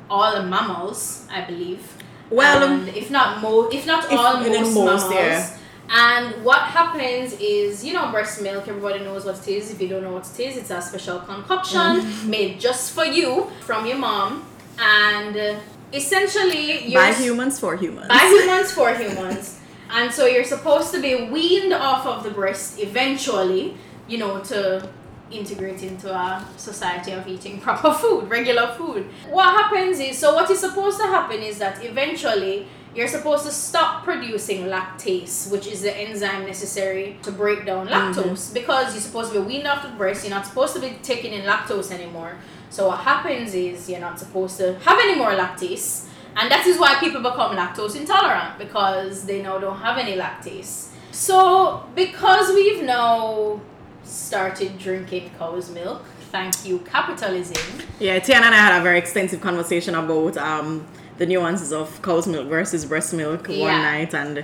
all 0.07 0.31
the 0.35 0.43
mammals, 0.43 1.25
I 1.33 1.41
believe. 1.41 1.81
Well, 2.29 2.61
and 2.63 2.87
if 2.89 3.09
not 3.09 3.41
mo 3.41 3.69
if 3.71 3.87
not 3.87 4.05
if- 4.05 4.11
all 4.19 4.37
most, 4.37 4.75
most, 4.75 5.09
mammals. 5.09 5.15
yeah. 5.15 5.57
And 5.89 6.45
what 6.45 6.59
happens 6.77 7.33
is, 7.39 7.83
you 7.83 7.93
know, 7.93 8.11
breast 8.11 8.39
milk, 8.41 8.67
everybody 8.67 8.99
knows 8.99 9.25
what 9.25 9.37
it 9.39 9.47
is. 9.47 9.71
If 9.71 9.81
you 9.81 9.87
don't 9.87 10.03
know 10.03 10.13
what 10.13 10.27
it 10.27 10.39
is, 10.47 10.57
it's 10.57 10.69
a 10.69 10.79
special 10.79 11.19
concoction 11.21 11.79
Mm-hmm. 12.01 12.29
made 12.29 12.59
just 12.59 12.93
for 12.93 13.03
you 13.05 13.49
from 13.61 13.87
your 13.87 13.97
mom. 13.97 14.45
And 14.79 15.35
uh, 15.37 15.59
essentially 15.93 16.87
you're 16.87 17.01
By 17.01 17.13
humans 17.13 17.59
for 17.59 17.75
humans. 17.75 18.07
by 18.07 18.19
humans 18.19 18.71
for 18.71 18.93
humans. 18.93 19.59
And 19.95 20.11
so 20.11 20.25
you're 20.25 20.43
supposed 20.43 20.91
to 20.95 20.99
be 20.99 21.25
weaned 21.25 21.71
off 21.71 22.07
of 22.07 22.23
the 22.23 22.31
breast 22.31 22.79
eventually, 22.79 23.77
you 24.07 24.17
know, 24.17 24.39
to 24.45 24.89
integrate 25.29 25.83
into 25.83 26.11
a 26.11 26.43
society 26.57 27.11
of 27.11 27.27
eating 27.27 27.59
proper 27.67 27.93
food, 27.93 28.27
regular 28.27 28.73
food. 28.75 29.07
What 29.29 29.53
happens 29.53 29.99
is 29.99 30.17
so 30.17 30.33
what 30.33 30.49
is 30.49 30.59
supposed 30.59 30.99
to 30.99 31.05
happen 31.05 31.41
is 31.43 31.59
that 31.59 31.83
eventually 31.85 32.65
you're 32.95 33.07
supposed 33.07 33.45
to 33.45 33.51
stop 33.51 34.03
producing 34.03 34.65
lactase, 34.65 35.51
which 35.51 35.67
is 35.67 35.81
the 35.83 35.95
enzyme 35.95 36.45
necessary 36.47 37.17
to 37.23 37.31
break 37.31 37.65
down 37.65 37.87
lactose, 37.87 38.51
because 38.53 38.93
you're 38.93 39.01
supposed 39.01 39.31
to 39.33 39.39
be 39.41 39.45
weaned 39.45 39.67
off 39.67 39.83
the 39.83 39.89
breast. 39.89 40.23
You're 40.23 40.35
not 40.35 40.45
supposed 40.47 40.73
to 40.75 40.79
be 40.81 40.97
taking 41.03 41.33
in 41.33 41.43
lactose 41.45 41.91
anymore. 41.91 42.37
So 42.73 42.87
what 42.87 43.01
happens 43.01 43.53
is 43.53 43.87
you're 43.87 43.99
not 43.99 44.17
supposed 44.17 44.57
to 44.57 44.73
have 44.79 44.97
any 44.99 45.13
more 45.15 45.29
lactase, 45.29 46.07
and 46.35 46.49
that 46.49 46.65
is 46.65 46.79
why 46.79 46.95
people 46.99 47.21
become 47.21 47.55
lactose 47.55 47.95
intolerant 47.95 48.57
because 48.57 49.25
they 49.27 49.43
now 49.43 49.59
don't 49.59 49.77
have 49.77 49.99
any 49.99 50.17
lactase. 50.17 50.87
So 51.11 51.85
because 51.93 52.51
we've 52.55 52.81
now 52.83 53.61
started 54.03 54.79
drinking 54.79 55.29
cow's 55.37 55.69
milk, 55.69 56.03
thank 56.31 56.65
you 56.65 56.79
capitalism. 56.79 57.61
Yeah, 57.99 58.17
Tiana 58.19 58.45
and 58.47 58.55
I 58.55 58.61
had 58.67 58.79
a 58.79 58.83
very 58.83 58.97
extensive 58.97 59.39
conversation 59.39 59.93
about 59.93 60.35
um, 60.37 60.87
the 61.19 61.27
nuances 61.27 61.71
of 61.71 62.01
cow's 62.01 62.25
milk 62.25 62.47
versus 62.47 62.85
breast 62.85 63.13
milk 63.13 63.45
Yeah. 63.47 63.65
one 63.65 63.81
night, 63.83 64.15
and 64.15 64.43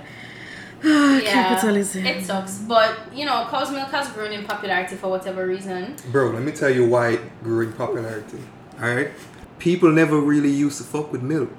Yeah, 0.84 1.20
capitalism. 1.32 2.06
It 2.06 2.24
sucks, 2.24 2.58
but 2.58 2.96
you 3.14 3.24
know, 3.26 3.46
cow's 3.50 3.70
milk 3.70 3.90
has 3.90 4.08
grown 4.12 4.32
in 4.32 4.44
popularity 4.44 4.96
for 4.96 5.08
whatever 5.08 5.46
reason. 5.46 5.96
Bro, 6.10 6.30
let 6.30 6.42
me 6.42 6.52
tell 6.52 6.70
you 6.70 6.86
why 6.86 7.10
it 7.10 7.42
grew 7.44 7.66
in 7.66 7.72
popularity. 7.72 8.38
Alright? 8.80 9.10
People 9.58 9.90
never 9.92 10.18
really 10.18 10.50
used 10.50 10.78
to 10.78 10.84
fuck 10.84 11.12
with 11.12 11.22
milk. 11.22 11.50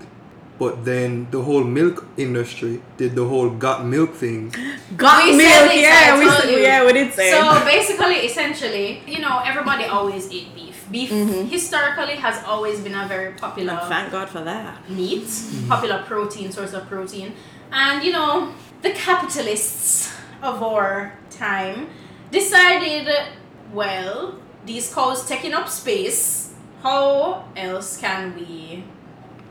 But 0.58 0.86
then 0.86 1.28
the 1.32 1.42
whole 1.42 1.64
milk 1.64 2.06
industry 2.18 2.82
did 2.98 3.16
the 3.16 3.26
whole 3.26 3.50
got 3.50 3.84
milk 3.86 4.14
thing. 4.14 4.54
got 4.98 5.24
We 5.26 5.38
milk. 5.38 5.50
said 5.50 5.76
yeah, 5.82 6.20
we 6.20 6.30
said, 6.30 6.62
yeah, 6.62 6.86
we 6.86 6.94
did 6.94 7.14
say. 7.14 7.32
So 7.32 7.64
basically, 7.66 8.16
essentially, 8.30 9.02
you 9.08 9.20
know, 9.20 9.42
everybody 9.44 9.86
always 9.86 10.32
ate 10.32 10.54
beef. 10.56 10.86
Beef 10.92 11.10
Mm-hmm. 11.10 11.48
historically 11.48 12.16
has 12.16 12.44
always 12.44 12.80
been 12.82 12.94
a 12.96 13.08
very 13.08 13.32
popular 13.34 13.74
And 13.74 13.88
thank 13.88 14.12
God 14.12 14.30
for 14.30 14.42
that. 14.44 14.88
meat, 14.90 15.26
popular 15.70 16.04
protein, 16.04 16.52
source 16.52 16.74
of 16.74 16.88
protein. 16.88 17.34
And 17.72 18.04
you 18.04 18.12
know, 18.12 18.54
the 18.82 18.92
capitalists 18.92 20.14
of 20.42 20.62
our 20.64 21.14
time 21.30 21.90
decided, 22.32 23.08
well, 23.74 24.36
these 24.66 24.94
cows 24.94 25.28
taking 25.28 25.54
up 25.54 25.68
space, 25.70 26.54
how 26.84 27.46
else 27.56 28.00
can 28.00 28.36
we 28.36 28.84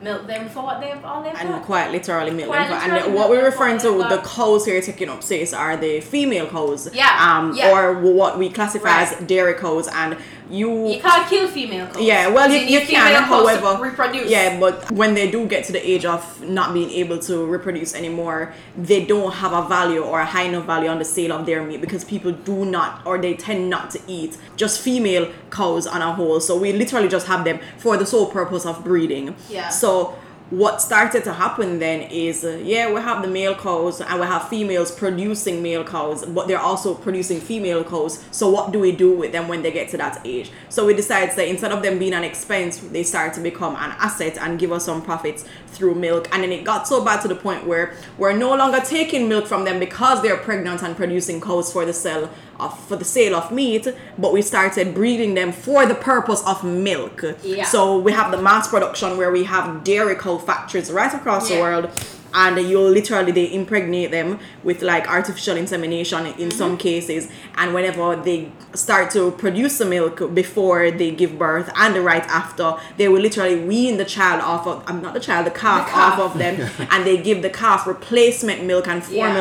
milk 0.02 0.26
them 0.26 0.48
for 0.48 0.62
what 0.62 0.80
they've 0.80 1.04
all 1.04 1.22
they've 1.22 1.34
And 1.38 1.48
got? 1.48 1.62
quite 1.62 1.90
literally 1.92 2.30
milk 2.30 2.48
Quite 2.48 2.68
them. 2.68 2.80
literally 2.80 3.06
And 3.06 3.14
what 3.14 3.28
we're 3.30 3.44
referring 3.44 3.78
to, 3.78 4.02
for 4.02 4.08
the 4.08 4.18
cows 4.24 4.64
here 4.64 4.80
taking 4.80 5.08
up 5.10 5.22
space 5.22 5.52
are 5.52 5.76
the 5.76 6.00
female 6.00 6.46
cows. 6.46 6.88
Yeah, 6.94 7.16
Um, 7.20 7.54
yeah. 7.54 7.70
or 7.70 7.94
what 8.00 8.38
we 8.38 8.48
classify 8.50 9.02
as 9.02 9.14
dairy 9.26 9.54
cows. 9.54 9.88
And 9.88 10.16
you 10.50 10.88
You 10.88 11.00
can't 11.00 11.28
kill 11.28 11.48
female 11.48 11.86
cows. 11.86 12.02
Yeah, 12.02 12.28
well, 12.28 12.50
you, 12.50 12.60
need 12.60 12.70
you 12.70 12.80
can, 12.80 13.22
however, 13.22 13.82
reproduce. 13.82 14.30
yeah, 14.30 14.58
but 14.58 14.90
when 14.90 15.14
they 15.14 15.30
do 15.30 15.46
get 15.46 15.64
to 15.66 15.72
the 15.72 15.90
age 15.90 16.04
of 16.04 16.42
not 16.42 16.74
being 16.74 16.90
able 16.90 17.18
to 17.20 17.46
reproduce 17.46 17.94
anymore, 17.94 18.52
they 18.76 19.04
don't 19.04 19.32
have 19.32 19.52
a 19.52 19.68
value 19.68 20.02
or 20.02 20.20
a 20.20 20.26
high 20.26 20.42
enough 20.44 20.66
value 20.66 20.88
on 20.88 20.98
the 20.98 21.04
sale 21.04 21.32
of 21.32 21.46
their 21.46 21.62
meat 21.64 21.80
because 21.80 22.04
people 22.04 22.32
do 22.32 22.64
not 22.64 23.02
or 23.06 23.18
they 23.18 23.34
tend 23.34 23.70
not 23.70 23.90
to 23.92 24.00
eat 24.06 24.36
just 24.56 24.80
female 24.80 25.30
cows 25.50 25.86
on 25.86 26.02
a 26.02 26.12
whole. 26.12 26.40
So 26.40 26.58
we 26.58 26.72
literally 26.72 27.08
just 27.08 27.26
have 27.26 27.44
them 27.44 27.60
for 27.78 27.96
the 27.96 28.06
sole 28.06 28.26
purpose 28.26 28.66
of 28.66 28.84
breeding. 28.84 29.34
Yeah. 29.48 29.68
So 29.68 30.16
what 30.50 30.82
started 30.82 31.22
to 31.22 31.32
happen 31.32 31.78
then 31.78 32.02
is 32.10 32.44
uh, 32.44 32.60
yeah 32.64 32.92
we 32.92 33.00
have 33.00 33.22
the 33.22 33.28
male 33.28 33.54
cows 33.54 34.00
and 34.00 34.20
we 34.20 34.26
have 34.26 34.48
females 34.48 34.90
producing 34.90 35.62
male 35.62 35.84
cows 35.84 36.26
but 36.26 36.48
they're 36.48 36.58
also 36.58 36.92
producing 36.92 37.40
female 37.40 37.84
cows. 37.84 38.24
So 38.32 38.50
what 38.50 38.72
do 38.72 38.80
we 38.80 38.90
do 38.90 39.16
with 39.16 39.30
them 39.30 39.46
when 39.46 39.62
they 39.62 39.70
get 39.70 39.88
to 39.90 39.96
that 39.98 40.20
age? 40.24 40.50
So 40.68 40.86
we 40.86 40.94
decided 40.94 41.36
that 41.36 41.46
instead 41.46 41.70
of 41.70 41.82
them 41.82 42.00
being 42.00 42.14
an 42.14 42.24
expense 42.24 42.78
they 42.78 43.04
start 43.04 43.32
to 43.34 43.40
become 43.40 43.76
an 43.76 43.94
asset 43.98 44.38
and 44.38 44.58
give 44.58 44.72
us 44.72 44.84
some 44.84 45.02
profits 45.02 45.44
through 45.68 45.94
milk. 45.94 46.28
And 46.32 46.42
then 46.42 46.50
it 46.50 46.64
got 46.64 46.88
so 46.88 47.04
bad 47.04 47.20
to 47.22 47.28
the 47.28 47.36
point 47.36 47.66
where 47.66 47.94
we're 48.18 48.36
no 48.36 48.54
longer 48.56 48.80
taking 48.80 49.28
milk 49.28 49.46
from 49.46 49.64
them 49.64 49.78
because 49.78 50.20
they're 50.20 50.36
pregnant 50.36 50.82
and 50.82 50.96
producing 50.96 51.40
cows 51.40 51.72
for 51.72 51.84
the 51.84 51.92
sale 51.92 52.28
of 52.60 52.78
for 52.88 52.96
the 52.96 53.04
sale 53.04 53.34
of 53.34 53.50
meat 53.50 53.86
but 54.18 54.32
we 54.32 54.42
started 54.42 54.94
breeding 54.94 55.34
them 55.34 55.50
for 55.52 55.86
the 55.86 55.94
purpose 55.94 56.42
of 56.46 56.62
milk 56.64 57.24
Yeah. 57.42 57.64
so 57.64 57.98
we 57.98 58.12
have 58.12 58.30
the 58.30 58.40
mass 58.40 58.68
production 58.68 59.16
where 59.16 59.30
we 59.32 59.44
have 59.44 59.84
dairy 59.84 60.14
cow 60.14 60.38
factories 60.38 60.90
right 60.90 61.12
across 61.12 61.48
the 61.48 61.58
world 61.60 61.88
and 62.32 62.56
you 62.70 62.78
literally 62.78 63.32
they 63.32 63.52
impregnate 63.52 64.12
them 64.12 64.38
with 64.62 64.82
like 64.82 65.04
artificial 65.08 65.56
insemination 65.56 66.26
in 66.26 66.32
Mm-hmm. 66.34 66.50
some 66.62 66.76
cases 66.78 67.28
and 67.56 67.74
whenever 67.74 68.14
they 68.14 68.52
start 68.74 69.10
to 69.16 69.32
produce 69.32 69.78
the 69.78 69.84
milk 69.84 70.32
before 70.32 70.92
they 70.92 71.10
give 71.10 71.36
birth 71.36 71.68
and 71.74 71.96
right 72.04 72.22
after 72.40 72.66
they 72.98 73.08
will 73.08 73.20
literally 73.20 73.58
wean 73.70 73.96
the 73.96 74.04
child 74.04 74.40
off 74.42 74.64
of 74.68 74.76
i'm 74.86 75.02
not 75.02 75.12
the 75.14 75.18
child 75.28 75.44
the 75.44 75.50
calf, 75.50 75.86
The 75.86 75.92
calf. 75.92 76.18
off 76.20 76.20
of 76.32 76.38
them 76.38 76.54
and 76.92 77.04
they 77.04 77.16
give 77.28 77.42
the 77.42 77.50
calf 77.50 77.84
replacement 77.94 78.62
milk 78.64 78.86
and 78.86 79.02
Yeah. 79.08 79.34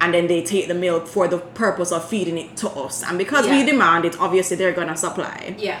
And 0.00 0.14
then 0.14 0.26
they 0.26 0.42
take 0.42 0.68
the 0.68 0.74
milk 0.74 1.06
for 1.06 1.28
the 1.28 1.38
purpose 1.38 1.92
of 1.92 2.08
feeding 2.08 2.38
it 2.38 2.56
to 2.56 2.68
us 2.70 3.02
and 3.02 3.18
because 3.18 3.46
we 3.46 3.64
demand 3.64 4.04
it 4.04 4.18
obviously 4.20 4.56
they're 4.56 4.72
gonna 4.72 4.96
supply 4.96 5.54
Yeah. 5.58 5.80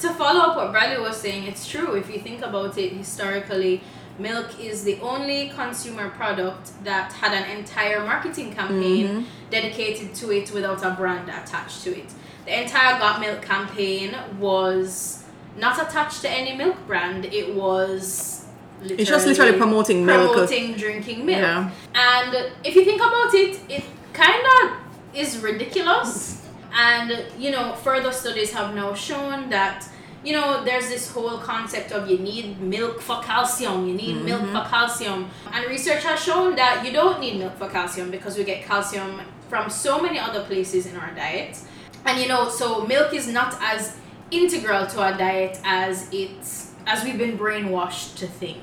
To 0.00 0.08
follow 0.14 0.40
up 0.40 0.56
what 0.56 0.72
Bradley 0.72 0.98
was 0.98 1.18
saying, 1.18 1.44
it's 1.44 1.68
true. 1.68 1.92
If 1.92 2.08
you 2.08 2.20
think 2.20 2.40
about 2.40 2.78
it 2.78 2.92
historically, 2.92 3.82
milk 4.18 4.58
is 4.58 4.82
the 4.82 4.98
only 5.00 5.50
consumer 5.50 6.08
product 6.08 6.72
that 6.84 7.12
had 7.12 7.34
an 7.34 7.58
entire 7.58 8.00
marketing 8.00 8.54
campaign 8.54 9.06
mm-hmm. 9.06 9.50
dedicated 9.50 10.14
to 10.14 10.32
it 10.32 10.52
without 10.52 10.82
a 10.82 10.92
brand 10.92 11.28
attached 11.28 11.82
to 11.84 11.90
it. 11.98 12.06
The 12.46 12.62
entire 12.62 12.98
Got 12.98 13.20
Milk 13.20 13.42
campaign 13.42 14.16
was 14.38 15.24
not 15.58 15.80
attached 15.80 16.22
to 16.22 16.30
any 16.30 16.56
milk 16.56 16.86
brand. 16.86 17.26
It 17.26 17.54
was 17.54 18.39
It's 18.82 19.10
just 19.10 19.26
literally 19.26 19.56
promoting 19.56 20.04
milk. 20.04 20.32
promoting 20.32 20.74
drinking 20.74 21.26
milk. 21.26 21.40
Yeah. 21.40 21.70
And 21.94 22.52
if 22.64 22.74
you 22.74 22.84
think 22.84 23.00
about 23.00 23.34
it, 23.34 23.60
it 23.68 23.84
kind 24.12 24.42
of 24.62 24.78
is 25.14 25.38
ridiculous. 25.38 26.46
And 26.72 27.24
you 27.38 27.50
know, 27.50 27.74
further 27.74 28.12
studies 28.12 28.52
have 28.52 28.74
now 28.74 28.94
shown 28.94 29.50
that 29.50 29.88
you 30.24 30.32
know 30.32 30.64
there's 30.64 30.88
this 30.88 31.10
whole 31.10 31.38
concept 31.38 31.92
of 31.92 32.08
you 32.08 32.18
need 32.18 32.60
milk 32.60 33.00
for 33.00 33.20
calcium, 33.22 33.86
you 33.88 33.94
need 33.94 34.22
milk 34.22 34.42
mm-hmm. 34.42 34.56
for 34.56 34.68
calcium, 34.68 35.30
and 35.52 35.66
research 35.66 36.04
has 36.04 36.20
shown 36.20 36.56
that 36.56 36.84
you 36.84 36.92
don't 36.92 37.20
need 37.20 37.38
milk 37.38 37.56
for 37.58 37.68
calcium 37.68 38.10
because 38.10 38.36
we 38.36 38.44
get 38.44 38.64
calcium 38.64 39.20
from 39.48 39.68
so 39.68 40.00
many 40.00 40.18
other 40.18 40.44
places 40.44 40.86
in 40.86 40.96
our 40.96 41.12
diet. 41.14 41.58
And 42.06 42.20
you 42.20 42.28
know, 42.28 42.48
so 42.48 42.86
milk 42.86 43.12
is 43.12 43.26
not 43.26 43.56
as 43.60 43.96
integral 44.30 44.86
to 44.86 45.02
our 45.02 45.16
diet 45.18 45.58
as 45.64 46.08
it's 46.12 46.72
as 46.86 47.04
we've 47.04 47.18
been 47.18 47.36
brainwashed 47.36 48.16
to 48.16 48.26
think. 48.26 48.62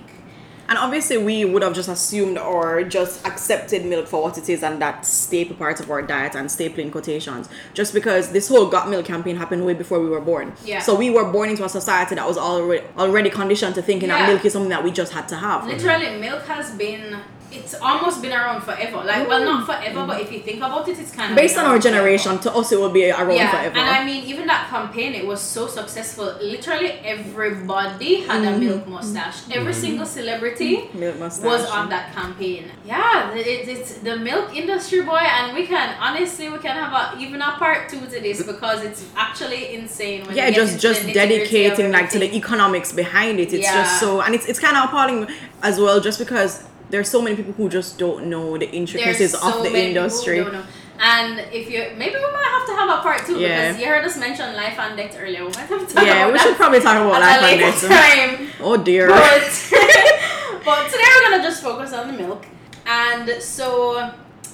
And 0.69 0.77
obviously, 0.77 1.17
we 1.17 1.45
would 1.45 1.63
have 1.63 1.73
just 1.73 1.87
assumed 1.87 2.37
or 2.37 2.83
just 2.83 3.25
accepted 3.25 3.85
milk 3.85 4.07
for 4.07 4.21
what 4.21 4.37
it 4.37 4.49
is, 4.49 4.63
and 4.63 4.81
that 4.81 5.05
staple 5.05 5.55
part 5.55 5.79
of 5.79 5.89
our 5.89 6.01
diet 6.01 6.35
and 6.35 6.51
staple 6.51 6.79
in 6.81 6.91
quotations. 6.91 7.47
Just 7.73 7.93
because 7.93 8.31
this 8.31 8.49
whole 8.49 8.67
got 8.67 8.89
milk 8.89 9.05
campaign 9.05 9.37
happened 9.37 9.65
way 9.65 9.73
before 9.73 9.99
we 9.99 10.09
were 10.09 10.19
born. 10.21 10.53
Yeah. 10.65 10.79
So 10.79 10.93
we 10.95 11.09
were 11.09 11.31
born 11.31 11.49
into 11.49 11.63
a 11.63 11.69
society 11.69 12.15
that 12.15 12.27
was 12.27 12.37
already 12.37 12.83
already 12.97 13.29
conditioned 13.29 13.75
to 13.75 13.81
thinking 13.81 14.09
Yeah. 14.09 14.19
that 14.25 14.29
milk 14.29 14.43
is 14.45 14.53
something 14.53 14.69
that 14.69 14.83
we 14.83 14.91
just 14.91 15.13
had 15.13 15.27
to 15.29 15.35
have. 15.37 15.65
Literally, 15.65 16.19
milk 16.19 16.43
has 16.47 16.71
been. 16.71 17.17
It's 17.51 17.73
almost 17.75 18.21
been 18.21 18.33
around 18.33 18.61
forever. 18.61 18.97
Like, 18.97 19.27
well, 19.27 19.43
not 19.43 19.65
forever, 19.65 20.05
but 20.05 20.21
if 20.21 20.31
you 20.31 20.39
think 20.39 20.57
about 20.57 20.87
it, 20.87 20.99
it's 20.99 21.11
kind 21.11 21.31
of 21.31 21.37
Based 21.37 21.57
on 21.57 21.65
our 21.65 21.73
around 21.73 21.81
forever. 21.81 21.97
generation, 21.97 22.39
to 22.39 22.51
us 22.53 22.71
it 22.71 22.79
will 22.79 22.89
be 22.89 23.09
around 23.09 23.35
Yeah, 23.35 23.51
forever. 23.51 23.77
and 23.77 23.89
I 23.89 24.03
mean, 24.05 24.25
even 24.25 24.47
that 24.47 24.69
campaign, 24.69 25.13
it 25.13 25.25
was 25.25 25.41
so 25.41 25.67
successful. 25.67 26.35
Literally, 26.41 26.91
everybody 27.03 28.21
had 28.21 28.43
a 28.43 28.47
mm-hmm. 28.47 28.59
milk 28.59 28.87
mustache. 28.87 29.37
Every 29.51 29.71
mm-hmm. 29.71 29.81
single 29.81 30.05
celebrity 30.05 30.89
milk 30.93 31.19
mustache. 31.19 31.45
was 31.45 31.65
on 31.69 31.89
that 31.89 32.13
campaign. 32.13 32.65
Yeah, 32.85 33.33
it, 33.33 33.67
it's 33.67 33.99
the 33.99 34.17
milk 34.17 34.55
industry, 34.55 35.01
boy, 35.03 35.23
and 35.37 35.55
we 35.55 35.65
can 35.65 35.95
honestly 35.99 36.49
we 36.49 36.59
can 36.59 36.75
have 36.75 36.93
a 36.93 37.19
even 37.19 37.41
a 37.41 37.51
part 37.53 37.89
two 37.89 37.99
to 37.99 38.19
this 38.19 38.45
because 38.45 38.83
it's 38.83 39.05
actually 39.15 39.73
insane. 39.75 40.25
When 40.25 40.35
yeah 40.35 40.51
just 40.51 40.79
just 40.79 41.01
the 41.01 41.13
nitty-gritty 41.13 41.65
of 41.65 41.77
dedicating 41.77 41.91
like 41.91 42.09
to 42.11 42.19
the 42.19 42.35
economics 42.35 42.91
behind 42.91 43.39
it 43.39 43.53
it's 43.53 43.63
Yeah. 43.63 43.83
just 43.83 43.99
so 43.99 44.21
and 44.21 44.35
it's, 44.35 44.45
it's 44.45 44.59
kind 44.59 44.75
of 44.77 44.85
appalling 44.85 45.27
as 45.63 45.79
well 45.79 45.99
just 45.99 46.19
because 46.19 46.63
there's 46.89 47.09
so 47.09 47.21
many 47.21 47.35
people 47.35 47.53
who 47.53 47.69
just 47.69 47.97
don't 47.97 48.27
know 48.27 48.57
the 48.57 48.69
intricacies 48.71 49.31
so 49.37 49.57
of 49.57 49.63
the 49.63 49.73
industry. 49.75 50.39
And 50.99 51.39
if 51.53 51.69
you 51.69 51.79
maybe 51.95 52.15
we 52.15 52.21
might 52.37 52.51
have 52.57 52.65
to 52.69 52.73
have 52.73 52.89
a 52.99 53.01
part 53.03 53.23
two 53.25 53.37
Yeah. 53.39 53.67
because 53.71 53.81
you 53.81 53.87
heard 53.87 54.03
us 54.03 54.17
mention 54.17 54.55
life 54.55 54.79
and 54.79 54.97
death 54.97 55.15
earlier. 55.19 55.41
We 55.45 55.51
might 55.51 55.67
have 55.69 55.87
to 55.87 55.93
talk 55.93 56.03
yeah 56.05 56.23
about 56.25 56.33
we 56.33 56.39
should 56.39 56.55
probably 56.55 56.79
talk 56.79 56.95
about 56.97 57.21
life 57.21 57.41
later 57.43 57.65
death 57.65 57.81
time. 57.87 58.49
oh 58.61 58.77
dear 58.77 59.07
But 59.09 59.69
but 60.65 60.85
today 60.89 61.03
we're 61.13 61.29
gonna 61.29 61.43
just 61.43 61.61
focus 61.61 61.93
on 61.93 62.07
the 62.07 62.17
milk. 62.23 62.45
And 62.87 63.29
so, 63.43 64.11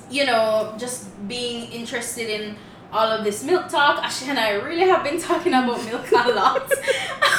you 0.10 0.26
know, 0.26 0.76
just 0.78 1.06
being 1.30 1.72
interested 1.72 2.28
in 2.30 2.58
all 2.92 3.08
of 3.10 3.24
this 3.24 3.44
milk 3.44 3.70
talk. 3.70 4.04
Ashley 4.04 4.30
and 4.30 4.38
I 4.40 4.52
really 4.52 4.88
have 4.90 5.04
been 5.04 5.20
talking 5.20 5.54
about 5.54 5.84
milk 5.86 6.12
a 6.12 6.30
lot. 6.32 6.68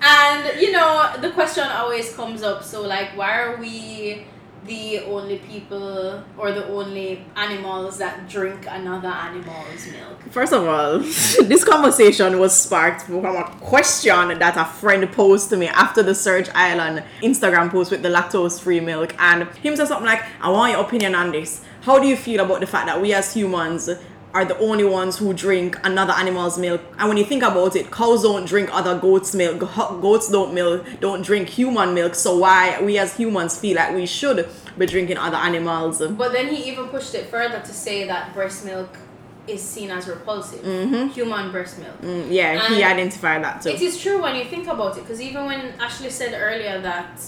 And 0.00 0.60
you 0.60 0.72
know, 0.72 1.14
the 1.20 1.30
question 1.30 1.64
always 1.64 2.14
comes 2.14 2.42
up. 2.42 2.62
So 2.62 2.82
like, 2.82 3.16
why 3.16 3.38
are 3.38 3.56
we 3.56 4.26
the 4.66 5.00
only 5.04 5.38
people 5.38 6.22
or 6.36 6.52
the 6.52 6.66
only 6.68 7.24
animals 7.36 7.98
that 7.98 8.28
drink 8.28 8.66
another 8.68 9.08
animal's 9.08 9.86
milk? 9.90 10.20
First 10.30 10.52
of 10.52 10.66
all, 10.66 10.98
this 11.48 11.64
conversation 11.64 12.38
was 12.38 12.54
sparked 12.54 13.02
from 13.02 13.24
a 13.24 13.44
question 13.60 14.38
that 14.38 14.56
a 14.56 14.64
friend 14.64 15.10
posed 15.12 15.48
to 15.50 15.56
me 15.56 15.66
after 15.68 16.02
the 16.02 16.14
Serge 16.14 16.48
Island 16.54 17.02
Instagram 17.22 17.70
post 17.70 17.90
with 17.90 18.02
the 18.02 18.08
lactose 18.08 18.60
free 18.60 18.80
milk. 18.80 19.14
And 19.18 19.48
him 19.56 19.74
said 19.74 19.88
something 19.88 20.06
like, 20.06 20.22
I 20.40 20.50
want 20.50 20.72
your 20.72 20.82
opinion 20.82 21.14
on 21.14 21.32
this. 21.32 21.64
How 21.80 21.98
do 21.98 22.06
you 22.06 22.16
feel 22.16 22.44
about 22.44 22.60
the 22.60 22.66
fact 22.66 22.86
that 22.86 23.00
we 23.00 23.14
as 23.14 23.32
humans 23.32 23.88
are 24.34 24.44
the 24.44 24.58
only 24.58 24.84
ones 24.84 25.16
who 25.18 25.32
drink 25.32 25.78
another 25.84 26.12
animal's 26.12 26.58
milk? 26.58 26.80
And 26.98 27.08
when 27.08 27.16
you 27.16 27.24
think 27.24 27.42
about 27.42 27.74
it, 27.76 27.90
cows 27.90 28.22
don't 28.22 28.46
drink 28.46 28.68
other 28.72 28.98
goats' 28.98 29.34
milk, 29.34 29.58
goats 29.58 30.30
don't 30.30 30.52
milk, 30.54 30.84
don't 31.00 31.22
drink 31.22 31.48
human 31.48 31.94
milk. 31.94 32.14
So 32.14 32.38
why 32.38 32.80
we 32.82 32.98
as 32.98 33.16
humans 33.16 33.58
feel 33.58 33.76
like 33.76 33.94
we 33.94 34.06
should 34.06 34.48
be 34.76 34.86
drinking 34.86 35.16
other 35.16 35.36
animals? 35.36 36.00
But 36.00 36.32
then 36.32 36.54
he 36.54 36.70
even 36.70 36.88
pushed 36.88 37.14
it 37.14 37.26
further 37.26 37.60
to 37.60 37.72
say 37.72 38.06
that 38.06 38.34
breast 38.34 38.64
milk 38.64 38.90
is 39.46 39.62
seen 39.62 39.90
as 39.90 40.06
repulsive. 40.06 40.62
Human 41.14 41.50
breast 41.50 41.78
milk. 41.78 42.00
Mm, 42.02 42.26
yeah, 42.30 42.68
he 42.68 42.84
identified 42.84 43.42
that 43.42 43.62
too. 43.62 43.70
It 43.70 43.80
is 43.80 43.98
true 43.98 44.20
when 44.20 44.36
you 44.36 44.44
think 44.44 44.66
about 44.66 44.98
it, 44.98 45.04
because 45.04 45.22
even 45.22 45.46
when 45.46 45.72
Ashley 45.80 46.10
said 46.10 46.34
earlier 46.34 46.82
that 46.82 47.18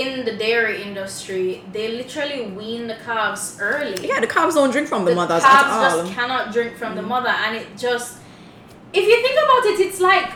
in 0.00 0.24
the 0.24 0.36
dairy 0.36 0.82
industry, 0.82 1.62
they 1.72 1.88
literally 2.00 2.42
wean 2.58 2.86
the 2.86 2.96
calves 3.04 3.56
early. 3.60 4.06
Yeah, 4.06 4.20
the 4.20 4.26
calves 4.26 4.54
don't 4.54 4.70
drink 4.70 4.88
from 4.88 5.04
the, 5.04 5.10
the 5.10 5.16
mothers 5.16 5.42
at 5.44 5.50
calves 5.50 5.94
all. 5.94 6.00
Mm. 6.00 6.04
just 6.06 6.12
cannot 6.14 6.52
drink 6.52 6.76
from 6.76 6.94
the 6.96 7.02
mother, 7.02 7.28
and 7.44 7.56
it 7.56 7.66
just, 7.76 8.18
if 8.92 9.04
you 9.06 9.16
think 9.24 9.36
about 9.44 9.64
it, 9.72 9.80
it's 9.86 10.00
like 10.00 10.30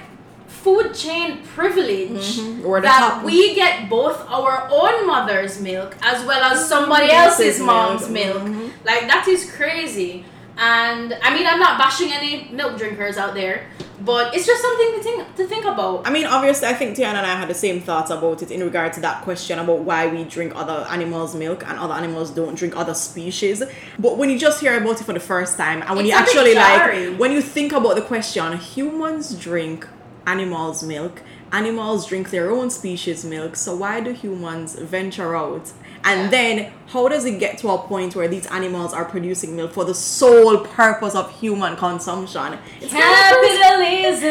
food 0.46 0.94
chain 0.94 1.38
privilege 1.56 2.38
Mhm. 2.38 2.60
We're 2.62 2.80
that 2.82 3.22
we 3.24 3.54
get 3.54 3.88
both 3.88 4.18
our 4.28 4.68
own 4.70 5.06
mother's 5.06 5.60
milk 5.60 5.96
as 6.02 6.24
well 6.24 6.42
as 6.50 6.68
somebody 6.68 7.08
Somebody 7.08 7.12
else's 7.12 7.58
mom's 7.60 8.08
milk. 8.08 8.42
Mhm. 8.42 8.70
Like 8.84 9.02
that 9.08 9.26
is 9.28 9.50
crazy. 9.58 10.24
And 10.56 11.18
I 11.22 11.34
mean, 11.34 11.46
I'm 11.50 11.58
not 11.58 11.78
bashing 11.78 12.12
any 12.12 12.48
milk 12.52 12.76
drinkers 12.78 13.16
out 13.16 13.34
there, 13.34 13.66
but 14.04 14.34
it's 14.34 14.46
just 14.46 14.62
something 14.62 14.92
to 14.94 15.02
think 15.02 15.36
to 15.36 15.46
think 15.46 15.64
about. 15.64 16.06
I 16.06 16.10
mean, 16.10 16.26
obviously, 16.26 16.68
I 16.68 16.74
think 16.74 16.96
Tiana 16.96 17.18
and 17.22 17.26
I 17.26 17.36
had 17.36 17.48
the 17.48 17.54
same 17.54 17.80
thoughts 17.80 18.10
about 18.10 18.42
it 18.42 18.50
in 18.50 18.62
regard 18.62 18.92
to 18.94 19.00
that 19.00 19.22
question 19.22 19.58
about 19.58 19.80
why 19.80 20.06
we 20.08 20.24
drink 20.24 20.54
other 20.54 20.86
animals' 20.90 21.34
milk 21.34 21.66
and 21.66 21.78
other 21.78 21.94
animals 21.94 22.30
don't 22.30 22.54
drink 22.54 22.76
other 22.76 22.94
species. 22.94 23.62
But 23.98 24.18
when 24.18 24.30
you 24.30 24.38
just 24.38 24.60
hear 24.60 24.76
about 24.76 25.00
it 25.00 25.04
for 25.04 25.12
the 25.12 25.20
first 25.20 25.56
time, 25.56 25.82
and 25.82 25.96
when 25.96 26.06
It's 26.06 26.14
you 26.14 26.18
actually 26.18 26.54
like, 26.54 27.18
when 27.18 27.32
you 27.32 27.42
think 27.42 27.72
about 27.72 27.94
the 27.96 28.02
question, 28.02 28.56
humans 28.58 29.34
drink 29.38 29.86
animals' 30.26 30.82
milk, 30.82 31.22
animals 31.52 32.06
drink 32.06 32.30
their 32.30 32.50
own 32.50 32.70
species' 32.70 33.24
milk, 33.24 33.56
so 33.56 33.76
why 33.76 34.00
do 34.00 34.12
humans 34.12 34.74
venture 34.74 35.36
out? 35.36 35.72
And 36.04 36.32
then, 36.32 36.72
how 36.88 37.08
does 37.08 37.24
it 37.24 37.38
get 37.38 37.58
to 37.58 37.68
a 37.68 37.78
point 37.78 38.16
where 38.16 38.26
these 38.26 38.46
animals 38.46 38.92
are 38.92 39.04
producing 39.04 39.54
milk 39.54 39.72
for 39.72 39.84
the 39.84 39.94
sole 39.94 40.58
purpose 40.58 41.14
of 41.14 41.30
human 41.38 41.76
consumption? 41.76 42.58
It's. 42.80 42.92
Capitalism. 42.92 44.30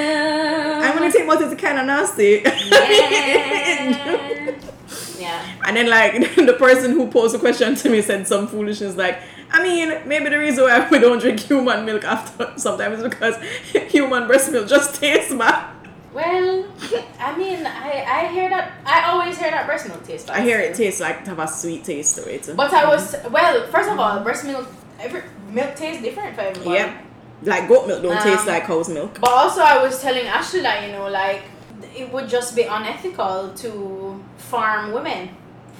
I'm 0.83 0.97
gonna 0.97 1.11
take 1.11 1.27
it, 1.27 1.51
it's 1.51 1.61
kind 1.61 1.79
of 1.79 1.85
nasty. 1.85 2.43
Yeah. 3.91 4.55
yeah. 5.19 5.61
And 5.65 5.77
then 5.77 5.87
like 5.87 6.13
the 6.35 6.55
person 6.57 6.91
who 6.91 7.07
posed 7.07 7.33
the 7.33 7.39
question 7.39 7.75
to 7.75 7.89
me 7.89 8.01
said 8.01 8.27
some 8.27 8.47
foolishness 8.47 8.95
like, 8.95 9.19
I 9.51 9.61
mean, 9.61 10.07
maybe 10.07 10.29
the 10.29 10.39
reason 10.39 10.63
why 10.63 10.87
we 10.91 10.99
don't 10.99 11.19
drink 11.19 11.39
human 11.39 11.85
milk 11.85 12.03
after 12.03 12.53
sometimes 12.57 12.99
is 12.99 13.03
because 13.03 13.35
human 13.91 14.27
breast 14.27 14.51
milk 14.51 14.67
just 14.67 14.95
tastes 14.95 15.33
bad. 15.33 15.80
Well, 16.13 16.65
I 17.19 17.37
mean, 17.37 17.65
I, 17.65 18.05
I 18.07 18.27
hear 18.33 18.49
that. 18.49 18.73
I 18.85 19.11
always 19.11 19.37
hear 19.37 19.49
that 19.51 19.65
breast 19.65 19.87
milk 19.87 20.05
tastes. 20.05 20.29
I 20.29 20.41
hear 20.41 20.59
it 20.59 20.75
tastes 20.75 20.99
like 20.99 21.23
to 21.23 21.29
have 21.31 21.39
a 21.39 21.47
sweet 21.47 21.83
taste 21.85 22.15
to 22.17 22.33
it. 22.33 22.49
But 22.55 22.73
I 22.73 22.85
was 22.87 23.15
well. 23.29 23.67
First 23.67 23.89
of 23.89 23.97
all, 23.99 24.19
breast 24.21 24.45
milk. 24.45 24.67
Every 24.99 25.23
milk 25.49 25.75
tastes 25.75 26.03
different 26.03 26.35
for 26.35 26.41
everyone. 26.41 26.73
Yep. 26.75 27.05
Like 27.43 27.67
goat 27.67 27.87
milk 27.87 28.03
don't 28.03 28.17
Um, 28.17 28.23
taste 28.23 28.45
like 28.45 28.65
cow's 28.65 28.89
milk. 28.89 29.19
But 29.19 29.31
also, 29.31 29.61
I 29.61 29.81
was 29.81 30.01
telling 30.01 30.27
Ashley 30.27 30.61
that 30.61 30.85
you 30.85 30.91
know, 30.91 31.07
like 31.09 31.43
it 31.95 32.11
would 32.11 32.27
just 32.29 32.55
be 32.55 32.63
unethical 32.63 33.53
to 33.55 34.23
farm 34.37 34.91
women, 34.91 35.29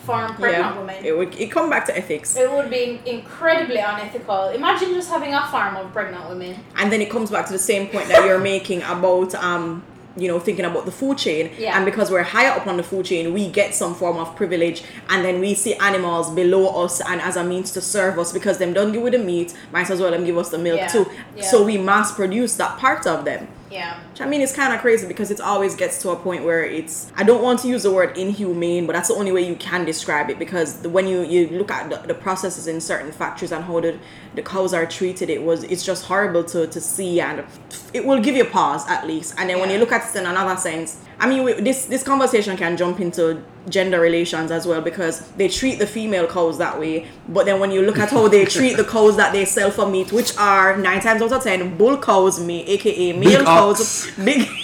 farm 0.05 0.33
pregnant 0.35 0.77
women. 0.77 1.03
It 1.05 1.15
would 1.17 1.35
it 1.35 1.51
come 1.51 1.69
back 1.69 1.85
to 1.87 1.97
ethics. 1.97 2.35
It 2.37 2.49
would 2.49 2.69
be 2.69 3.01
incredibly 3.05 3.77
unethical. 3.77 4.49
Imagine 4.49 4.93
just 4.93 5.09
having 5.09 5.33
a 5.33 5.45
farm 5.47 5.75
of 5.75 5.91
pregnant 5.91 6.27
women. 6.29 6.55
And 6.77 6.89
then 6.91 7.01
it 7.01 7.09
comes 7.11 7.29
back 7.29 7.45
to 7.47 7.51
the 7.53 7.59
same 7.59 7.87
point 7.89 8.07
that 8.07 8.25
you're 8.25 8.39
making 8.55 8.81
about 8.83 9.35
um 9.35 9.83
you 10.17 10.27
know 10.27 10.39
thinking 10.39 10.65
about 10.65 10.85
the 10.85 10.91
food 10.91 11.17
chain 11.17 11.49
Yeah. 11.57 11.75
and 11.77 11.85
because 11.85 12.11
we're 12.11 12.23
higher 12.23 12.51
up 12.51 12.67
on 12.67 12.75
the 12.77 12.83
food 12.83 13.05
chain 13.05 13.33
we 13.33 13.47
get 13.47 13.73
some 13.73 13.95
form 13.95 14.17
of 14.17 14.35
privilege 14.35 14.83
and 15.09 15.23
then 15.23 15.39
we 15.39 15.53
see 15.53 15.73
animals 15.75 16.29
below 16.31 16.83
us 16.83 16.99
and 17.01 17.21
as 17.21 17.37
a 17.37 17.43
means 17.43 17.71
to 17.71 17.81
serve 17.81 18.19
us 18.19 18.33
because 18.33 18.57
them 18.57 18.73
don't 18.73 18.91
give 18.91 19.03
us 19.05 19.11
the 19.11 19.17
meat 19.17 19.53
might 19.71 19.89
as 19.89 20.01
well 20.01 20.11
them 20.11 20.25
give 20.25 20.37
us 20.37 20.49
the 20.49 20.57
milk 20.57 20.79
Yeah. 20.79 20.87
too 20.87 21.05
Yeah. 21.37 21.43
so 21.43 21.63
we 21.63 21.77
mass 21.77 22.11
produce 22.13 22.55
that 22.55 22.77
part 22.77 23.07
of 23.07 23.23
them 23.23 23.47
Yeah. 23.71 23.99
which 24.09 24.21
I 24.21 24.25
mean, 24.25 24.41
it's 24.41 24.53
kind 24.53 24.73
of 24.73 24.81
crazy 24.81 25.07
because 25.07 25.31
it 25.31 25.39
always 25.39 25.75
gets 25.75 26.01
to 26.01 26.09
a 26.09 26.15
point 26.15 26.43
where 26.43 26.63
it's. 26.63 27.11
I 27.15 27.23
don't 27.23 27.41
want 27.41 27.59
to 27.61 27.67
use 27.67 27.83
the 27.83 27.91
word 27.91 28.17
inhumane, 28.17 28.85
but 28.85 28.93
that's 28.93 29.07
the 29.07 29.15
only 29.15 29.31
way 29.31 29.47
you 29.47 29.55
can 29.55 29.85
describe 29.85 30.29
it 30.29 30.37
because 30.37 30.81
the, 30.81 30.89
when 30.89 31.07
you, 31.07 31.21
you 31.21 31.47
look 31.49 31.71
at 31.71 31.89
the, 31.89 31.97
the 32.07 32.13
processes 32.13 32.67
in 32.67 32.81
certain 32.81 33.11
factories 33.11 33.51
and 33.51 33.63
how 33.63 33.79
the, 33.79 33.97
the 34.35 34.41
cows 34.41 34.73
are 34.73 34.85
treated, 34.85 35.29
it 35.29 35.41
was 35.41 35.63
it's 35.63 35.85
just 35.85 36.05
horrible 36.05 36.43
to, 36.43 36.67
to 36.67 36.81
see 36.81 37.21
and 37.21 37.45
it 37.93 38.05
will 38.05 38.19
give 38.19 38.35
you 38.35 38.45
pause 38.45 38.87
at 38.89 39.07
least. 39.07 39.35
And 39.37 39.49
then 39.49 39.59
when 39.59 39.69
you 39.69 39.77
look 39.77 39.91
at 39.91 40.13
it 40.13 40.19
in 40.19 40.25
another 40.25 40.59
sense, 40.59 40.99
I 41.23 41.27
mean, 41.29 41.43
we, 41.43 41.53
this 41.53 41.85
this 41.85 42.03
conversation 42.03 42.57
can 42.57 42.75
jump 42.75 42.99
into 42.99 43.23
gender 43.69 43.99
relations 44.01 44.49
as 44.49 44.65
well 44.65 44.81
because 44.81 45.15
they 45.39 45.47
treat 45.47 45.77
the 45.77 45.85
female 45.85 46.25
cows 46.25 46.57
that 46.57 46.79
way, 46.79 47.05
but 47.29 47.45
then 47.45 47.59
when 47.61 47.71
you 47.71 47.83
look 47.83 47.99
at 47.99 48.09
how 48.09 48.27
they 48.27 48.43
treat 48.57 48.75
the 48.75 48.83
cows 48.83 49.15
that 49.17 49.31
they 49.31 49.45
sell 49.45 49.69
for 49.69 49.85
meat, 49.87 50.11
which 50.11 50.35
are 50.37 50.75
nine 50.77 50.99
times 50.99 51.21
out 51.21 51.31
of 51.31 51.43
ten 51.43 51.77
bull 51.77 51.97
cows, 51.97 52.39
me 52.43 52.57
aka 52.65 53.13
male 53.13 53.37
Big 53.39 53.45
cows, 53.45 53.79
ox. 53.79 54.11
big. 54.29 54.49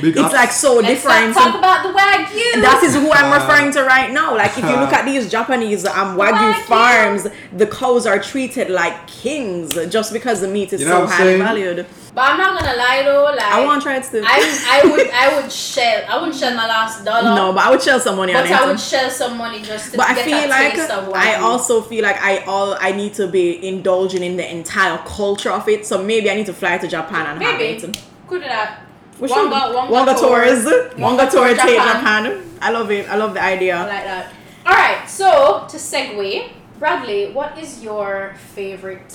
Big 0.00 0.14
it's 0.16 0.20
ox. 0.20 0.32
like 0.34 0.52
so 0.52 0.74
Let's 0.76 0.88
different. 1.02 1.34
talk 1.34 1.54
about 1.58 1.82
the 1.82 1.88
wagyu. 1.98 2.62
That 2.62 2.80
is 2.84 2.94
who 2.94 3.10
I'm 3.12 3.32
Uh, 3.32 3.38
referring 3.38 3.72
to 3.72 3.82
right 3.84 4.12
now. 4.12 4.36
Like 4.36 4.52
if 4.58 4.64
you 4.64 4.76
look 4.82 4.92
at 4.92 5.04
these 5.10 5.28
Japanese 5.30 5.84
um, 5.86 6.16
wagyu 6.16 6.52
Wagyu. 6.52 6.62
farms, 6.66 7.26
the 7.56 7.66
cows 7.66 8.06
are 8.06 8.18
treated 8.20 8.70
like 8.70 9.06
kings 9.08 9.74
just 9.88 10.12
because 10.12 10.40
the 10.40 10.48
meat 10.48 10.72
is 10.72 10.80
You 10.82 10.88
know 10.88 11.00
so 11.06 11.06
highly 11.06 11.30
saying? 11.30 11.42
valued. 11.42 11.86
But 12.18 12.30
I'm 12.32 12.36
not 12.38 12.60
gonna 12.60 12.76
lie 12.76 13.02
though, 13.04 13.22
like 13.24 13.40
I 13.40 13.64
want 13.64 13.80
to 13.80 13.86
try 13.86 13.96
it 13.98 14.04
still. 14.04 14.24
I 14.26 14.38
I 14.76 14.90
would 14.90 15.08
I 15.10 15.26
would 15.40 15.52
shell 15.52 16.02
I 16.08 16.16
wouldn't 16.18 16.36
shell 16.36 16.54
my 16.56 16.66
last 16.66 17.04
dollar. 17.04 17.32
no, 17.40 17.52
but 17.52 17.62
I 17.66 17.70
would 17.70 17.80
shell 17.80 18.00
some 18.00 18.16
money 18.16 18.34
on 18.34 18.42
but. 18.42 18.50
I 18.52 18.66
would 18.66 18.80
shell 18.80 19.08
some 19.08 19.38
money 19.38 19.62
just 19.62 19.92
to 19.92 19.96
but 19.98 20.06
I 20.10 20.14
feel 20.24 20.36
a 20.36 20.48
like 20.48 20.72
taste 20.74 20.90
of 20.90 21.12
I 21.14 21.34
wagyu. 21.34 21.42
also 21.42 21.80
feel 21.82 22.02
like 22.02 22.20
I 22.20 22.38
all 22.52 22.74
I 22.80 22.90
need 22.90 23.14
to 23.14 23.28
be 23.28 23.44
indulging 23.66 24.24
in 24.24 24.36
the 24.36 24.46
entire 24.58 24.98
culture 25.06 25.52
of 25.52 25.68
it. 25.68 25.86
So 25.86 26.02
maybe 26.02 26.28
I 26.28 26.34
need 26.34 26.46
to 26.46 26.52
fly 26.54 26.76
to 26.78 26.88
Japan 26.88 27.24
and 27.26 27.38
maybe 27.38 27.74
have 27.74 27.84
it. 27.84 27.98
could 28.26 28.42
do 28.42 28.48
that. 28.48 28.80
We 29.20 29.28
Wanga- 29.28 29.34
should. 29.34 29.76
Wanga 29.76 29.88
Wanga 29.94 30.14
tours. 30.20 30.64
tours. 30.64 30.92
Wanga 30.94 31.18
Wanga 31.18 31.30
tour 31.30 31.46
tour 31.48 31.54
Japan. 31.54 32.24
Japan. 32.24 32.58
I 32.60 32.70
love 32.72 32.90
it. 32.90 33.08
I 33.08 33.14
love 33.14 33.34
the 33.34 33.42
I 33.42 33.52
idea. 33.52 33.76
like 33.78 34.04
that. 34.10 34.32
All 34.66 34.74
right. 34.74 35.08
So 35.08 35.66
to 35.70 35.76
segue, 35.76 36.50
Bradley, 36.80 37.30
what 37.32 37.56
is 37.62 37.82
your 37.82 38.34
favorite 38.54 39.12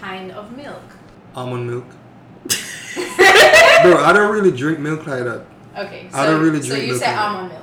kind 0.00 0.32
of 0.32 0.56
milk? 0.56 0.82
Almond 1.36 1.70
milk. 1.70 1.86
Bro, 3.82 4.04
I 4.04 4.12
don't 4.12 4.32
really 4.32 4.50
drink 4.56 4.78
milk 4.78 5.06
like 5.06 5.24
that. 5.24 5.44
Okay. 5.76 6.08
So, 6.10 6.18
I 6.18 6.26
don't 6.26 6.40
really 6.42 6.60
drink. 6.60 6.64
So 6.72 6.76
you 6.76 6.86
milk 6.88 7.00
say 7.00 7.06
like 7.14 7.20
almond 7.20 7.48
milk. 7.52 7.62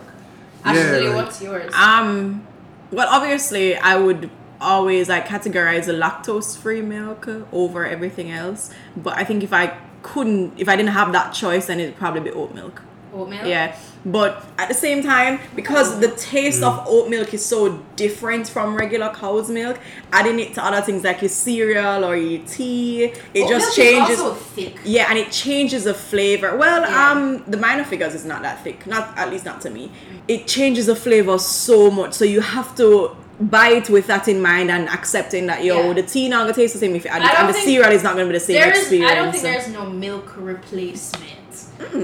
Yeah, 0.66 0.92
like- 1.10 1.16
what's 1.16 1.42
yours? 1.42 1.74
Um, 1.74 2.46
well, 2.92 3.08
obviously, 3.10 3.76
I 3.76 3.96
would 3.98 4.30
always 4.60 5.10
like 5.10 5.28
categorize 5.28 5.86
the 5.86 5.94
lactose-free 5.94 6.82
milk 6.82 7.28
over 7.52 7.86
everything 7.86 8.32
else. 8.32 8.72
But 8.96 9.14
I 9.18 9.24
think 9.24 9.44
if 9.44 9.54
I 9.54 9.78
couldn't, 10.02 10.54
if 10.58 10.68
I 10.70 10.76
didn't 10.76 10.94
have 10.94 11.12
that 11.12 11.32
choice, 11.34 11.68
then 11.68 11.80
it'd 11.80 11.98
probably 11.98 12.22
be 12.22 12.32
oat 12.32 12.54
milk. 12.56 12.82
Oat 13.14 13.30
milk. 13.30 13.46
Yeah, 13.46 13.76
but 14.12 14.46
at 14.58 14.68
the 14.70 14.74
same 14.74 15.04
time, 15.04 15.40
because 15.56 16.00
the 16.00 16.10
taste 16.12 16.64
of 16.64 16.84
oat 16.88 17.10
milk 17.10 17.34
is 17.34 17.46
so 17.46 17.78
different 17.96 18.48
from 18.48 18.76
regular 18.76 19.10
cow's 19.14 19.50
milk, 19.50 19.78
adding 20.14 20.40
it 20.40 20.54
to 20.56 20.64
other 20.64 20.82
things 20.82 21.04
like 21.04 21.22
your 21.22 21.30
cereal 21.30 22.06
or 22.06 22.16
your 22.16 22.42
tea, 22.46 23.04
it 23.34 23.44
Oat 23.44 23.50
just 23.50 23.78
milk 23.78 23.88
changes. 23.88 24.18
Is 24.18 24.20
also 24.22 24.36
thick. 24.36 24.76
Yeah, 24.86 25.08
and 25.10 25.18
it 25.20 25.32
changes 25.32 25.84
the 25.84 25.94
flavor. 25.94 26.56
Well, 26.56 26.82
Yeah. 26.82 27.12
um, 27.12 27.44
the 27.48 27.58
minor 27.58 27.84
figures 27.84 28.16
is 28.16 28.24
not 28.26 28.42
that 28.44 28.64
thick. 28.64 28.88
Not 28.88 29.18
at 29.18 29.30
least 29.30 29.46
not 29.46 29.60
to 29.62 29.70
me. 29.70 29.92
It 30.28 30.48
changes 30.48 30.86
the 30.86 30.96
flavor 30.96 31.38
so 31.38 31.92
much, 31.92 32.14
so 32.14 32.24
you 32.26 32.42
have 32.42 32.76
to 32.78 33.16
buy 33.40 33.70
it 33.70 33.90
with 33.90 34.08
that 34.08 34.28
in 34.28 34.42
mind 34.42 34.72
and 34.72 34.90
accepting 34.90 35.46
that 35.48 35.64
yo, 35.64 35.88
Yeah. 35.88 35.94
the 35.94 36.02
tea 36.04 36.28
not 36.30 36.42
gonna 36.44 36.54
taste 36.54 36.74
the 36.74 36.80
same 36.80 36.96
if 36.96 37.04
you 37.06 37.12
add 37.12 37.22
it, 37.22 37.40
and 37.40 37.50
the 37.50 37.54
cereal 37.60 37.92
is 37.92 38.04
not 38.04 38.14
gonna 38.16 38.26
be 38.28 38.34
the 38.34 38.40
same 38.40 38.56
There 38.56 38.72
is. 38.72 38.80
experience. 38.80 39.12
I 39.12 39.16
don't 39.16 39.32
think 39.32 39.44
there's 39.44 39.68
no 39.68 39.86
milk 39.90 40.34
replacement 40.38 41.37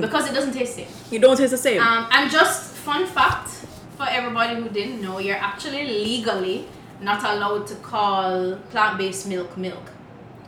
because 0.02 0.30
it 0.30 0.34
doesn't 0.34 0.54
taste 0.54 0.76
the 0.78 0.84
same. 0.84 0.94
you 1.12 1.20
don't 1.20 1.38
taste 1.38 1.52
the 1.52 1.58
same. 1.58 1.82
Um, 1.82 2.08
and 2.12 2.30
just 2.32 2.74
fun 2.74 3.06
fact 3.06 3.50
for 3.98 4.06
everybody 4.10 4.56
who 4.62 4.70
didn't 4.70 5.02
know, 5.02 5.20
you're 5.20 5.38
actually 5.38 5.86
legally 5.86 6.68
not 7.02 7.24
allowed 7.24 7.68
to 7.68 7.76
call 7.76 8.56
plant-based 8.72 9.28
milk 9.28 9.58
milk. 9.58 9.92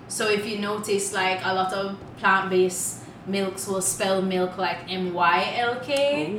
So 0.07 0.29
if 0.29 0.47
you 0.47 0.59
notice 0.59 1.13
like 1.13 1.39
a 1.43 1.53
lot 1.53 1.73
of 1.73 1.97
plant-based 2.17 3.03
milks 3.27 3.67
will 3.67 3.81
spell 3.81 4.21
milk 4.21 4.57
like 4.57 4.91
M 4.91 5.13
Y 5.13 5.53
L 5.57 5.79
K, 5.81 6.35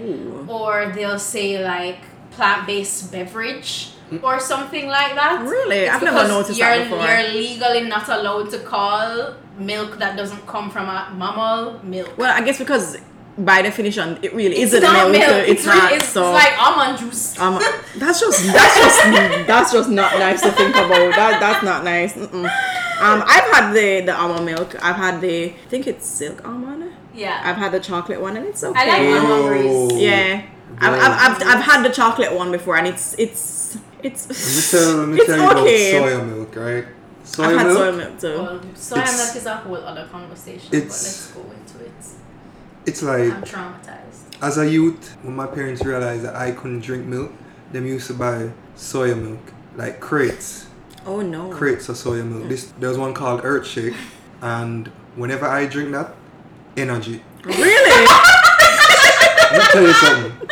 or 0.47 0.93
they'll 0.95 1.19
say 1.19 1.63
like 1.63 1.99
plant 2.31 2.67
based 2.67 3.11
beverage 3.11 3.91
or 4.23 4.39
something 4.41 4.87
like 4.89 5.15
that. 5.15 5.43
Really? 5.43 5.77
It's 5.79 5.95
I've 5.95 6.03
never 6.03 6.27
noticed 6.29 6.59
you're, 6.59 6.69
that 6.69 6.91
before. 6.91 7.05
You're 7.07 7.33
legally 7.33 7.89
not 7.89 8.09
allowed 8.09 8.51
to 8.51 8.59
call 8.61 9.35
milk 9.59 9.99
that 9.99 10.17
doesn't 10.17 10.47
come 10.47 10.71
from 10.71 10.87
a 10.89 11.13
mammal 11.15 11.81
milk. 11.85 12.17
Well, 12.19 12.31
I 12.35 12.45
guess 12.45 12.59
because 12.59 12.99
by 13.39 13.61
definition, 13.63 14.19
it 14.23 14.33
really 14.35 14.57
It's 14.57 14.73
isn't 14.73 14.93
milk. 14.93 15.13
milk. 15.13 15.49
It's, 15.49 15.67
really- 15.67 15.79
not. 15.79 15.93
It's, 15.93 16.09
so 16.09 16.35
it's 16.35 16.45
like 16.45 16.59
almond 16.59 16.99
juice. 16.99 17.39
um, 17.39 17.55
that's 17.97 18.21
just 18.21 18.47
that's 18.53 18.79
just 18.81 19.47
that's 19.47 19.73
just 19.73 19.91
not 19.91 20.19
nice 20.19 20.41
to 20.43 20.51
think 20.53 20.75
about. 20.75 21.15
That 21.17 21.41
that's 21.41 21.63
not 21.65 21.85
nice. 21.85 22.15
Mm-mm. 22.15 22.45
Um, 22.99 23.23
I've 23.27 23.51
had 23.53 23.73
the 23.73 24.01
the 24.07 24.15
almond 24.17 24.47
milk. 24.47 24.75
I've 24.83 24.97
had 24.97 25.21
the 25.21 25.47
I 25.51 25.69
think 25.69 25.87
it's 25.87 26.07
silk 26.07 26.47
almond. 26.47 26.93
yeah. 27.15 27.43
I've 27.45 27.57
had 27.57 27.73
the 27.73 27.81
chocolate 27.81 28.21
one 28.23 28.37
and 28.39 28.47
it's 28.47 28.63
okay. 28.65 28.79
I 28.79 28.85
like 28.87 29.23
almond. 29.23 30.01
Yeah, 30.01 30.43
I've, 30.79 30.95
I've, 30.95 31.13
I've, 31.43 31.43
I've 31.59 31.65
had 31.65 31.83
the 31.85 31.91
chocolate 31.91 32.33
one 32.35 32.51
before 32.53 32.77
and 32.79 32.87
it's 32.87 33.15
it's 33.19 33.77
it's 34.07 34.29
Let 34.29 34.55
me 34.57 34.63
tell, 34.71 34.97
let 34.97 35.09
me 35.09 35.17
it's 35.21 35.27
tell 35.27 35.39
you 35.39 35.45
about 35.45 35.67
soya 35.67 36.27
milk, 36.27 36.57
right? 36.57 36.87
Soya 37.25 37.45
I've 37.47 37.57
had 37.59 37.67
milk. 37.67 37.79
soy 37.79 37.93
milk 37.97 38.19
too. 38.21 38.43
Well, 38.43 38.61
soya 38.75 38.99
It's- 39.03 39.19
milk 39.27 39.37
is 39.37 39.47
a 39.47 39.57
whole 39.57 39.77
other 39.77 40.07
conversation, 40.11 40.69
but 40.71 40.83
let's 40.83 41.27
go 41.33 41.41
into 41.43 41.85
it. 41.85 41.93
It's 42.87 43.03
like 43.03 43.33
I'm 43.33 43.43
traumatized. 43.43 44.43
as 44.43 44.59
a 44.59 44.69
youth, 44.71 45.17
when 45.23 45.35
my 45.35 45.47
parents 45.47 45.85
realized 45.85 46.23
that 46.25 46.37
I 46.37 46.53
couldn't 46.53 46.81
drink 46.81 47.05
milk, 47.07 47.33
them 47.73 47.85
used 47.87 48.07
to 48.09 48.15
buy 48.15 48.51
soya 48.77 49.21
milk, 49.21 49.41
like 49.77 49.99
crates, 50.01 50.67
oh 51.05 51.21
no. 51.21 51.51
crates 51.51 51.89
of 51.89 51.97
soya 51.97 52.25
milk. 52.25 52.49
This 52.49 52.73
there 52.79 52.89
was 52.89 52.99
one 52.99 53.13
called 53.13 53.41
Earth 53.43 53.67
Shake, 53.67 53.95
and 54.41 54.87
whenever 55.17 55.47
I 55.47 55.67
drink 55.67 55.91
that, 55.93 56.15
energy. 56.77 57.23
Really? 57.45 58.07
Let 58.07 59.53
me 59.53 59.65
tell 59.73 59.83
you 59.83 59.93
something. 59.95 60.49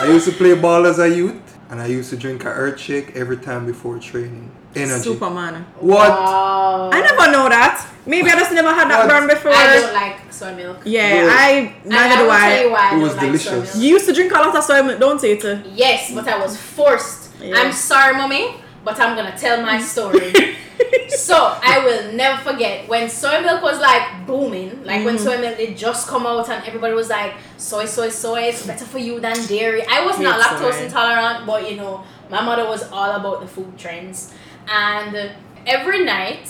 I 0.00 0.06
used 0.08 0.26
to 0.28 0.32
play 0.32 0.54
ball 0.54 0.84
as 0.86 0.98
a 0.98 1.08
youth, 1.08 1.51
and 1.72 1.80
I 1.80 1.86
used 1.86 2.10
to 2.10 2.16
drink 2.18 2.44
a 2.44 2.48
Earth 2.48 2.78
Shake 2.78 3.16
every 3.16 3.38
time 3.38 3.64
before 3.64 3.98
training. 3.98 4.50
Energy. 4.74 5.02
Superman. 5.04 5.64
What? 5.80 6.10
Wow. 6.10 6.90
I 6.92 7.00
never 7.00 7.32
know 7.32 7.48
that. 7.48 7.88
Maybe 8.04 8.28
I 8.30 8.34
just 8.34 8.52
never 8.52 8.72
had 8.74 8.90
that 8.90 9.06
What? 9.06 9.08
burn 9.08 9.26
before. 9.26 9.52
I 9.54 9.80
don't 9.80 9.94
like 9.94 10.32
soy 10.32 10.54
milk. 10.54 10.80
Yeah, 10.84 11.24
Bro. 11.24 11.32
I 11.32 11.48
And 11.82 11.86
neither 11.86 12.14
I 12.14 12.16
do 12.16 12.22
will 12.24 12.30
tell 12.30 12.62
you 12.62 12.68
I. 12.68 12.72
why 12.72 12.80
I 12.80 12.88
It 12.88 12.90
don't 12.92 13.00
was 13.02 13.12
like 13.12 13.20
soy 13.20 13.26
delicious. 13.26 13.74
milk. 13.74 13.84
You 13.84 13.90
used 13.90 14.06
to 14.06 14.12
drink 14.12 14.32
a 14.32 14.34
lot 14.34 14.54
of 14.56 14.64
soy 14.64 14.82
milk, 14.82 15.00
don't 15.00 15.22
you? 15.22 15.40
Too? 15.40 15.62
Yes, 15.74 16.12
but 16.14 16.28
I 16.28 16.38
was 16.38 16.56
forced. 16.60 17.30
Yeah. 17.40 17.54
I'm 17.58 17.72
sorry, 17.72 18.14
mommy, 18.16 18.54
but 18.84 18.98
I'm 19.00 19.16
gonna 19.16 19.36
tell 19.36 19.62
my 19.62 19.80
story. 19.80 20.32
so 21.08 21.36
I 21.62 21.84
will 21.84 22.12
never 22.12 22.42
forget 22.42 22.88
when 22.88 23.08
soy 23.08 23.40
milk 23.42 23.62
was 23.62 23.78
like 23.80 24.26
booming, 24.26 24.84
like 24.84 25.04
when 25.04 25.16
Mm. 25.16 25.24
soy 25.24 25.38
milk 25.40 25.56
did 25.56 25.76
just 25.76 26.08
come 26.08 26.26
out 26.26 26.48
and 26.48 26.64
everybody 26.66 26.94
was 26.94 27.08
like, 27.10 27.34
soy, 27.56 27.84
soy, 27.84 28.08
soy, 28.08 28.40
it's 28.44 28.66
better 28.66 28.84
for 28.84 28.98
you 28.98 29.20
than 29.20 29.36
dairy. 29.46 29.84
I 29.86 30.04
was 30.04 30.18
not 30.18 30.40
lactose 30.40 30.74
soy. 30.74 30.84
intolerant, 30.84 31.46
but 31.46 31.70
you 31.70 31.76
know, 31.76 32.02
my 32.30 32.42
mother 32.42 32.66
was 32.66 32.82
all 32.90 33.12
about 33.12 33.40
the 33.40 33.46
food 33.46 33.78
trends. 33.78 34.32
And 34.68 35.32
every 35.66 36.04
night, 36.04 36.48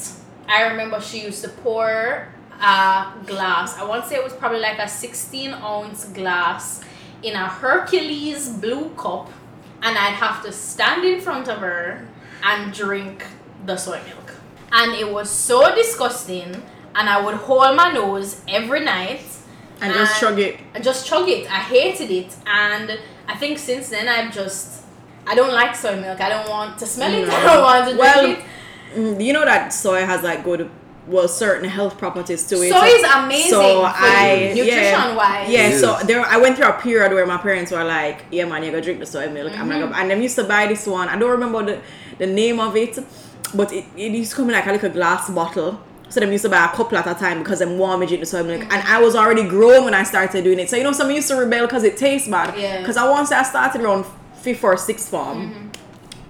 I 0.49 0.63
remember 0.69 1.01
she 1.01 1.23
used 1.25 1.43
to 1.45 1.49
pour 1.51 2.29
a 2.61 3.07
glass. 3.27 3.77
I 3.79 3.85
want 3.85 4.05
to 4.05 4.09
say 4.09 4.17
it 4.17 4.25
was 4.25 4.33
probably 4.35 4.61
like 4.61 4.79
a 4.79 4.89
16 4.89 5.53
ounce 5.53 6.05
glass 6.07 6.83
in 7.23 7.35
a 7.35 7.47
Hercules 7.47 8.49
blue 8.49 8.91
cup, 8.91 9.31
and 9.83 9.97
I'd 9.99 10.15
have 10.15 10.43
to 10.45 10.53
stand 10.53 11.05
in 11.05 11.21
front 11.21 11.49
of 11.49 11.59
her 11.59 12.07
and 12.43 12.73
drink 12.73 13.25
the 13.67 13.77
soy 13.77 14.01
milk. 14.07 14.35
And 14.73 14.95
it 14.95 15.11
was 15.13 15.29
so 15.31 15.75
disgusting, 15.75 16.63
and 16.95 17.09
I 17.09 17.21
would 17.25 17.35
hold 17.35 17.77
my 17.77 17.91
nose 17.93 18.41
every 18.49 18.81
night 18.85 19.21
And 19.81 19.93
just 19.93 20.21
chug 20.21 20.39
it. 20.39 20.59
I 20.75 20.81
just 20.81 21.07
chug 21.07 21.29
it. 21.29 21.51
I 21.51 21.59
hated 21.61 22.11
it, 22.11 22.35
and 22.47 22.99
I 23.29 23.37
think 23.37 23.59
since 23.59 23.89
then 23.91 24.09
I've 24.09 24.33
just 24.33 24.85
I 25.27 25.35
don't 25.35 25.53
like 25.53 25.75
soy 25.77 26.01
milk. 26.01 26.21
I 26.21 26.29
don't 26.29 26.49
want 26.49 26.79
to 26.79 26.87
smell 26.87 27.13
it. 27.13 27.27
No. 27.27 27.35
I 27.37 27.43
don't 27.45 27.63
want 27.63 27.85
to 27.89 27.95
drink 27.95 28.01
Well, 28.01 28.27
it. 28.31 28.39
Mm, 28.97 29.25
You 29.25 29.33
know 29.33 29.45
that 29.45 29.73
soy 29.73 30.05
has 30.05 30.23
like 30.23 30.43
good, 30.45 30.71
well, 31.07 31.27
certain 31.27 31.69
health 31.69 31.99
properties 31.99 32.47
to 32.47 32.55
it. 32.63 32.71
Soy 32.71 32.87
is 32.87 33.03
amazing 33.03 33.51
So 33.51 33.81
for 33.81 33.87
I 33.93 34.53
nutrition 34.55 34.67
yeah, 34.69 35.17
wise. 35.17 35.49
Yeah, 35.51 35.69
It 35.69 35.81
so 35.81 35.99
there 36.05 36.21
I 36.25 36.37
went 36.37 36.57
through 36.57 36.69
a 36.69 36.75
period 36.81 37.13
where 37.13 37.27
my 37.27 37.39
parents 37.39 37.73
were 37.73 37.83
like, 37.85 38.25
"Yeah, 38.31 38.45
man, 38.45 38.63
you 38.63 38.71
gotta 38.71 38.83
drink 38.83 39.01
the 39.01 39.07
soy 39.07 39.29
milk." 39.29 39.53
I'm 39.59 39.69
Mm-hmm. 39.69 39.91
like, 39.91 40.01
and 40.01 40.11
them 40.11 40.23
used 40.23 40.37
to 40.37 40.45
buy 40.45 40.67
this 40.69 40.87
one. 40.87 41.09
I 41.09 41.19
don't 41.19 41.31
remember 41.31 41.65
the, 41.65 41.81
the 42.19 42.27
name 42.27 42.61
of 42.61 42.77
it, 42.77 42.99
but 43.55 43.73
it, 43.73 43.85
it 43.97 44.13
used 44.13 44.31
to 44.31 44.37
come 44.37 44.47
in 44.51 44.53
like 44.53 44.67
a 44.67 44.73
little 44.73 44.91
glass 44.91 45.29
bottle. 45.29 45.81
So 46.09 46.21
them 46.21 46.31
used 46.31 46.45
to 46.45 46.51
buy 46.51 46.65
a 46.67 46.69
couple 46.77 46.97
at 46.99 47.07
a 47.07 47.15
time 47.15 47.39
because 47.39 47.59
them 47.61 47.79
want 47.79 48.01
me 48.01 48.07
to 48.07 48.11
drink 48.11 48.21
the 48.21 48.27
soy 48.27 48.43
milk, 48.45 48.61
Mm-hmm. 48.63 48.73
and 48.73 48.83
I 48.87 49.01
was 49.01 49.17
already 49.17 49.43
grown 49.49 49.85
when 49.85 49.95
I 49.95 50.05
started 50.05 50.45
doing 50.45 50.61
it. 50.61 50.71
So 50.71 50.77
you 50.77 50.85
know, 50.85 50.93
some 50.93 51.11
used 51.11 51.27
to 51.29 51.37
rebel 51.37 51.67
because 51.67 51.83
it 51.85 51.97
tastes 51.97 52.29
bad. 52.29 52.57
Yeah. 52.57 52.79
Because 52.81 52.97
I 52.97 53.11
once 53.11 53.33
I 53.33 53.43
started 53.43 53.81
around 53.81 54.05
fifth 54.37 54.63
or 54.63 54.77
sixth 54.77 55.09
form, 55.09 55.39
Mm-hmm. 55.51 55.67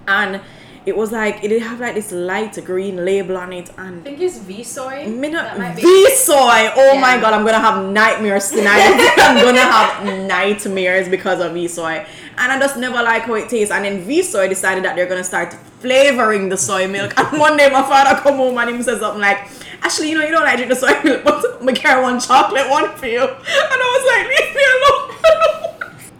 and 0.07 0.41
it 0.85 0.95
was 0.95 1.11
like 1.11 1.43
it 1.43 1.47
did 1.47 1.61
have 1.61 1.79
like 1.79 1.95
this 1.95 2.11
light 2.11 2.57
green 2.65 3.05
label 3.05 3.37
on 3.37 3.53
it, 3.53 3.71
and 3.77 4.01
I 4.01 4.03
think 4.03 4.19
it's 4.19 4.37
V 4.39 4.63
soy. 4.63 5.07
me 5.07 5.29
not 5.29 5.57
That 5.57 5.75
V 5.77 6.09
soy. 6.15 6.71
Oh 6.75 6.97
my 6.99 7.17
god, 7.19 7.33
I'm 7.33 7.45
gonna 7.45 7.59
have 7.59 7.89
nightmares 7.91 8.49
tonight. 8.49 9.15
I'm 9.17 9.41
gonna 9.43 9.59
have 9.61 10.27
nightmares 10.27 11.07
because 11.09 11.39
of 11.39 11.53
V 11.53 11.67
soy. 11.67 12.05
And 12.37 12.51
I 12.51 12.59
just 12.59 12.77
never 12.77 13.01
like 13.01 13.23
how 13.23 13.35
it 13.35 13.47
tastes. 13.49 13.71
And 13.71 13.85
then 13.85 14.01
V 14.01 14.23
soy 14.23 14.47
decided 14.49 14.83
that 14.85 14.95
they're 14.95 15.07
gonna 15.07 15.23
start 15.23 15.53
flavoring 15.79 16.49
the 16.49 16.57
soy 16.57 16.87
milk. 16.87 17.13
And 17.17 17.39
one 17.39 17.57
day 17.57 17.69
my 17.69 17.83
father 17.83 18.19
come 18.21 18.35
home 18.35 18.57
and 18.57 18.75
he 18.75 18.83
says 18.83 18.99
something 18.99 19.21
like, 19.21 19.47
Actually, 19.81 20.09
you 20.11 20.17
know, 20.17 20.25
you 20.25 20.31
don't 20.31 20.43
like 20.43 20.55
drink 20.55 20.69
the 20.69 20.75
soy 20.75 20.95
milk, 21.03 21.23
but 21.23 21.59
gonna 21.59 21.73
carry 21.73 22.01
one 22.01 22.19
chocolate 22.19 22.69
one 22.69 22.89
for 22.95 23.05
you. 23.07 23.21
And 23.21 23.79
I 23.85 23.87
was 23.95 24.05
like, 24.11 24.27
leave 24.31 24.55
me 24.55 24.63
alone. 24.75 25.02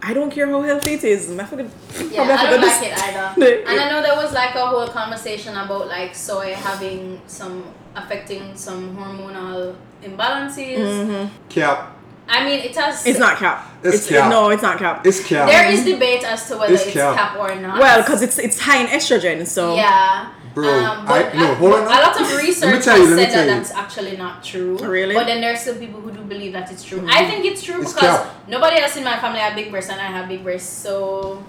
I 0.06 0.12
don't 0.12 0.30
care 0.30 0.46
how 0.54 0.60
healthy 0.60 0.92
it 0.98 1.04
is. 1.04 1.20
I 1.38 1.44
forget, 1.44 1.66
Yeah, 2.12 2.24
probably 2.26 2.32
I 2.34 2.50
don't 2.50 2.60
like 2.60 2.80
this- 2.80 2.82
it 2.82 2.94
either. 3.08 3.26
And 3.70 3.80
I 3.80 3.88
know 3.90 4.02
there 4.02 4.16
was 4.16 4.32
like 4.34 4.54
a 4.54 4.66
whole 4.66 4.86
conversation 4.88 5.56
about 5.56 5.88
like 5.88 6.14
soy 6.14 6.52
having 6.68 7.20
some 7.26 7.64
affecting 7.96 8.54
some 8.56 8.80
hormonal 8.98 9.74
imbalances. 10.02 11.28
Cap. 11.48 11.96
I 12.28 12.44
mean, 12.44 12.60
it 12.60 12.74
has. 12.76 12.94
Mm-hmm. 13.00 13.08
It's 13.10 13.18
not 13.18 13.36
cap. 13.38 13.58
It's 13.82 14.08
cap. 14.08 14.30
No, 14.30 14.48
it's 14.50 14.62
not 14.62 14.78
cap. 14.78 15.06
It's 15.06 15.20
cap. 15.26 15.46
There 15.48 15.70
is 15.70 15.84
debate 15.84 16.24
as 16.24 16.46
to 16.48 16.56
whether 16.58 16.72
It's 16.74 16.84
it's, 16.84 16.94
cap. 16.94 17.14
cap. 17.16 17.38
or 17.38 17.54
not. 17.56 17.78
well, 17.78 18.02
because 18.02 18.22
it's 18.22 18.38
it's 18.38 18.58
high 18.58 18.80
in 18.80 18.86
estrogen, 18.88 19.46
so 19.46 19.74
Yeah. 19.76 20.30
Bro, 20.54 20.68
Um, 20.68 21.04
but 21.06 21.34
I- 21.34 21.38
no, 21.38 21.54
hold 21.56 21.72
on 21.74 21.82
A 21.82 21.84
lot 21.88 22.14
of 22.20 22.20
Let 22.20 22.30
me 22.30 22.46
research 22.46 22.84
tell 22.84 22.96
you, 22.98 23.06
has 23.06 23.10
let 23.10 23.16
me 23.16 23.22
said 23.24 23.30
that 23.30 23.32
tell 23.34 23.44
you. 23.46 23.50
that's 23.54 23.70
actually 23.72 24.16
not 24.16 24.44
true. 24.44 24.78
Really? 24.78 25.14
But 25.14 25.26
then 25.26 25.40
there's 25.40 25.60
still 25.60 25.74
people 25.76 26.00
who 26.00 26.10
do 26.12 26.20
believe 26.20 26.52
that 26.52 26.70
it's 26.70 26.84
true. 26.84 27.04
I 27.10 27.26
think 27.28 27.44
it's 27.44 27.62
true 27.62 27.82
It's 27.82 27.92
because 27.92 28.18
cap. 28.20 28.34
nobody 28.48 28.80
else 28.80 28.96
in 28.96 29.02
my 29.04 29.18
family 29.18 29.40
have 29.40 29.56
big 29.56 29.70
breasts 29.72 29.90
and 29.90 30.00
I 30.00 30.04
have 30.06 30.28
big 30.28 30.44
breasts, 30.44 30.72
so 30.72 31.42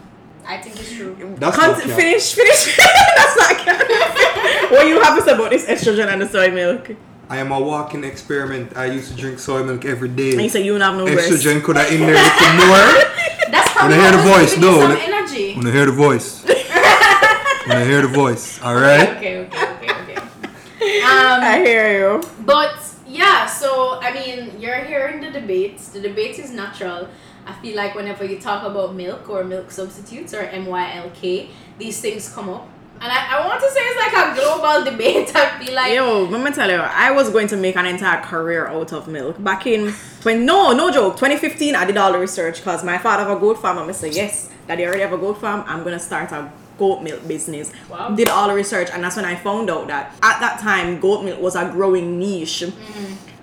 I 0.48 0.58
think 0.58 0.80
it's 0.80 0.92
true. 0.92 1.16
That's 1.38 1.56
Can't 1.58 1.78
not 1.78 1.82
finish, 2.00 2.34
finish. 2.34 2.78
That's 3.18 3.36
not 3.38 3.58
cap. 3.66 4.72
what 4.72 4.88
you 4.88 5.00
have 5.02 5.16
to 5.18 5.24
say 5.24 5.34
about 5.34 5.52
this 5.52 5.66
estrogen 5.66 6.08
and 6.12 6.22
the 6.24 6.28
soy 6.28 6.50
milk? 6.50 6.90
I 7.30 7.38
am 7.38 7.52
a 7.52 7.60
walking 7.60 8.04
experiment. 8.04 8.76
I 8.78 8.86
used 8.86 9.10
to 9.12 9.18
drink 9.18 9.38
soy 9.40 9.64
milk 9.64 9.86
every 9.86 10.10
day. 10.10 10.32
And 10.32 10.42
you 10.42 10.48
day. 10.48 10.48
say 10.50 10.62
you 10.64 10.74
don't 10.74 10.82
have 10.82 10.96
no 10.96 11.06
breast. 11.06 11.30
Estrogen 11.32 11.64
could 11.64 11.78
have 11.78 11.92
in 11.92 12.02
there 12.02 12.16
a 12.16 12.22
little 12.22 12.68
more. 12.68 13.12
That's 13.52 13.72
probably 13.72 13.98
Wanna 13.98 14.10
hear 14.10 14.12
the 14.12 14.30
what 14.30 14.40
voice? 14.42 14.58
No, 14.58 14.80
some 14.80 14.90
let- 14.90 15.08
energy. 15.10 15.54
Wanna 15.56 15.72
hear 15.72 15.86
the 15.86 15.92
voice? 15.92 16.45
Wanna 17.68 17.86
hear 17.86 18.02
the 18.02 18.08
voice? 18.08 18.62
All 18.62 18.76
right. 18.76 19.10
Okay, 19.18 19.40
okay, 19.40 19.66
okay, 19.78 19.92
okay. 20.02 20.16
Um, 21.02 21.42
I 21.42 21.64
hear 21.66 21.98
you. 21.98 22.24
But 22.46 22.78
yeah, 23.08 23.48
so 23.48 24.00
I 24.02 24.14
mean, 24.14 24.60
you're 24.60 24.84
hearing 24.84 25.20
the 25.22 25.32
debates. 25.32 25.90
The 25.90 26.00
debate 26.00 26.38
is 26.38 26.52
natural. 26.52 27.08
I 27.48 27.54
feel 27.54 27.76
like 27.76 27.96
whenever 27.96 28.24
you 28.24 28.40
talk 28.40 28.64
about 28.64 28.94
milk 28.94 29.30
or 29.30 29.44
milk 29.44 29.72
substitutes 29.72 30.34
or 30.34 30.46
MYLK, 30.48 31.50
these 31.80 32.02
things 32.02 32.30
come 32.30 32.50
up. 32.50 32.68
And 33.02 33.12
I, 33.12 33.38
I 33.40 33.48
want 33.48 33.60
to 33.62 33.70
say 33.70 33.80
it's 33.82 34.00
like 34.00 34.14
a 34.14 34.36
global 34.40 34.86
debate. 34.92 35.36
I 35.36 35.60
feel 35.64 35.76
like 35.76 35.94
Yo, 35.94 36.24
let 36.26 36.44
me 36.44 36.52
tell 36.52 36.70
you, 36.70 36.78
I 36.78 37.12
was 37.12 37.30
going 37.30 37.48
to 37.50 37.58
make 37.58 37.76
an 37.76 37.86
entire 37.88 38.22
career 38.22 38.68
out 38.68 38.94
of 38.94 39.08
milk 39.08 39.44
back 39.44 39.66
in 39.68 39.92
when 40.24 40.46
no, 40.46 40.72
no 40.72 40.92
joke, 40.92 41.16
2015. 41.16 41.76
I 41.76 41.86
did 41.86 41.98
all 41.98 42.12
the 42.12 42.20
research 42.20 42.58
because 42.58 42.84
my 42.84 42.98
father 43.00 43.24
have 43.24 43.38
a 43.38 43.40
goat 43.40 43.58
farm. 43.60 43.78
I'm 43.78 43.84
gonna 43.86 43.94
say 43.96 44.12
yes, 44.12 44.50
daddy 44.68 44.86
already 44.86 45.02
have 45.02 45.14
a 45.14 45.18
goat 45.18 45.40
farm. 45.42 45.64
I'm 45.68 45.84
gonna 45.84 46.00
start 46.00 46.32
a 46.32 46.52
goat 46.78 47.02
milk 47.02 47.28
business. 47.28 47.72
Wow. 47.90 48.10
Did 48.16 48.30
all 48.30 48.48
the 48.48 48.54
research, 48.54 48.90
and 48.92 49.04
that's 49.04 49.16
when 49.16 49.26
I 49.26 49.36
found 49.36 49.70
out 49.70 49.88
that 49.88 50.14
at 50.22 50.40
that 50.40 50.60
time 50.60 51.00
goat 51.00 51.24
milk 51.24 51.40
was 51.40 51.56
a 51.56 51.70
growing 51.70 52.20
niche 52.20 52.64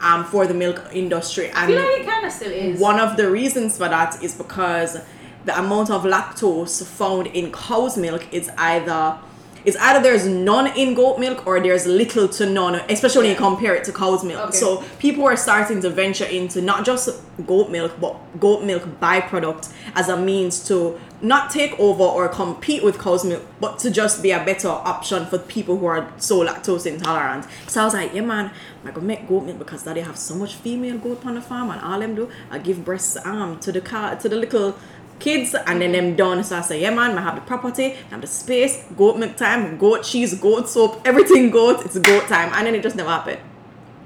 um, 0.01 0.25
for 0.25 0.47
the 0.47 0.55
milk 0.55 0.83
industry. 0.93 1.51
I 1.55 1.67
feel 1.67 1.77
like 1.77 2.01
it 2.01 2.07
kind 2.07 2.27
of 2.27 2.33
still 2.33 2.51
is. 2.53 2.81
one 2.81 2.99
of 3.01 3.17
the 3.17 3.31
reasons 3.31 3.77
for 3.79 3.89
that 3.89 4.23
is 4.23 4.35
because 4.35 4.99
the 5.45 5.59
amount 5.59 5.91
of 5.91 6.03
lactose 6.05 6.85
found 6.85 7.27
in 7.29 7.51
cow's 7.53 7.97
milk 7.97 8.27
is 8.33 8.49
either 8.59 9.19
It's 9.65 9.77
either 9.77 10.01
there's 10.03 10.27
none 10.27 10.67
in 10.77 10.95
goat 10.95 11.19
milk 11.21 11.47
or 11.47 11.61
there's 11.61 11.87
little 11.87 12.27
to 12.29 12.47
none, 12.47 12.75
especially 12.89 13.23
when 13.23 13.31
you 13.31 13.37
compare 13.37 13.75
it 13.77 13.85
to 13.85 13.93
cow's 13.93 14.25
milk. 14.25 14.49
Okay. 14.49 14.59
So 14.59 14.83
people 14.99 15.25
are 15.25 15.37
starting 15.37 15.81
to 15.83 15.91
venture 15.91 16.25
into 16.27 16.61
not 16.61 16.85
just 16.85 17.09
goat 17.47 17.71
milk, 17.71 17.93
but 18.01 18.15
goat 18.41 18.65
milk 18.65 18.83
byproduct 19.01 19.73
as 19.95 20.09
a 20.09 20.17
means 20.17 20.67
to 20.69 20.99
not 21.23 21.51
take 21.51 21.79
over 21.79 22.03
or 22.03 22.29
compete 22.29 22.83
with 22.83 22.99
cow's 22.99 23.25
milk, 23.25 23.43
but 23.61 23.79
to 23.79 23.91
just 23.91 24.23
be 24.23 24.33
a 24.33 24.45
better 24.45 24.69
option 24.69 25.25
for 25.27 25.39
people 25.39 25.77
who 25.79 25.87
are 25.87 26.13
so 26.19 26.45
lactose 26.45 26.85
intolerant. 26.85 27.47
So 27.69 27.81
I 27.81 27.85
was 27.85 27.95
like, 27.95 28.13
yeah, 28.13 28.23
man, 28.23 28.51
I'm 28.85 28.93
gonna 28.93 29.07
make 29.07 29.29
goat 29.29 29.45
milk 29.45 29.59
because 29.59 29.85
daddy 29.85 30.01
have 30.01 30.19
so 30.19 30.35
much 30.35 30.57
female 30.57 30.99
goat 30.99 31.25
on 31.25 31.37
the 31.37 31.41
farm, 31.41 31.71
and 31.71 31.81
all 31.81 32.01
them 32.01 32.15
do, 32.17 32.29
I 32.51 32.59
give 32.59 32.85
breast 32.85 33.17
um 33.25 33.61
to 33.61 33.71
the 33.73 33.81
car 33.81 34.17
to 34.17 34.29
the 34.29 34.37
little 34.37 34.77
kids 35.21 35.55
and 35.55 35.81
then 35.81 35.93
them 35.93 36.17
done. 36.17 36.43
So 36.43 36.57
I 36.59 36.63
say, 36.63 36.81
yeah 36.83 36.91
man, 36.91 37.17
I 37.17 37.23
have 37.23 37.37
the 37.37 37.43
property, 37.43 37.93
I 37.93 37.97
have 38.11 38.21
the 38.21 38.27
space, 38.27 38.85
goat 38.97 39.17
milk 39.17 39.37
time, 39.37 39.79
goat 39.79 40.03
cheese, 40.03 40.35
goat 40.35 40.69
soap, 40.69 41.01
everything 41.05 41.51
goat, 41.51 41.85
it's 41.85 41.97
goat 41.99 42.27
time. 42.27 42.51
And 42.55 42.67
then 42.67 42.75
it 42.75 42.83
just 42.83 42.97
never 42.97 43.11
happened. 43.11 43.39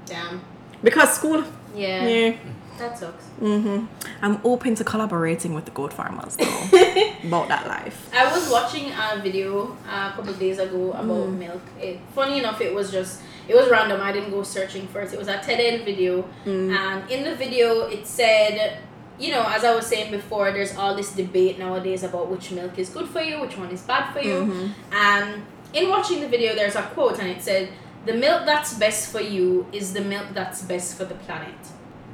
Damn. 0.05 0.41
Because 0.83 1.15
school, 1.15 1.43
Yeah. 1.75 2.07
yeah. 2.07 2.35
That 2.77 2.97
sucks. 2.97 3.25
Mhm. 3.41 3.87
I'm 4.21 4.39
open 4.43 4.75
to 4.75 4.83
collaborating 4.83 5.53
with 5.53 5.65
the 5.65 5.71
goat 5.71 5.93
farmers 5.93 6.35
though. 6.35 6.45
about 7.23 7.47
that 7.47 7.67
life. 7.67 8.09
I 8.13 8.31
was 8.31 8.49
watching 8.49 8.91
a 8.91 9.19
video 9.21 9.75
a 9.85 10.13
couple 10.15 10.29
of 10.29 10.39
days 10.39 10.59
ago 10.59 10.91
about 10.91 11.05
mm-hmm. 11.05 11.39
milk. 11.39 11.61
It, 11.79 11.99
funny 12.13 12.39
enough, 12.39 12.61
it 12.61 12.73
was 12.73 12.91
just 12.91 13.21
it 13.47 13.55
was 13.55 13.69
random. 13.69 14.01
I 14.01 14.11
didn't 14.11 14.31
go 14.31 14.43
searching 14.43 14.87
for 14.87 15.01
it. 15.01 15.13
It 15.13 15.19
was 15.19 15.27
a 15.27 15.39
TED 15.39 15.59
Ed 15.59 15.85
video, 15.85 16.23
mm. 16.45 16.75
and 16.75 17.09
in 17.09 17.23
the 17.23 17.35
video 17.35 17.87
it 17.87 18.05
said, 18.05 18.79
you 19.17 19.31
know, 19.31 19.43
as 19.47 19.63
I 19.63 19.73
was 19.73 19.85
saying 19.87 20.11
before, 20.11 20.51
there's 20.51 20.75
all 20.75 20.95
this 20.95 21.13
debate 21.13 21.57
nowadays 21.57 22.03
about 22.03 22.29
which 22.29 22.51
milk 22.51 22.77
is 22.77 22.89
good 22.89 23.07
for 23.07 23.21
you, 23.21 23.39
which 23.39 23.57
one 23.57 23.69
is 23.69 23.81
bad 23.81 24.13
for 24.13 24.19
you, 24.19 24.41
mm-hmm. 24.41 24.93
and 24.93 25.43
in 25.73 25.89
watching 25.89 26.21
the 26.21 26.27
video, 26.27 26.55
there's 26.55 26.75
a 26.75 26.83
quote, 26.83 27.19
and 27.19 27.29
it 27.29 27.41
said, 27.41 27.69
"The 28.05 28.13
milk 28.13 28.45
that's 28.45 28.73
best 28.73 29.11
for 29.11 29.21
you 29.21 29.65
is 29.71 29.93
the 29.93 30.01
milk 30.01 30.27
that's 30.33 30.61
best 30.61 30.97
for 30.97 31.05
the 31.05 31.15
planet." 31.15 31.55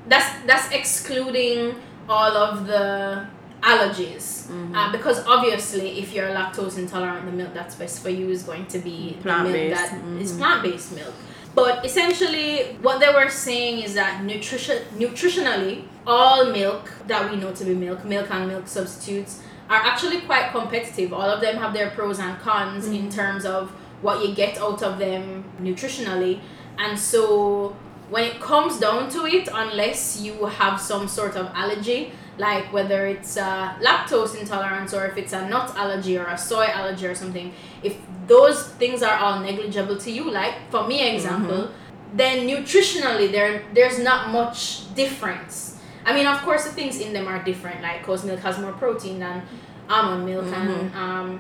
That's 0.08 0.46
that's 0.46 0.72
excluding 0.72 1.76
all 2.10 2.36
of 2.36 2.68
the 2.68 3.28
allergies. 3.62 4.48
Mm-hmm. 4.48 4.76
Uh, 4.76 4.92
because 4.92 5.26
obviously 5.26 6.00
if 6.00 6.14
you're 6.14 6.28
lactose 6.28 6.78
intolerant 6.78 7.26
the 7.26 7.32
milk 7.32 7.54
that's 7.54 7.76
best 7.76 8.04
for 8.04 8.10
you 8.10 8.30
is 8.30 8.44
going 8.44 8.66
to 8.68 8.80
be 8.80 8.98
the 8.98 9.14
milk 9.14 9.22
Plant-based, 9.22 9.92
mm-hmm. 9.92 10.20
is 10.20 10.34
plant-based 10.34 10.96
milk. 10.96 11.14
But 11.56 11.86
essentially 11.86 12.78
what 12.82 13.00
they 13.00 13.14
were 13.14 13.30
saying 13.30 13.84
is 13.84 13.94
that 13.94 14.24
nutrition 14.24 14.84
nutritionally 14.96 15.86
all 16.06 16.52
milk 16.52 16.92
that 17.08 17.30
we 17.32 17.38
know 17.38 17.54
to 17.54 17.64
be 17.64 17.74
milk 17.74 18.04
milk 18.04 18.30
and 18.32 18.50
milk 18.50 18.68
substitutes 18.68 19.42
are 19.70 19.82
actually 19.82 20.22
quite 20.22 20.52
competitive. 20.52 21.14
All 21.14 21.22
of 21.22 21.40
them 21.40 21.56
have 21.56 21.74
their 21.74 21.90
pros 21.92 22.20
and 22.20 22.38
cons 22.40 22.88
in 22.88 22.94
mm-hmm. 22.94 23.10
terms 23.10 23.46
of 23.46 23.72
what 24.02 24.28
you 24.28 24.36
get 24.36 24.58
out 24.58 24.84
of 24.84 25.00
them 25.00 25.46
nutritionally. 25.62 26.42
And 26.78 27.00
so 27.00 27.76
when 28.14 28.26
it 28.26 28.40
comes 28.40 28.80
down 28.80 29.10
to 29.10 29.26
it, 29.26 29.50
unless 29.52 30.22
you 30.22 30.46
have 30.46 30.80
some 30.80 31.08
sort 31.08 31.36
of 31.36 31.48
allergy, 31.56 32.12
like 32.38 32.72
whether 32.72 33.08
it's 33.08 33.38
a 33.38 33.76
lactose 33.82 34.40
intolerance 34.40 34.94
or 34.94 35.08
if 35.08 35.18
it's 35.18 35.34
a 35.34 35.50
nut 35.50 35.76
allergy 35.76 36.16
or 36.20 36.26
a 36.26 36.38
soy 36.38 36.66
allergy 36.66 37.08
or 37.08 37.16
something, 37.16 37.52
if 37.82 37.98
those 38.28 38.68
things 38.74 39.02
are 39.02 39.18
all 39.18 39.40
negligible 39.40 39.98
to 39.98 40.12
you, 40.12 40.30
like 40.30 40.54
for 40.70 40.88
me 40.88 41.16
example, 41.16 41.64
mm-hmm. 41.64 42.16
then 42.18 42.48
nutritionally 42.48 43.32
there 43.32 43.64
there's 43.74 43.98
not 43.98 44.30
much 44.30 44.94
difference. 44.94 45.82
I 46.06 46.14
mean, 46.14 46.28
of 46.28 46.38
course, 46.42 46.66
the 46.66 46.72
things 46.72 47.00
in 47.00 47.14
them 47.14 47.28
are 47.28 47.42
different. 47.44 47.82
Like 47.82 48.06
cow's 48.06 48.24
milk 48.24 48.42
has 48.42 48.60
more 48.60 48.74
protein 48.74 49.18
than 49.26 49.42
almond 49.90 50.24
milk, 50.24 50.46
and 50.54 50.70
mm-hmm. 50.70 50.98
um, 50.98 51.40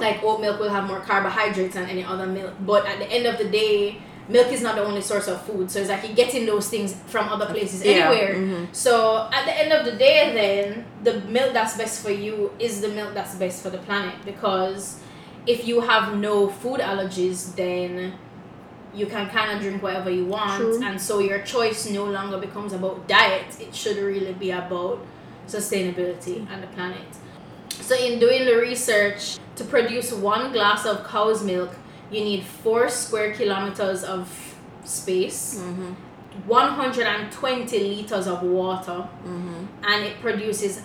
like 0.00 0.24
oat 0.24 0.40
milk 0.40 0.58
will 0.58 0.70
have 0.70 0.86
more 0.86 1.00
carbohydrates 1.00 1.74
than 1.74 1.86
any 1.90 2.02
other 2.02 2.26
milk. 2.26 2.54
But 2.64 2.86
at 2.86 2.98
the 2.98 3.08
end 3.12 3.26
of 3.26 3.36
the 3.36 3.48
day, 3.50 4.00
milk 4.28 4.48
is 4.52 4.62
not 4.62 4.76
the 4.76 4.84
only 4.84 5.00
source 5.00 5.28
of 5.28 5.42
food. 5.42 5.70
So 5.70 5.80
it's 5.80 5.88
like 5.88 6.04
you're 6.04 6.14
getting 6.14 6.46
those 6.46 6.68
things 6.68 6.94
from 7.06 7.28
other 7.28 7.46
places 7.46 7.84
Yeah, 7.84 7.92
anywhere. 7.92 8.34
Mm-hmm. 8.34 8.72
So 8.72 9.28
at 9.32 9.44
the 9.44 9.58
end 9.58 9.72
of 9.72 9.84
the 9.84 9.92
day, 9.92 10.32
then 10.32 10.86
the 11.02 11.20
milk 11.28 11.52
that's 11.52 11.76
best 11.76 12.02
for 12.02 12.10
you 12.10 12.52
is 12.58 12.80
the 12.80 12.88
milk 12.88 13.14
that's 13.14 13.34
best 13.34 13.62
for 13.62 13.70
the 13.70 13.78
planet 13.78 14.14
because 14.24 15.00
if 15.46 15.66
you 15.66 15.80
have 15.80 16.16
no 16.16 16.48
food 16.48 16.80
allergies, 16.80 17.54
then 17.56 18.14
you 18.94 19.06
can 19.06 19.28
kind 19.30 19.50
of 19.50 19.62
drink 19.62 19.82
whatever 19.82 20.10
you 20.10 20.26
want, 20.26 20.60
True. 20.60 20.82
and 20.84 21.00
so 21.00 21.18
your 21.18 21.40
choice 21.40 21.88
no 21.88 22.04
longer 22.04 22.38
becomes 22.38 22.72
about 22.72 23.08
diet. 23.08 23.58
It 23.58 23.74
should 23.74 23.96
really 23.96 24.34
be 24.34 24.50
about 24.50 25.04
sustainability 25.46 26.40
mm. 26.40 26.46
and 26.50 26.62
the 26.62 26.66
planet. 26.68 27.06
So, 27.70 27.96
in 27.96 28.20
doing 28.20 28.44
the 28.44 28.56
research, 28.56 29.38
to 29.56 29.64
produce 29.64 30.12
one 30.12 30.52
glass 30.52 30.86
of 30.86 31.04
cow's 31.04 31.42
milk, 31.42 31.74
you 32.12 32.22
need 32.24 32.44
four 32.44 32.88
square 32.88 33.32
kilometers 33.32 34.04
of 34.04 34.28
space, 34.84 35.60
120 36.46 37.78
liters 37.78 38.26
of 38.26 38.42
water, 38.42 39.08
and 39.82 40.04
it 40.04 40.20
produces 40.20 40.82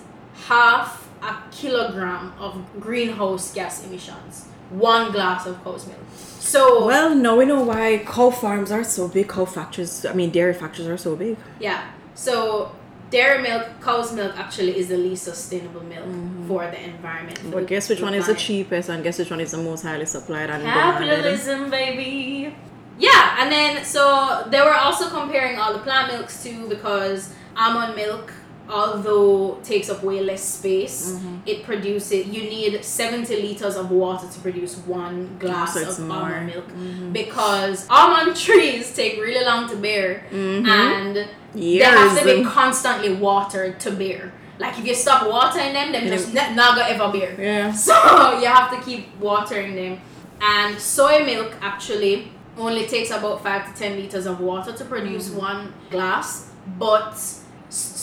half 0.48 1.10
a 1.22 1.36
kilogram 1.52 2.34
of 2.40 2.64
greenhouse 2.80 3.54
gas 3.54 3.84
emissions. 3.86 4.46
One 4.70 5.12
glass 5.12 5.46
of 5.48 5.64
cow's 5.64 5.88
milk. 5.88 6.00
So, 6.40 6.86
Well, 6.86 7.16
now 7.16 7.38
we 7.38 7.46
know 7.46 7.64
why 7.64 8.00
cow 8.00 8.30
farms 8.32 8.72
are 8.72 8.84
so 8.84 9.08
big, 9.08 9.30
cow 9.30 9.46
factories, 9.46 10.06
I 10.06 10.14
mean 10.14 10.30
dairy 10.30 10.54
factories 10.54 10.88
are 10.90 10.98
so 10.98 11.16
big. 11.16 11.38
Yeah. 11.60 11.82
So 12.16 12.72
dairy 13.10 13.42
milk, 13.42 13.66
cow's 13.82 14.14
milk 14.14 14.38
actually 14.38 14.78
is 14.78 14.90
the 14.90 14.98
least 14.98 15.24
sustainable 15.24 15.84
milk 15.84 16.06
mm-hmm. 16.06 16.48
for 16.48 16.66
the 16.68 16.84
environment. 16.84 17.38
for 17.40 17.50
But 17.50 17.60
the- 17.62 17.66
guess 17.66 17.90
which 17.90 18.02
one 18.02 18.14
is 18.14 18.28
the 18.28 18.36
cheapest 18.36 18.90
and 18.90 19.04
guess 19.04 19.20
which 19.20 19.30
one 19.30 19.40
is 19.40 19.52
the 19.52 19.58
most 19.58 19.84
highly 19.84 20.06
supplied 20.06 20.50
and 20.50 20.64
demanded? 20.64 21.08
Capitalism, 21.10 21.70
baby. 21.70 22.56
Yeah, 23.00 23.38
and 23.40 23.52
then 23.52 23.86
so 23.86 24.48
they 24.50 24.60
were 24.60 24.74
also 24.74 25.10
comparing 25.10 25.60
all 25.60 25.74
the 25.74 25.80
plant 25.80 26.12
milks 26.12 26.44
too 26.44 26.68
because 26.68 27.34
almond 27.56 27.96
milk, 27.96 28.34
although 28.70 29.56
takes 29.64 29.90
up 29.90 30.04
way 30.04 30.22
less 30.22 30.44
space, 30.44 31.12
Mm-hmm. 31.14 31.36
it 31.46 31.64
produces 31.64 32.28
you 32.28 32.42
need 32.44 32.84
seventy 32.84 33.36
liters 33.42 33.76
of 33.76 33.92
water 33.92 34.28
to 34.28 34.40
produce 34.40 34.78
one 34.78 35.38
glass 35.40 35.74
so 35.74 35.88
of 35.90 36.00
more. 36.00 36.18
Mm-hmm. 36.18 36.24
almond 36.34 36.46
milk 36.54 37.14
because 37.14 37.88
almond 37.90 38.36
trees 38.46 38.94
take 38.94 39.18
really 39.20 39.44
long 39.46 39.70
to 39.70 39.76
bear 39.78 40.26
and 40.32 41.28
they 41.54 41.78
have 41.78 42.18
to 42.20 42.26
be 42.26 42.44
constantly 42.44 43.14
watered 43.16 43.80
to 43.82 43.92
bear. 43.92 44.34
Like 44.60 44.78
if 44.80 44.86
you 44.88 44.96
stop 44.96 45.30
watering 45.30 45.74
them, 45.74 45.92
them 45.92 46.08
just 46.08 46.34
not 46.34 46.56
gonna 46.56 46.90
ever 46.90 47.12
bear. 47.12 47.36
Yeah. 47.40 47.72
So 47.88 47.94
you 48.40 48.48
have 48.48 48.70
to 48.76 48.80
keep 48.84 49.16
watering 49.20 49.76
them. 49.76 50.00
And 50.42 50.80
soy 50.80 51.24
milk 51.26 51.56
actually 51.62 52.32
only 52.58 52.86
takes 52.88 53.12
about 53.12 53.44
five 53.44 53.62
to 53.72 53.80
ten 53.80 53.98
liters 54.00 54.26
of 54.26 54.40
water 54.40 54.72
to 54.74 54.86
produce 54.86 55.30
Mm-hmm. 55.30 55.38
one 55.50 55.74
glass, 55.92 56.50
but 56.80 57.16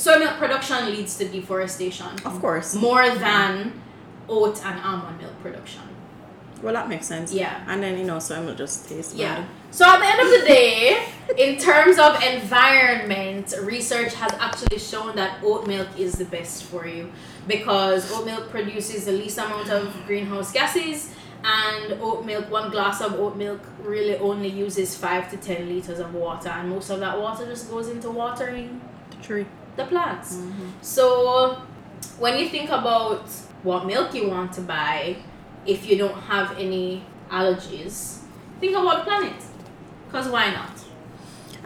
soy 0.05 0.19
milk 0.19 0.37
production 0.37 0.81
leads 0.95 1.17
to 1.19 1.25
deforestation 1.27 2.07
Of 2.31 2.39
course. 2.41 2.75
more 2.75 3.09
than 3.27 3.73
oat 4.29 4.57
and 4.65 4.77
almond 4.89 5.19
milk 5.23 5.37
production. 5.43 5.83
Well, 6.63 6.75
that 6.75 6.89
makes 6.89 7.07
sense. 7.07 7.33
Yeah. 7.33 7.63
And 7.67 7.83
then, 7.83 7.99
you 7.99 8.05
know, 8.05 8.19
soy 8.19 8.41
milk 8.43 8.59
just 8.59 8.89
tastes 8.89 9.15
Yeah. 9.15 9.37
bad. 9.37 9.45
So 9.71 9.83
at 9.87 9.99
the 10.01 10.07
end 10.13 10.21
of 10.27 10.31
the 10.37 10.43
day, 10.47 11.07
in 11.39 11.53
terms 11.59 11.99
of 11.99 12.23
environment, 12.23 13.47
research 13.63 14.13
has 14.15 14.33
actually 14.47 14.79
shown 14.79 15.17
that 15.17 15.39
oat 15.43 15.67
milk 15.67 15.89
is 15.99 16.13
the 16.23 16.27
best 16.37 16.65
for 16.65 16.87
you 16.87 17.11
because 17.49 18.13
oat 18.13 18.27
milk 18.27 18.51
produces 18.51 19.07
the 19.07 19.13
least 19.13 19.39
amount 19.39 19.71
of 19.71 19.85
greenhouse 20.07 20.53
gases 20.53 21.11
and 21.45 21.85
oat 22.01 22.25
milk 22.25 22.51
one 22.51 22.71
glass 22.71 23.01
of 23.01 23.11
oat 23.19 23.37
milk 23.37 23.61
really 23.83 24.17
only 24.19 24.49
uses 24.49 24.97
5 24.97 25.31
to 25.33 25.37
10 25.37 25.69
liters 25.69 25.99
of 25.99 26.15
water 26.15 26.49
and 26.51 26.71
most 26.71 26.89
of 26.91 27.01
that 27.01 27.19
water 27.21 27.45
just 27.47 27.71
goes 27.71 27.89
into 27.89 28.11
watering 28.11 28.81
True. 29.23 29.45
The 29.77 29.85
plants. 29.85 30.39
So 30.83 31.57
when 32.19 32.39
you 32.39 32.49
think 32.49 32.71
about 32.71 33.29
what 33.63 33.87
milk 33.87 34.15
you 34.15 34.29
want 34.29 34.53
to 34.55 34.61
buy, 34.61 35.17
if 35.67 35.87
you 35.89 35.97
don't 35.97 36.21
have 36.23 36.57
any 36.59 37.03
allergies, 37.31 38.19
think 38.61 38.77
about 38.77 38.99
the 38.99 39.11
planet. 39.11 39.43
Cause 40.13 40.29
why 40.29 40.51
not? 40.53 40.71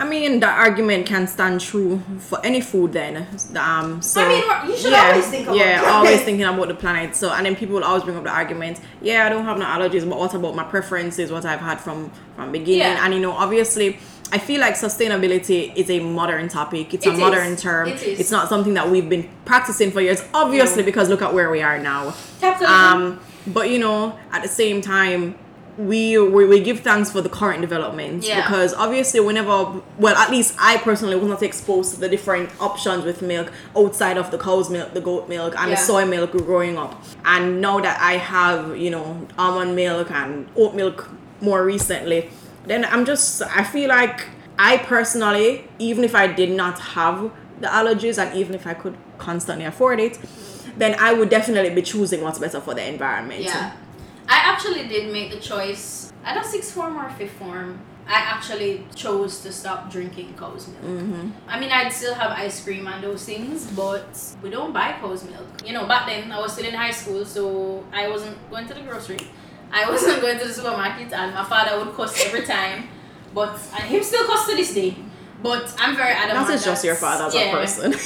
I 0.01 0.09
mean, 0.09 0.39
that 0.41 0.57
argument 0.57 1.07
can 1.07 1.27
stand 1.27 1.61
true 1.61 2.01
for 2.21 2.39
any 2.47 2.61
food 2.61 2.93
then. 2.93 3.27
Um, 3.57 4.01
so, 4.01 4.23
I 4.23 4.29
mean, 4.29 4.71
you 4.71 4.77
should 4.77 4.93
always 4.93 5.27
think 5.27 5.49
about 5.49 5.57
Yeah, 5.57 5.79
the 5.79 5.83
planet. 5.83 5.95
always 5.97 6.23
thinking 6.23 6.45
about 6.45 6.69
the 6.69 6.75
planet. 6.75 7.17
So, 7.17 7.33
and 7.33 7.45
then 7.45 7.57
people 7.57 7.75
will 7.75 7.85
always 7.85 8.05
bring 8.05 8.17
up 8.17 8.23
the 8.23 8.31
argument, 8.31 8.81
yeah, 9.03 9.27
I 9.27 9.29
don't 9.29 9.45
have 9.45 9.59
no 9.59 9.65
allergies, 9.65 10.09
but 10.09 10.17
what 10.17 10.33
about 10.35 10.55
my 10.55 10.63
preferences, 10.63 11.33
what 11.33 11.45
I've 11.45 11.59
had 11.59 11.81
from, 11.81 12.13
from 12.37 12.53
beginning? 12.53 12.79
Yeah. 12.79 13.05
And, 13.05 13.13
you 13.13 13.19
know, 13.19 13.33
obviously, 13.33 13.99
I 14.33 14.39
feel 14.39 14.61
like 14.61 14.75
sustainability 14.75 15.75
is 15.77 15.89
a 15.91 16.01
modern 16.01 16.49
topic. 16.49 16.93
It's 16.95 17.07
It 17.07 17.11
a 17.11 17.13
is. 17.15 17.19
modern 17.19 17.57
term. 17.57 17.89
It 17.89 18.03
is. 18.03 18.21
It's 18.21 18.31
not 18.31 18.49
something 18.49 18.75
that 18.75 18.91
we've 18.91 19.09
been 19.09 19.29
practicing 19.45 19.91
for 19.91 20.01
years, 20.01 20.23
obviously, 20.35 20.83
No. 20.83 20.87
because 20.87 21.09
look 21.09 21.23
at 21.23 21.33
where 21.33 21.51
we 21.51 21.63
are 21.63 21.79
now. 21.79 22.15
Capitalism. 22.41 22.75
Um, 23.03 23.21
but 23.47 23.71
you 23.71 23.79
know, 23.79 24.19
at 24.33 24.43
the 24.43 24.49
same 24.49 24.81
time, 24.83 25.37
we, 25.79 26.19
we 26.19 26.45
we 26.45 26.59
give 26.61 26.81
thanks 26.81 27.13
for 27.13 27.21
the 27.23 27.29
current 27.29 27.61
developments 27.61 28.27
Yeah. 28.27 28.43
because 28.43 28.75
obviously 28.75 29.21
whenever 29.21 29.81
well 29.97 30.17
at 30.17 30.29
least 30.29 30.57
I 30.59 30.77
personally 30.79 31.15
was 31.15 31.29
not 31.29 31.41
exposed 31.41 31.95
to 31.95 32.01
the 32.01 32.09
different 32.09 32.51
options 32.61 33.05
with 33.05 33.23
milk 33.23 33.53
outside 33.77 34.17
of 34.19 34.33
the 34.33 34.39
cow's 34.39 34.69
milk, 34.71 34.93
the 34.93 35.01
goat 35.01 35.29
milk, 35.29 35.55
and 35.57 35.71
the 35.71 35.77
soy 35.77 36.05
milk 36.05 36.33
growing 36.33 36.77
up. 36.77 37.01
And 37.25 37.61
now 37.61 37.79
that 37.79 37.97
I 38.03 38.15
have 38.15 38.77
you 38.77 38.91
know 38.91 39.29
almond 39.39 39.77
milk 39.77 40.11
and 40.11 40.49
oat 40.57 40.75
milk 40.75 41.09
more 41.41 41.63
recently, 41.65 42.29
then 42.69 42.85
I'm 42.85 43.05
just 43.05 43.43
I 43.43 43.65
feel 43.65 43.89
like 43.89 44.27
I 44.59 44.79
personally 44.79 45.69
even 45.79 46.05
if 46.05 46.15
I 46.15 46.27
did 46.27 46.51
not 46.51 46.79
have 46.79 47.31
the 47.61 47.67
allergies 47.67 48.23
and 48.23 48.37
even 48.37 48.55
if 48.55 48.67
I 48.67 48.75
could 48.75 48.97
constantly 49.19 49.65
afford 49.65 50.01
it, 50.01 50.19
then 50.77 50.97
I 50.99 51.13
would 51.13 51.29
definitely 51.29 51.75
be 51.75 51.83
choosing 51.83 52.23
what's 52.23 52.39
better 52.39 52.61
for 52.61 52.75
the 52.75 52.87
environment. 52.87 53.43
Yeah. 53.43 53.73
I 54.29 54.37
actually 54.37 54.87
did 54.89 55.13
make 55.13 55.33
the 55.33 55.41
choice. 55.41 56.13
I 56.25 56.35
don't 56.35 56.45
sixth 56.45 56.73
form 56.75 56.97
or 56.97 57.09
fifth 57.11 57.33
form. 57.33 57.81
I 58.07 58.15
actually 58.15 58.87
chose 58.95 59.41
to 59.41 59.53
stop 59.53 59.91
drinking 59.91 60.35
cow's 60.35 60.67
milk. 60.67 60.83
Mm-hmm. 60.83 61.31
I 61.47 61.61
mean, 61.61 61.71
I'd 61.71 61.93
still 61.93 62.15
have 62.15 62.31
ice 62.31 62.65
cream 62.65 62.87
and 62.87 63.05
those 63.05 63.25
things, 63.25 63.67
but 63.73 64.09
we 64.43 64.49
don't 64.49 64.73
buy 64.73 64.93
cow's 64.99 65.25
milk. 65.25 65.47
You 65.67 65.75
know, 65.75 65.87
back 65.87 66.07
then 66.07 66.33
I 66.33 66.41
was 66.41 66.55
still 66.55 66.65
in 66.65 66.73
high 66.75 66.91
school, 66.91 67.27
so 67.27 67.85
I 67.93 68.09
wasn't 68.09 68.39
going 68.51 68.67
to 68.69 68.75
the 68.75 68.81
grocery. 68.81 69.19
I 69.71 69.91
wasn't 69.91 70.21
going 70.21 70.39
to 70.39 70.47
the 70.47 70.53
supermarket, 70.53 71.13
and 71.13 71.35
my 71.35 71.45
father 71.45 71.85
would 71.85 71.95
cuss 71.95 72.25
every 72.25 72.43
time. 72.43 72.89
But 73.35 73.59
and 73.75 73.85
him 73.85 74.03
still 74.03 74.25
cuss 74.27 74.49
to 74.49 74.57
this 74.57 74.75
day. 74.75 74.97
But 75.43 75.73
I'm 75.79 75.97
very 75.97 76.13
adamant. 76.13 76.49
That 76.49 76.55
is 76.55 76.65
just 76.65 76.85
your 76.85 76.97
father 76.97 77.25
as 77.25 77.35
yeah. 77.35 77.51
a 77.51 77.53
person. 77.53 77.95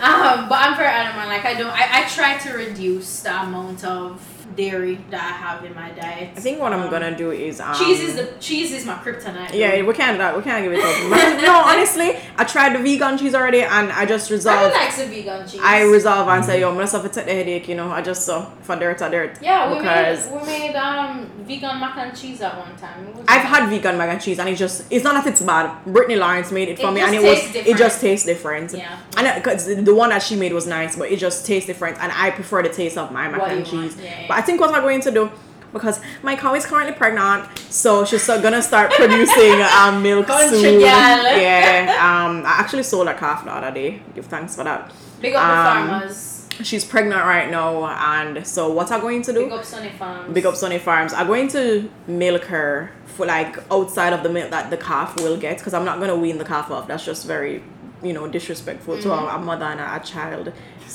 Um, 0.00 0.48
but 0.48 0.58
I'm 0.58 0.76
very 0.78 0.88
adamant. 0.88 1.28
Like 1.28 1.44
I 1.44 1.52
don't. 1.52 1.68
I, 1.70 2.04
I 2.04 2.08
try 2.08 2.38
to 2.38 2.54
reduce 2.54 3.20
the 3.20 3.42
amount 3.42 3.84
of 3.84 4.18
dairy 4.56 4.96
that 5.10 5.20
I 5.22 5.36
have 5.46 5.64
in 5.64 5.74
my 5.74 5.90
diet. 5.90 6.30
I 6.36 6.40
think 6.40 6.60
what 6.60 6.72
I'm 6.72 6.82
Um, 6.82 6.90
gonna 6.90 7.16
do 7.16 7.30
is 7.30 7.60
um, 7.60 7.74
cheese 7.74 8.00
is 8.00 8.14
the 8.16 8.26
cheese 8.40 8.72
is 8.72 8.84
my 8.84 8.94
kryptonite. 8.94 9.54
yeah 9.54 9.80
we 9.82 9.92
can't 9.94 10.18
that 10.18 10.36
we 10.36 10.42
can't 10.42 10.62
give 10.64 10.72
it 10.72 10.80
up. 10.80 11.40
No, 11.42 11.62
honestly, 11.64 12.16
I 12.36 12.44
tried 12.44 12.74
the 12.74 12.78
vegan 12.82 13.16
cheese 13.18 13.34
already 13.34 13.62
and 13.62 13.90
I 13.92 14.04
just 14.06 14.30
I 14.30 14.34
resolved. 14.34 14.74
like 14.74 14.92
some 14.92 15.08
vegan 15.08 15.46
cheese. 15.48 15.60
I 15.62 15.82
resolve 15.82 16.28
and 16.28 16.44
say 16.44 16.60
yo, 16.60 16.68
I'm 16.68 16.74
gonna 16.74 16.86
suffer 16.86 17.08
take 17.08 17.26
the 17.26 17.32
headache. 17.32 17.68
You 17.68 17.76
know, 17.76 17.90
I 17.90 18.02
just 18.02 18.24
so 18.26 18.50
for 18.62 18.76
dirt 18.76 19.00
or 19.02 19.10
dirt. 19.10 19.38
yeah, 19.42 19.70
we 19.72 19.78
because 19.78 20.26
made 20.30 20.40
we 20.40 20.46
made 20.46 20.76
um 20.76 21.30
vegan 21.44 21.80
mac 21.80 21.96
and 21.96 22.16
cheese 22.16 22.40
at 22.40 22.56
one 22.58 22.76
time. 22.76 23.06
I've 23.28 23.42
had 23.42 23.68
vegan 23.70 23.96
mac 23.96 24.10
and 24.10 24.20
cheese 24.20 24.38
and 24.38 24.48
it's 24.48 24.58
just 24.58 24.84
it's 24.90 25.04
not 25.04 25.14
that 25.22 25.26
it's 25.32 25.42
bad. 25.42 25.84
Brittany 25.86 26.16
Lawrence 26.16 26.50
made 26.52 26.68
it 26.68 26.78
for 26.78 26.88
It 26.88 26.92
me 26.92 27.00
and 27.00 27.14
it 27.14 27.22
was 27.22 27.38
tastes 27.40 27.68
it 27.68 27.76
just 27.76 28.00
tastes 28.00 28.26
different. 28.26 28.72
Yeah. 28.72 28.98
And 29.16 29.42
because 29.42 29.66
the 29.66 29.94
one 29.94 30.10
that 30.10 30.22
she 30.22 30.36
made 30.36 30.52
was 30.52 30.66
nice, 30.66 30.96
but 30.96 31.10
it 31.10 31.18
just 31.18 31.46
tastes 31.46 31.66
different 31.66 31.98
and 32.02 32.10
I 32.12 32.30
prefer 32.30 32.62
the 32.62 32.68
taste 32.68 32.98
of 32.98 33.12
my 33.12 33.28
mac 33.28 33.40
What 33.40 33.50
and 33.52 33.64
cheese. 33.66 33.96
yeah, 33.96 34.04
yeah. 34.22 34.26
But 34.28 34.38
I 34.40 34.42
think 34.42 34.58
what 34.58 34.74
I'm 34.74 34.80
going 34.80 35.02
to 35.02 35.10
do 35.10 35.30
because 35.70 36.00
my 36.22 36.34
cow 36.34 36.54
is 36.54 36.64
currently 36.64 36.94
pregnant, 36.94 37.46
so 37.58 38.06
she's 38.06 38.26
gonna 38.26 38.62
start 38.62 38.90
producing 38.92 39.60
um, 39.78 40.02
milk 40.08 40.28
Country 40.28 40.58
soon. 40.58 40.80
Yeah, 40.80 41.98
um, 42.00 42.46
I 42.46 42.52
actually 42.60 42.84
sold 42.84 43.06
a 43.08 43.14
calf 43.14 43.44
the 43.44 43.52
other 43.52 43.70
day. 43.70 44.02
Give 44.14 44.24
thanks 44.24 44.56
for 44.56 44.64
that. 44.64 44.90
big 45.20 45.34
up 45.34 45.44
um, 45.44 45.50
the 45.50 45.92
farmers. 45.92 46.48
She's 46.62 46.86
pregnant 46.86 47.20
right 47.20 47.50
now, 47.50 47.84
and 47.86 48.46
so 48.46 48.72
what 48.72 48.90
I'm 48.90 49.02
going 49.02 49.20
to 49.28 49.32
do? 49.34 49.44
Big 49.44 49.52
up 49.52 49.64
Sunny 49.66 49.90
Farms. 49.90 50.32
Big 50.32 50.46
up 50.46 50.56
Sunny 50.56 50.78
Farms. 50.78 51.12
I'm 51.12 51.26
going 51.26 51.48
to 51.48 51.90
milk 52.06 52.44
her 52.44 52.92
for 53.04 53.26
like 53.26 53.58
outside 53.70 54.14
of 54.14 54.22
the 54.22 54.30
milk 54.30 54.50
that 54.52 54.70
the 54.70 54.78
calf 54.78 55.16
will 55.20 55.36
get 55.36 55.58
because 55.58 55.74
I'm 55.74 55.84
not 55.84 55.98
going 55.98 56.08
to 56.08 56.16
wean 56.16 56.38
the 56.38 56.46
calf 56.46 56.70
off. 56.70 56.88
That's 56.88 57.04
just 57.04 57.26
very, 57.26 57.62
you 58.02 58.12
know, 58.12 58.26
disrespectful 58.28 59.00
to 59.02 59.12
a, 59.12 59.36
a 59.36 59.38
mother 59.38 59.64
and 59.66 59.80
a, 59.80 59.96
a 59.96 60.00
child 60.00 60.52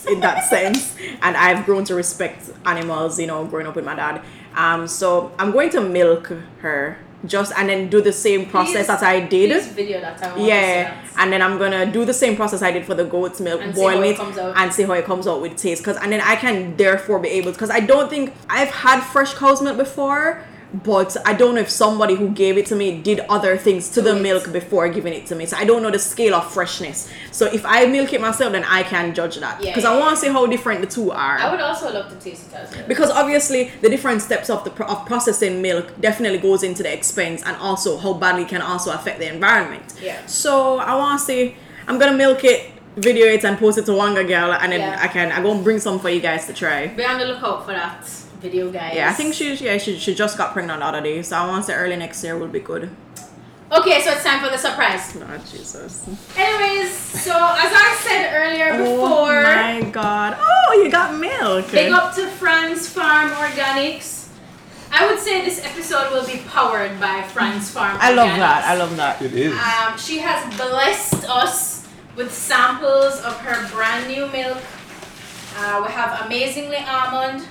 in 0.10 0.20
that 0.22 0.44
sense. 0.50 0.96
And 1.22 1.36
I've 1.38 1.66
grown 1.66 1.84
to 1.86 1.96
respect 1.96 2.50
animals, 2.66 3.20
you 3.20 3.28
know, 3.28 3.46
growing 3.46 3.68
up 3.68 3.76
with 3.76 3.86
my 3.86 3.96
dad. 3.96 4.22
Um, 4.56 4.88
so 4.88 5.32
I'm 5.38 5.52
going 5.52 5.70
to 5.72 5.82
milk 5.82 6.32
her 6.62 6.98
just 7.26 7.52
and 7.58 7.70
then 7.70 7.90
do 7.90 8.02
the 8.02 8.12
same 8.12 8.46
process 8.48 8.86
Please- 8.86 8.88
that 8.88 9.02
I 9.04 9.20
did. 9.20 9.50
That 9.52 10.24
I 10.24 10.28
want 10.28 10.42
Yeah, 10.42 10.62
to 10.94 11.08
see 11.08 11.14
that. 11.16 11.24
and 11.24 11.34
then 11.34 11.42
I'm 11.42 11.58
gonna 11.58 11.86
do 11.92 12.06
the 12.06 12.14
same 12.14 12.36
process 12.36 12.62
I 12.62 12.72
did 12.72 12.86
for 12.86 12.94
the 12.94 13.04
goat's 13.06 13.40
milk, 13.42 13.62
And 13.64 13.74
boil 13.74 14.04
it 14.04 14.12
it, 14.12 14.18
comes 14.18 14.38
out. 14.38 14.54
and 14.56 14.72
see 14.72 14.84
how 14.84 14.94
it 14.94 15.06
comes 15.06 15.26
out 15.26 15.42
with 15.42 15.56
taste. 15.56 15.84
Cause 15.84 15.98
and 15.98 16.12
then 16.12 16.22
I 16.22 16.36
can 16.36 16.78
therefore 16.78 17.18
be 17.20 17.30
able 17.30 17.52
because 17.52 17.72
I 17.72 17.80
don't 17.80 18.10
think 18.12 18.32
I've 18.48 18.70
had 18.70 19.00
fresh 19.02 19.34
cow's 19.34 19.60
milk 19.62 19.78
before, 19.78 20.44
but 20.84 21.16
I 21.26 21.34
don't 21.34 21.56
know 21.56 21.62
if 21.62 21.70
somebody 21.70 22.16
who 22.16 22.30
gave 22.30 22.58
it 22.58 22.66
to 22.68 22.76
me 22.76 23.02
did 23.02 23.20
other 23.30 23.58
things 23.58 23.90
to 23.90 24.02
the 24.02 24.16
milk 24.16 24.52
before 24.52 24.90
giving 24.90 25.14
it 25.14 25.26
to 25.28 25.36
me. 25.36 25.46
So 25.46 25.58
I 25.58 25.64
don't 25.64 25.82
know 25.82 25.92
the 25.92 26.00
scale 26.00 26.36
of 26.36 26.52
freshness. 26.52 27.12
So 27.32 27.46
if 27.46 27.66
I 27.66 27.86
milk 27.86 28.14
it 28.14 28.22
myself, 28.22 28.52
then 28.52 28.64
I 28.66 28.84
can 28.84 29.14
judge 29.14 29.38
that 29.38 29.60
because 29.60 29.84
yeah, 29.84 29.92
I 29.92 29.98
want 29.98 30.12
yeah. 30.12 30.16
to 30.16 30.18
see 30.22 30.28
how 30.30 30.46
different 30.48 30.82
the 30.82 30.88
two 30.88 31.12
are 31.12 31.38
I 31.38 31.52
would 31.52 31.62
also 31.62 31.94
love 31.94 32.10
to 32.10 32.16
taste 32.18 32.48
it 32.48 32.54
as 32.56 32.76
well. 32.76 32.88
because 32.88 33.10
obviously 33.12 33.72
the 33.82 33.90
different 33.90 34.22
steps 34.22 34.50
of 34.50 34.64
the 34.64 34.70
pro- 34.72 34.88
of 34.88 35.06
processing 35.06 35.62
milk 35.62 36.00
definitely 36.02 36.40
goes 36.40 36.64
into 36.64 36.84
the 36.84 36.92
expense 36.92 37.44
and 37.44 37.56
also 37.58 37.98
how 37.98 38.14
badly 38.14 38.46
can 38.46 38.62
also 38.62 38.92
affect 38.92 39.20
the 39.20 39.32
environment. 39.32 39.94
Yeah. 40.02 40.26
So 40.26 40.80
I 40.80 40.96
want 40.96 41.20
to 41.20 41.26
see. 41.26 41.56
I'm 41.88 42.00
gonna 42.00 42.18
milk 42.18 42.44
it, 42.44 42.72
video 42.96 43.28
it, 43.28 43.46
and 43.46 43.58
post 43.60 43.78
it 43.78 43.86
to 43.86 43.92
Wanga 43.92 44.28
Girl, 44.28 44.52
and 44.54 44.72
then 44.72 44.80
Yeah. 44.80 45.00
I 45.00 45.08
can 45.08 45.32
I 45.32 45.42
gonna 45.44 45.62
bring 45.62 45.80
some 45.80 46.00
for 46.00 46.10
you 46.10 46.20
guys 46.20 46.48
to 46.48 46.54
try. 46.54 46.88
Be 46.88 47.06
on 47.06 47.20
the 47.20 47.26
lookout 47.26 47.64
for 47.66 47.74
that 47.74 48.08
video, 48.46 48.72
guys. 48.72 48.96
Yeah, 48.96 49.10
I 49.10 49.14
think 49.14 49.34
she 49.34 49.54
yeah 49.56 49.78
she, 49.78 49.98
she 49.98 50.12
just 50.24 50.38
got 50.38 50.54
pregnant 50.54 50.80
the 50.82 50.86
other 50.86 51.02
day, 51.02 51.22
so 51.24 51.36
I 51.38 51.48
want 51.48 51.66
to 51.66 51.72
say 51.72 51.76
early 51.78 51.96
next 51.96 52.24
year 52.24 52.38
will 52.38 52.48
be 52.60 52.60
good. 52.72 52.90
Okay, 53.72 53.98
so 54.04 54.12
it's 54.14 54.24
time 54.24 54.40
for 54.44 54.50
the 54.56 54.58
surprise. 54.68 55.04
Oh 55.18 55.38
Jesus. 55.52 55.92
Anyways, 56.38 56.92
so 56.94 57.32
as 57.34 57.72
I 57.86 57.88
said 58.06 58.24
earlier 58.42 58.70
Oh 58.74 58.78
before, 58.84 59.42
my 59.44 59.82
God! 59.92 60.38
Oh, 60.40 60.82
you 60.84 60.92
got 60.92 61.18
milk. 61.20 61.72
big 61.72 61.92
up 61.92 62.14
to 62.16 62.28
Fran's 62.40 62.88
Farm 62.88 63.30
Organics. 63.32 64.14
I 64.98 65.08
would 65.10 65.20
say 65.20 65.44
this 65.44 65.60
episode 65.66 66.12
will 66.14 66.26
be 66.28 66.38
powered 66.48 67.00
by 67.02 67.24
Fran's 67.34 67.70
Farm. 67.72 67.98
I 68.00 68.14
love 68.14 68.30
Organics. 68.30 68.38
that. 68.46 68.62
I 68.72 68.76
love 68.78 68.96
that. 68.98 69.22
It 69.22 69.34
is. 69.34 69.54
Um, 69.54 69.98
she 69.98 70.20
has 70.20 70.40
blessed 70.56 71.28
us 71.30 71.88
with 72.16 72.32
samples 72.32 73.20
of 73.30 73.34
her 73.42 73.58
brand 73.76 74.08
new 74.08 74.28
milk. 74.28 74.62
Uh, 75.58 75.84
we 75.86 75.92
have 75.92 76.12
amazingly 76.26 76.78
almond, 76.78 77.46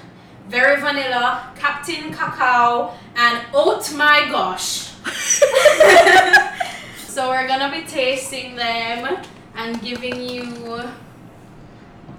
very 0.55 0.81
vanilla, 0.81 1.53
Captain 1.57 2.13
Cacao, 2.13 2.95
and 3.17 3.45
oat 3.53 3.93
my 3.97 4.29
gosh. 4.31 4.93
so 6.97 7.29
we're 7.29 7.49
gonna 7.49 7.73
be 7.73 7.83
tasting 7.85 8.55
them 8.55 9.19
and 9.57 9.83
giving 9.83 10.15
you, 10.21 10.45
you 10.45 10.81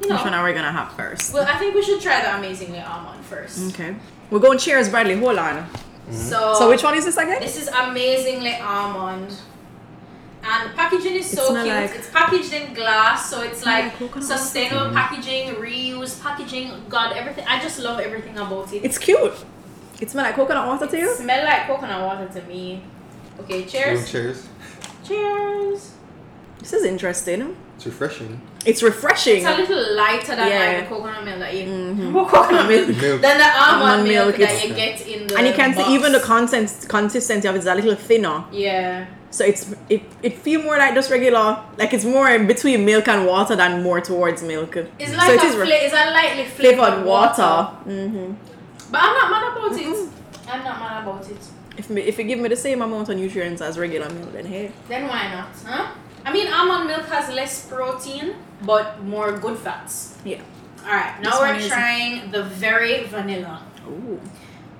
Which 0.02 0.10
one 0.10 0.34
are 0.34 0.44
we 0.44 0.52
gonna 0.52 0.70
have 0.70 0.92
first? 0.98 1.34
Well, 1.34 1.48
I 1.48 1.58
think 1.58 1.76
we 1.76 1.82
should 1.82 2.02
try 2.02 2.22
the 2.24 2.38
amazingly 2.38 2.82
almond 2.82 3.24
first. 3.24 3.74
Okay. 3.74 3.96
We're 4.30 4.40
going 4.40 4.58
cheers, 4.58 4.90
Bradley. 4.90 5.16
Hold 5.16 5.38
on. 5.38 5.56
Mm-hmm. 5.56 6.14
So, 6.14 6.56
So 6.56 6.70
which 6.70 6.84
one 6.84 6.96
is 6.96 7.06
this 7.06 7.16
again? 7.16 7.40
This 7.40 7.56
is 7.56 7.70
amazingly 7.70 8.56
almond. 8.56 9.34
And 10.48 10.70
the 10.70 10.76
packaging 10.76 11.16
is 11.16 11.30
so 11.30 11.50
smell 11.50 11.64
cute. 11.66 11.76
like- 11.76 11.96
it's 11.96 12.10
packaged 12.10 12.54
in 12.54 12.74
glass, 12.74 13.30
so 13.30 13.42
it's 13.42 13.62
Smell 13.62 13.74
like 13.74 13.84
like 13.86 13.98
coconut 14.00 14.28
sustainable 14.28 14.92
packaging, 14.94 15.56
reuse 15.56 16.22
packaging. 16.22 16.84
God, 16.88 17.18
everything. 17.18 17.46
I 17.48 17.60
just 17.60 17.80
love 17.80 18.00
everything 18.00 18.38
about 18.38 18.72
it. 18.72 18.84
It's 18.86 18.98
cute. 19.00 19.34
It 20.00 20.12
smell 20.12 20.24
like 20.26 20.36
coconut 20.36 20.68
water 20.68 20.88
to 20.88 20.98
you? 20.98 21.16
smell 21.16 21.44
like 21.46 21.66
coconut 21.68 22.02
water 22.06 22.28
to 22.40 22.42
me. 22.48 22.84
Okay, 23.40 23.66
cheers. 23.66 24.10
Cheers. 24.12 24.48
Cheers. 25.08 25.92
This 26.60 26.74
is 26.74 26.84
interesting. 26.86 27.56
It's 27.76 27.86
refreshing. 27.86 28.40
It's 28.66 28.82
refreshing. 28.84 29.38
It's 29.38 29.46
a 29.46 29.56
little 29.56 29.96
lighter 29.96 30.36
than 30.36 30.48
Yeah. 30.48 30.60
Mm-hmm. 30.60 30.80
like 30.80 30.90
the 30.90 30.96
coconut 30.96 31.24
milk 31.26 31.40
that 31.40 31.54
you 31.56 31.66
more 32.12 32.28
coconut 32.28 32.68
milk 32.68 32.88
Milk. 32.88 33.22
than 33.22 33.38
the 33.38 33.44
almond, 33.46 33.84
Almond 33.84 34.04
milk, 34.08 34.38
milk, 34.38 34.50
that 34.50 34.68
you 34.68 34.74
get 34.74 35.02
in 35.08 35.28
the 35.28 35.38
and 35.38 35.48
you 35.48 35.54
can 35.54 35.74
box. 35.76 35.88
see 35.88 35.94
even 35.94 36.12
the 36.12 36.20
content 36.20 36.86
consistency 36.90 37.48
of 37.48 37.56
it 37.56 37.60
is 37.60 37.66
a 37.68 37.76
little 37.76 37.96
thinner. 37.96 38.44
yeah. 38.52 39.06
So 39.32 39.44
it's 39.44 39.76
it, 39.90 40.02
it 40.24 40.38
feel 40.38 40.62
more 40.64 40.78
like 40.78 40.94
just 40.96 41.12
regular 41.12 41.60
like 41.78 41.94
it's 41.94 42.06
more 42.06 42.30
in 42.30 42.48
between 42.48 42.86
milk 42.86 43.08
and 43.10 43.26
water 43.28 43.54
than 43.58 43.84
more 43.84 44.00
towards 44.00 44.42
milk. 44.42 44.78
It's 44.98 45.14
like 45.14 45.32
it 45.32 45.44
a 45.44 45.48
is 45.48 45.56
re- 45.58 45.66
fla- 45.68 45.76
it's 45.86 45.94
a 45.94 46.12
lightly 46.12 46.46
flavored, 46.46 46.78
flavored 46.88 47.06
water. 47.06 47.42
water. 47.42 47.78
Mm-hmm. 47.86 48.34
But 48.92 49.02
I'm 49.04 49.14
not 49.14 49.32
mad 49.32 49.58
about 49.58 49.80
it. 49.82 50.10
I'm 50.48 50.64
not 50.64 50.80
mad 50.80 51.04
about 51.04 51.30
it. 51.30 51.38
If 51.78 51.90
me, 51.90 52.02
if 52.04 52.18
you 52.18 52.24
give 52.24 52.40
me 52.40 52.48
the 52.48 52.56
same 52.56 52.82
amount 52.82 53.10
of 53.10 53.18
nutrients 53.18 53.62
as 53.62 53.78
regular 53.78 54.10
milk, 54.10 54.32
then 54.32 54.46
hey, 54.46 54.72
Then 54.88 55.08
why 55.10 55.24
not? 55.34 55.50
Huh? 55.66 55.92
I 56.26 56.34
mean, 56.34 56.48
almond 56.52 56.88
milk 56.88 57.06
has 57.08 57.34
less 57.34 57.66
protein, 57.68 58.34
but 58.64 59.04
more 59.04 59.38
good 59.38 59.58
fats. 59.58 60.16
yeah. 60.26 60.42
Alright, 60.84 61.22
now 61.22 61.32
This 61.32 61.40
we're 61.40 61.48
one 61.48 61.56
is- 61.56 61.68
trying 61.68 62.32
the 62.32 62.44
very 62.44 63.04
vanilla. 63.06 63.62
Ooh. 63.88 64.20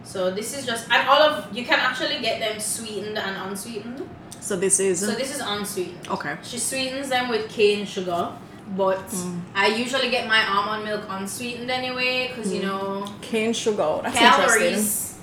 So 0.04 0.30
this 0.32 0.56
is 0.58 0.66
just, 0.66 0.86
and 0.92 1.08
all 1.10 1.22
of, 1.22 1.34
you 1.56 1.66
can 1.66 1.80
actually 1.80 2.20
get 2.22 2.40
them 2.40 2.60
sweetened 2.60 3.18
and 3.18 3.36
unsweetened. 3.38 4.08
So 4.40 4.56
this 4.56 4.80
is 4.80 5.00
So 5.00 5.14
this 5.16 5.34
is 5.34 5.42
unsweetened. 5.42 6.08
okay. 6.12 6.38
She 6.44 6.60
sweetens 6.60 7.10
them 7.10 7.30
with 7.30 7.50
cane 7.50 7.86
sugar, 7.88 8.30
but 8.78 9.02
Mm. 9.10 9.42
I 9.56 9.68
usually 9.68 10.10
get 10.12 10.28
my 10.28 10.42
almond 10.48 10.86
milk 10.86 11.04
unsweetened 11.10 11.72
anyway, 11.72 12.28
because 12.30 12.52
Mm. 12.52 12.56
you 12.56 12.62
know, 12.68 13.06
Cane 13.22 13.54
sugar. 13.54 14.02
That's 14.04 14.16
interesting. 14.16 14.62
calories. 14.62 15.14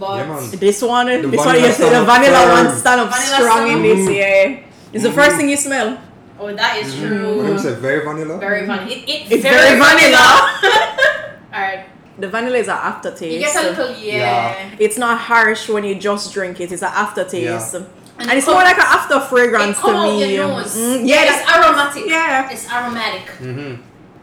But 0.00 0.16
Yeah. 0.16 0.40
This 0.64 0.82
one, 0.82 1.06
this 1.06 1.44
one, 1.44 1.54
vanilla 1.56 1.66
you 1.66 1.72
see 1.72 1.88
the 1.96 2.04
vanilla 2.04 2.40
firm. 2.40 2.66
one 2.66 2.76
stand 2.76 3.00
up 3.02 3.08
Vanilla 3.12 3.36
strong 3.36 3.68
in 3.68 3.68
stand 3.68 3.84
this, 3.84 4.16
yeah. 4.16 4.60
It's 4.92 5.02
the 5.04 5.12
first 5.12 5.36
thing 5.36 5.48
you 5.48 5.56
smell. 5.56 5.98
oh, 6.38 6.54
that 6.54 6.76
is 6.78 6.94
When 6.94 7.08
true. 7.08 7.42
them 7.42 7.58
say 7.58 7.74
very 7.74 8.04
vanilla. 8.04 8.38
Very 8.38 8.66
vanilla. 8.66 8.86
It, 8.90 9.08
it 9.08 9.32
It's 9.32 9.42
very 9.42 9.78
vanilla. 9.78 10.26
Alright. 11.54 11.86
the 12.18 12.28
vanilla 12.28 12.56
is 12.58 12.68
an 12.68 12.76
aftertaste. 12.76 13.32
You 13.34 13.40
get 13.40 13.56
a 13.56 13.68
little 13.70 13.90
yeah. 13.96 14.14
Yeah. 14.18 14.76
it's 14.78 14.98
not 14.98 15.18
harsh 15.18 15.68
when 15.68 15.84
you 15.84 15.94
just 15.94 16.32
drink 16.32 16.60
it. 16.60 16.70
It's 16.72 16.82
an 16.82 16.92
aftertaste. 16.92 17.74
Yeah. 17.74 17.82
And, 18.18 18.30
And 18.30 18.38
it's 18.38 18.46
more 18.46 18.56
like 18.70 18.76
an 18.78 18.84
after 18.98 19.20
fragrance 19.20 19.78
It 19.78 19.82
to 19.82 19.92
me. 19.92 20.34
your 20.34 20.48
nose. 20.48 20.74
Mm, 20.76 21.06
yeah, 21.06 21.24
yeah, 21.24 21.32
it's 21.40 21.50
aromatic. 21.54 22.02
Yeah. 22.06 22.50
It's 22.50 22.66
aromatic. 22.72 23.26
Mm-hmm. 23.38 23.82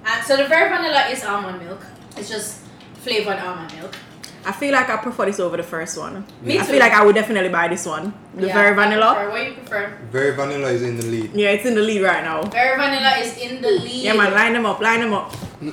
And 0.10 0.26
so 0.26 0.36
the 0.38 0.48
very 0.48 0.70
vanilla 0.70 1.08
is 1.14 1.24
almond 1.24 1.62
milk. 1.64 1.82
It's 2.18 2.30
just 2.30 2.62
flavored 3.04 3.38
almond 3.40 3.72
milk. 3.80 3.96
I 4.46 4.52
feel 4.52 4.72
like 4.74 4.90
I 4.90 4.98
prefer 4.98 5.26
this 5.26 5.40
over 5.40 5.56
the 5.58 5.64
first 5.64 5.98
one. 5.98 6.26
Me 6.42 6.56
I 6.60 6.62
too. 6.62 6.72
feel 6.72 6.80
like 6.80 6.92
I 6.92 7.06
would 7.06 7.16
definitely 7.16 7.50
buy 7.50 7.68
this 7.70 7.86
one. 7.86 8.14
The 8.36 8.48
Yeah, 8.48 8.54
very 8.54 8.76
vanilla. 8.76 9.30
What 9.30 9.38
do 9.38 9.44
you 9.44 9.54
prefer? 9.54 9.98
Very 10.12 10.36
vanilla 10.36 10.70
is 10.70 10.82
in 10.82 10.98
the 10.98 11.04
lead. 11.06 11.32
Yeah, 11.34 11.50
it's 11.52 11.66
in 11.66 11.76
the 11.76 11.82
lead 11.82 12.02
right 12.02 12.24
now. 12.24 12.44
Very 12.44 12.76
vanilla 12.78 13.12
is 13.20 13.38
in 13.38 13.62
the 13.62 13.72
lead. 13.72 14.04
Yeah, 14.04 14.14
man, 14.16 14.34
line 14.34 14.54
them 14.54 14.66
up, 14.66 14.82
line 14.82 15.00
them 15.00 15.14
up. 15.14 15.34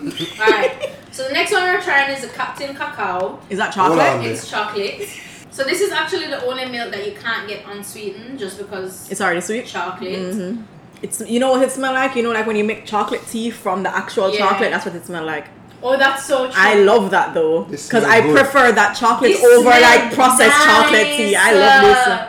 Alright. 0.41 0.91
So 1.11 1.27
the 1.27 1.33
next 1.35 1.53
one 1.53 1.63
we're 1.65 1.81
trying 1.81 2.11
is 2.15 2.23
the 2.23 2.29
Captain 2.29 2.75
Cacao. 2.75 3.41
Is 3.51 3.59
that 3.59 3.73
chocolate? 3.75 3.99
on. 4.07 4.25
It's 4.25 4.49
chocolate. 4.49 5.09
So 5.51 5.65
this 5.65 5.81
is 5.81 5.91
actually 5.91 6.29
the 6.29 6.45
only 6.47 6.67
milk 6.67 6.93
that 6.93 7.05
you 7.05 7.13
can't 7.17 7.49
get 7.49 7.65
unsweetened 7.67 8.39
just 8.39 8.57
because 8.59 9.11
It's 9.11 9.21
already 9.21 9.41
sweet. 9.41 9.67
chocolate. 9.67 10.13
Mm-hmm. 10.13 10.63
It's 11.03 11.21
you 11.29 11.41
know 11.41 11.51
what 11.53 11.63
it 11.63 11.73
smell 11.73 11.93
like. 11.95 12.15
You 12.15 12.23
know, 12.23 12.31
like 12.31 12.47
when 12.47 12.55
you 12.57 12.63
make 12.65 12.87
chocolate 12.87 13.27
tea 13.27 13.51
from 13.51 13.83
the 13.83 13.95
actual 13.95 14.31
Yeah. 14.33 14.39
chocolate. 14.49 14.71
That's 14.71 14.87
what 14.87 14.95
it 14.95 15.05
smell 15.05 15.25
like. 15.25 15.49
Oh, 15.83 15.97
that's 15.97 16.25
so 16.27 16.45
true. 16.47 16.55
I 16.57 16.75
love 16.75 17.11
that 17.11 17.33
though, 17.35 17.65
because 17.65 18.05
I 18.05 18.21
good. 18.21 18.37
prefer 18.37 18.73
that 18.73 18.95
chocolate 18.97 19.33
This 19.33 19.45
over 19.45 19.71
like 19.71 20.13
processed 20.13 20.57
chocolate 20.65 21.07
tea. 21.17 21.35
I 21.37 21.53
love 21.53 21.83
this. 21.83 22.07
nice. 22.07 22.29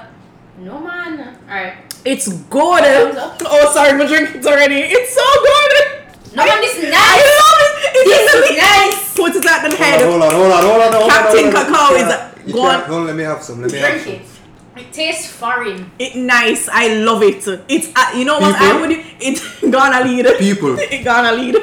No 0.59 0.79
man. 0.79 1.37
Alright. 1.49 1.73
It's 2.05 2.27
good. 2.27 2.83
Thumbs. 3.13 3.41
Oh, 3.45 3.71
sorry, 3.73 3.97
my 3.97 4.05
drink 4.07 4.35
it 4.35 4.45
already. 4.45 4.75
It's 4.87 5.13
so 5.13 5.21
good. 5.43 6.35
No 6.35 6.45
man, 6.45 6.61
this 6.61 6.77
is 6.77 6.85
I 6.87 6.95
nice. 6.95 7.27
love 7.43 7.59
it. 7.59 7.71
It's 7.93 8.09
This 8.09 8.31
just 8.31 8.51
is 8.51 8.57
nice. 8.57 9.15
Put 9.17 9.35
it 9.35 9.45
at 9.45 9.69
the 9.69 9.75
head. 9.75 10.01
hold 10.09 10.21
on, 10.21 10.31
hold 10.31 10.51
on, 10.51 10.63
hold 10.63 10.81
on. 10.81 10.91
hold 10.93 11.03
on, 11.03 11.09
Captain 11.09 11.43
hold 11.43 11.55
on. 11.55 11.65
Cacao 11.65 11.89
You 11.89 11.95
is 11.97 12.01
can't- 12.03 12.13
a- 12.13 12.47
you 12.47 12.53
go 12.53 12.61
can't- 12.61 12.83
on. 12.83 12.89
Hold 12.89 12.99
on, 13.01 13.07
let 13.07 13.15
me 13.17 13.23
have 13.23 13.43
some. 13.43 13.61
Let 13.61 13.71
me 13.71 13.77
have 13.79 13.89
Drink 14.01 14.03
some. 14.05 14.13
it. 14.13 14.81
It 14.87 14.93
tastes 14.93 15.27
foreign. 15.29 15.91
It 15.99 16.15
nice. 16.15 16.69
I 16.71 16.87
love 17.03 17.21
it. 17.21 17.45
It's 17.67 17.89
uh, 17.93 18.11
you 18.15 18.23
know 18.23 18.39
what 18.39 18.55
I 18.55 18.71
People? 18.71 18.79
would. 18.87 19.05
It's 19.19 19.59
gonna 19.75 20.05
lead. 20.07 20.25
People. 20.39 20.79
it 20.79 21.03
gonna 21.03 21.33
lead. 21.33 21.55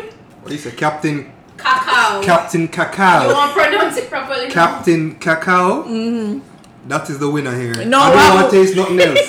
What 0.42 0.52
is 0.52 0.66
a 0.66 0.70
Captain 0.72 1.32
Cacao. 1.58 2.22
Captain 2.22 2.62
you 2.62 2.68
Cacao. 2.68 3.32
want 3.32 3.54
to 3.54 3.60
pronounce 3.60 3.96
it 3.96 4.08
properly? 4.08 4.48
Captain 4.50 5.14
Cacao. 5.16 5.82
Mm-hmm. 5.82 6.88
That 6.88 7.10
is 7.10 7.18
the 7.18 7.28
winner 7.28 7.54
here. 7.58 7.84
No, 7.84 8.00
I 8.00 8.08
don't 8.08 8.16
wow. 8.16 8.34
want 8.36 8.50
to 8.50 8.56
taste 8.56 8.76
nothing 8.76 9.00
else. 9.00 9.28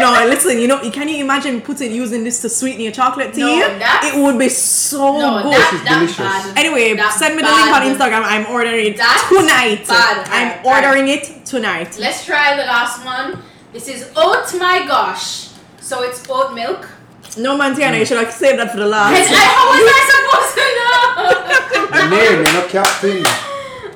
No, 0.00 0.12
listen. 0.28 0.58
You 0.60 0.68
know, 0.68 0.78
can 0.92 1.08
you 1.08 1.16
imagine 1.24 1.60
putting 1.60 1.90
using 1.92 2.22
this 2.22 2.40
to 2.42 2.48
sweeten 2.48 2.82
your 2.82 2.92
chocolate 2.92 3.34
tea? 3.34 3.40
No, 3.40 3.58
that's- 3.78 4.14
it 4.14 4.22
would 4.22 4.38
be 4.38 4.48
so 4.48 5.18
No, 5.18 5.42
good. 5.42 5.52
that, 5.54 5.72
is 5.74 5.82
that 5.82 5.94
delicious. 5.98 6.18
bad. 6.18 6.56
Anyway, 6.58 6.94
That 6.94 7.12
send 7.18 7.34
me 7.34 7.42
the 7.42 7.48
link 7.48 7.74
on 7.74 7.82
Instagram. 7.82 8.22
I'm 8.24 8.46
ordering 8.46 8.86
it 8.92 8.96
That's 8.96 9.28
tonight. 9.28 9.88
bad. 9.88 10.28
I'm 10.28 10.64
Alright, 10.64 10.84
ordering 10.84 11.08
it 11.08 11.44
tonight. 11.44 11.98
Let's 11.98 12.24
try 12.24 12.54
the 12.56 12.62
last 12.62 13.04
one. 13.04 13.42
This 13.72 13.88
is 13.88 14.08
oat 14.16 14.54
my 14.58 14.86
gosh. 14.86 15.48
So 15.80 16.02
it's 16.02 16.22
oat 16.30 16.54
milk. 16.54 16.86
No, 17.36 17.56
Mantiana, 17.56 17.98
you 17.98 18.04
should 18.06 18.18
have 18.18 18.32
saved 18.32 18.58
that 18.58 18.70
for 18.70 18.78
the 18.78 18.82
And 18.84 18.90
last. 18.90 19.30
I, 19.30 19.36
how 19.36 19.68
was 19.70 19.84
I 19.98 20.02
supposed 20.14 20.54
to 20.58 20.64
know? 20.78 21.90
the 21.98 22.16
name, 22.16 22.44
you're 22.44 22.52
not 22.54 22.68
Captain. 22.68 23.22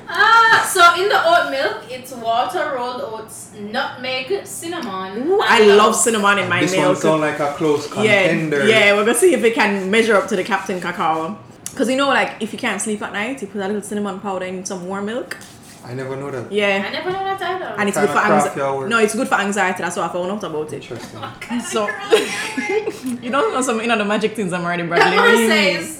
ah, 0.07 0.69
so 0.73 1.01
in 1.01 1.09
the 1.09 1.19
oat 1.25 1.49
milk, 1.51 1.83
it's 1.89 2.11
water, 2.13 2.73
rolled 2.75 3.01
oats, 3.01 3.51
nutmeg, 3.59 4.45
cinnamon. 4.45 5.27
Ooh, 5.27 5.41
I 5.43 5.59
love. 5.65 5.77
love 5.77 5.95
cinnamon 5.95 6.39
in 6.39 6.49
my 6.49 6.61
this 6.61 6.73
one 6.75 6.81
milk. 6.85 6.97
sound 6.97 7.21
like 7.21 7.39
a 7.39 7.53
close 7.53 7.87
Yeah, 7.97 8.27
contender. 8.29 8.67
yeah, 8.67 8.93
we're 8.93 9.05
gonna 9.05 9.17
see 9.17 9.33
if 9.33 9.43
it 9.43 9.53
can 9.55 9.89
measure 9.91 10.15
up 10.15 10.27
to 10.29 10.35
the 10.35 10.43
Captain 10.43 10.79
Cacao. 10.79 11.37
Cause 11.75 11.89
you 11.89 11.97
know, 11.97 12.07
like 12.09 12.35
if 12.39 12.53
you 12.53 12.59
can't 12.59 12.79
sleep 12.79 13.01
at 13.01 13.13
night, 13.13 13.41
you 13.41 13.47
put 13.47 13.59
a 13.61 13.65
little 13.67 13.81
cinnamon 13.81 14.19
powder 14.19 14.45
in 14.45 14.63
some 14.63 14.85
warm 14.87 15.05
milk. 15.07 15.37
I 15.85 15.93
never 15.93 16.15
know 16.15 16.31
that. 16.31 16.51
Yeah. 16.51 16.85
I 16.87 16.91
never 16.91 17.11
know 17.11 17.23
that 17.23 17.41
either. 17.41 17.65
and 17.77 17.89
it's 17.89 17.97
Kinda 17.97 18.07
good 18.13 18.13
for 18.15 18.21
craft 18.27 18.55
your 18.55 18.65
anxiety. 18.65 18.77
work. 18.79 18.89
No, 18.89 18.97
it's 18.99 19.15
good 19.15 19.27
for 19.27 19.35
anxiety. 19.35 19.83
That's 19.83 19.97
why 19.97 20.05
I 20.05 20.09
found 20.13 20.31
out 20.31 20.43
about 20.43 20.71
it. 20.73 20.81
Interesting. 20.81 21.19
Oh, 21.21 21.59
so 21.59 21.87
you 23.21 23.29
don't 23.29 23.53
know 23.53 23.61
some 23.61 23.81
you 23.81 23.87
know 23.87 23.97
the 23.97 24.05
magic 24.05 24.35
things 24.35 24.53
I'm 24.53 24.63
already 24.63 24.83
Bradley. 24.83 25.11
Camera 25.17 25.29
What 25.29 25.35
do 25.35 25.41
you 25.43 25.49
mean? 25.49 25.83
says, 25.83 25.99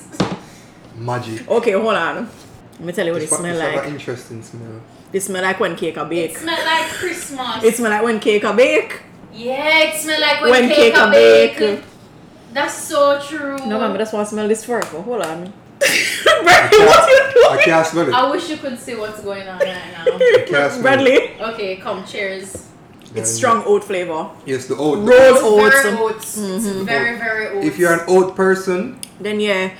Magic. 0.97 1.49
Okay, 1.49 1.71
hold 1.71 1.95
on. 1.95 2.29
Let 2.73 2.81
me 2.81 2.93
tell 2.93 3.05
you 3.05 3.11
what 3.13 3.21
it 3.21 3.25
It's, 3.25 3.35
smell 3.37 3.51
it's 3.51 3.61
have 3.61 3.75
like. 3.75 3.85
an 3.87 3.93
interesting 3.93 4.41
smell. 4.41 4.81
It 5.11 5.19
smell 5.21 5.43
like 5.43 5.59
when 5.59 5.75
cake 5.75 5.97
a 5.97 6.03
it 6.03 6.09
bake. 6.09 6.37
smell 6.37 6.65
like 6.65 6.89
Christmas. 6.89 7.63
It 7.63 7.75
smell 7.75 7.91
like 7.91 8.03
when 8.03 8.19
cake 8.19 8.43
a 8.43 8.53
bake. 8.53 9.01
yeah, 9.33 9.79
it 9.79 9.99
smell 9.99 10.19
like 10.21 10.41
when, 10.41 10.49
When 10.51 10.67
cake, 10.69 10.93
cake 10.93 10.95
a 10.95 11.07
a 11.07 11.11
bake. 11.11 11.57
bake. 11.59 11.83
That's 12.53 12.73
so 12.75 13.19
true. 13.21 13.57
No 13.57 13.79
man, 13.79 13.91
but 13.91 13.97
that's 13.97 14.13
why 14.13 14.21
I 14.21 14.23
smell 14.23 14.47
this 14.47 14.63
first. 14.63 14.91
But 14.93 15.01
hold 15.01 15.21
on. 15.23 15.51
Bradley, 16.43 16.79
what 16.85 17.09
you 17.09 17.47
I 17.49 17.61
can't 17.63 17.87
smell 17.87 18.07
it. 18.07 18.13
I 18.13 18.31
wish 18.31 18.49
you 18.49 18.57
could 18.57 18.79
see 18.79 18.95
what's 18.95 19.21
going 19.21 19.47
on 19.47 19.59
right 19.59 19.91
now. 19.93 20.05
can't 20.47 20.71
smell 20.71 20.81
Bradley, 20.81 21.39
Okay, 21.41 21.77
come, 21.77 22.05
cheers. 22.05 22.67
it's 23.15 23.31
strong 23.31 23.63
oat 23.65 23.83
flavor. 23.83 24.29
Yes, 24.45 24.67
the 24.67 24.75
oat. 24.75 24.97
Rolled 24.99 25.09
It's 25.11 25.41
oats. 25.43 25.81
very 25.83 25.97
oats. 25.97 26.37
It's 26.37 26.65
very, 26.93 27.17
very 27.17 27.47
oats. 27.57 27.65
If 27.67 27.77
you're 27.79 27.93
an 27.93 28.05
oat 28.07 28.35
person, 28.35 28.99
Then 29.19 29.39
yeah, 29.39 29.71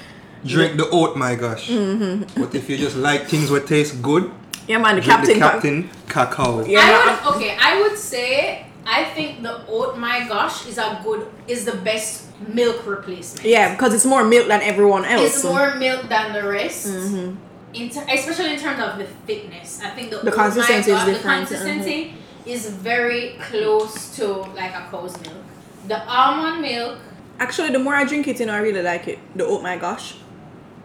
drink 0.46 0.78
the 0.78 0.88
oat, 0.90 1.16
my 1.18 1.36
gosh. 1.36 1.70
Mm-hmm. 1.70 2.40
But 2.42 2.54
if 2.56 2.70
you 2.70 2.78
just 2.78 2.96
like 2.96 3.28
things 3.28 3.50
that 3.50 3.68
taste 3.68 4.02
good, 4.02 4.32
yeah 4.68 4.78
man, 4.78 4.96
the 4.96 5.02
drink 5.02 5.20
captain. 5.20 5.34
the 5.40 5.46
Captain 5.46 5.90
Cacao. 6.08 6.64
Yeah, 6.66 6.80
I 6.80 6.96
would, 7.08 7.36
okay, 7.36 7.58
I 7.60 7.82
would 7.82 7.98
say 7.98 8.66
I 8.86 9.06
think 9.16 9.42
the 9.44 9.66
oat 9.68 9.98
my 9.98 10.28
gosh 10.28 10.68
is 10.68 10.78
a 10.78 11.02
good 11.04 11.28
is 11.48 11.66
the 11.66 11.76
best 11.78 12.28
milk 12.48 12.86
replacement. 12.86 13.46
yeah, 13.46 13.72
because 13.74 13.94
it's 13.94 14.06
more 14.06 14.24
milk 14.24 14.48
than 14.48 14.62
everyone 14.62 15.06
else. 15.06 15.36
It's 15.36 15.44
more 15.44 15.76
milk 15.76 16.08
than 16.10 16.34
the 16.34 16.44
rest. 16.48 16.88
Mm-hmm. 16.88 17.36
In 17.74 17.90
ter- 17.90 18.06
especially 18.12 18.54
in 18.54 18.60
terms 18.60 18.80
of 18.82 18.98
the 19.00 19.06
thickness. 19.26 19.80
I 19.84 19.90
think 19.92 20.12
the, 20.12 20.18
The 20.18 20.32
Oat 20.32 20.38
My 20.38 20.44
consistency 20.44 20.92
is 20.92 21.04
different, 21.06 21.50
The 21.50 21.56
consistency 21.56 22.14
is 22.46 22.70
very 22.70 23.36
close 23.42 24.16
to 24.18 24.28
like 24.54 24.74
a 24.74 24.88
cow's 24.92 25.20
milk. 25.22 25.44
The 25.88 26.00
almond 26.08 26.62
milk, 26.62 26.98
Actually, 27.40 27.72
the 27.72 27.80
more 27.80 27.96
I 27.96 28.06
drink 28.06 28.28
it, 28.28 28.40
you 28.40 28.46
know, 28.46 28.54
I 28.54 28.60
really 28.60 28.84
like 28.84 29.08
it. 29.08 29.18
The 29.36 29.44
oat, 29.46 29.64
my 29.64 29.76
gosh. 29.78 30.16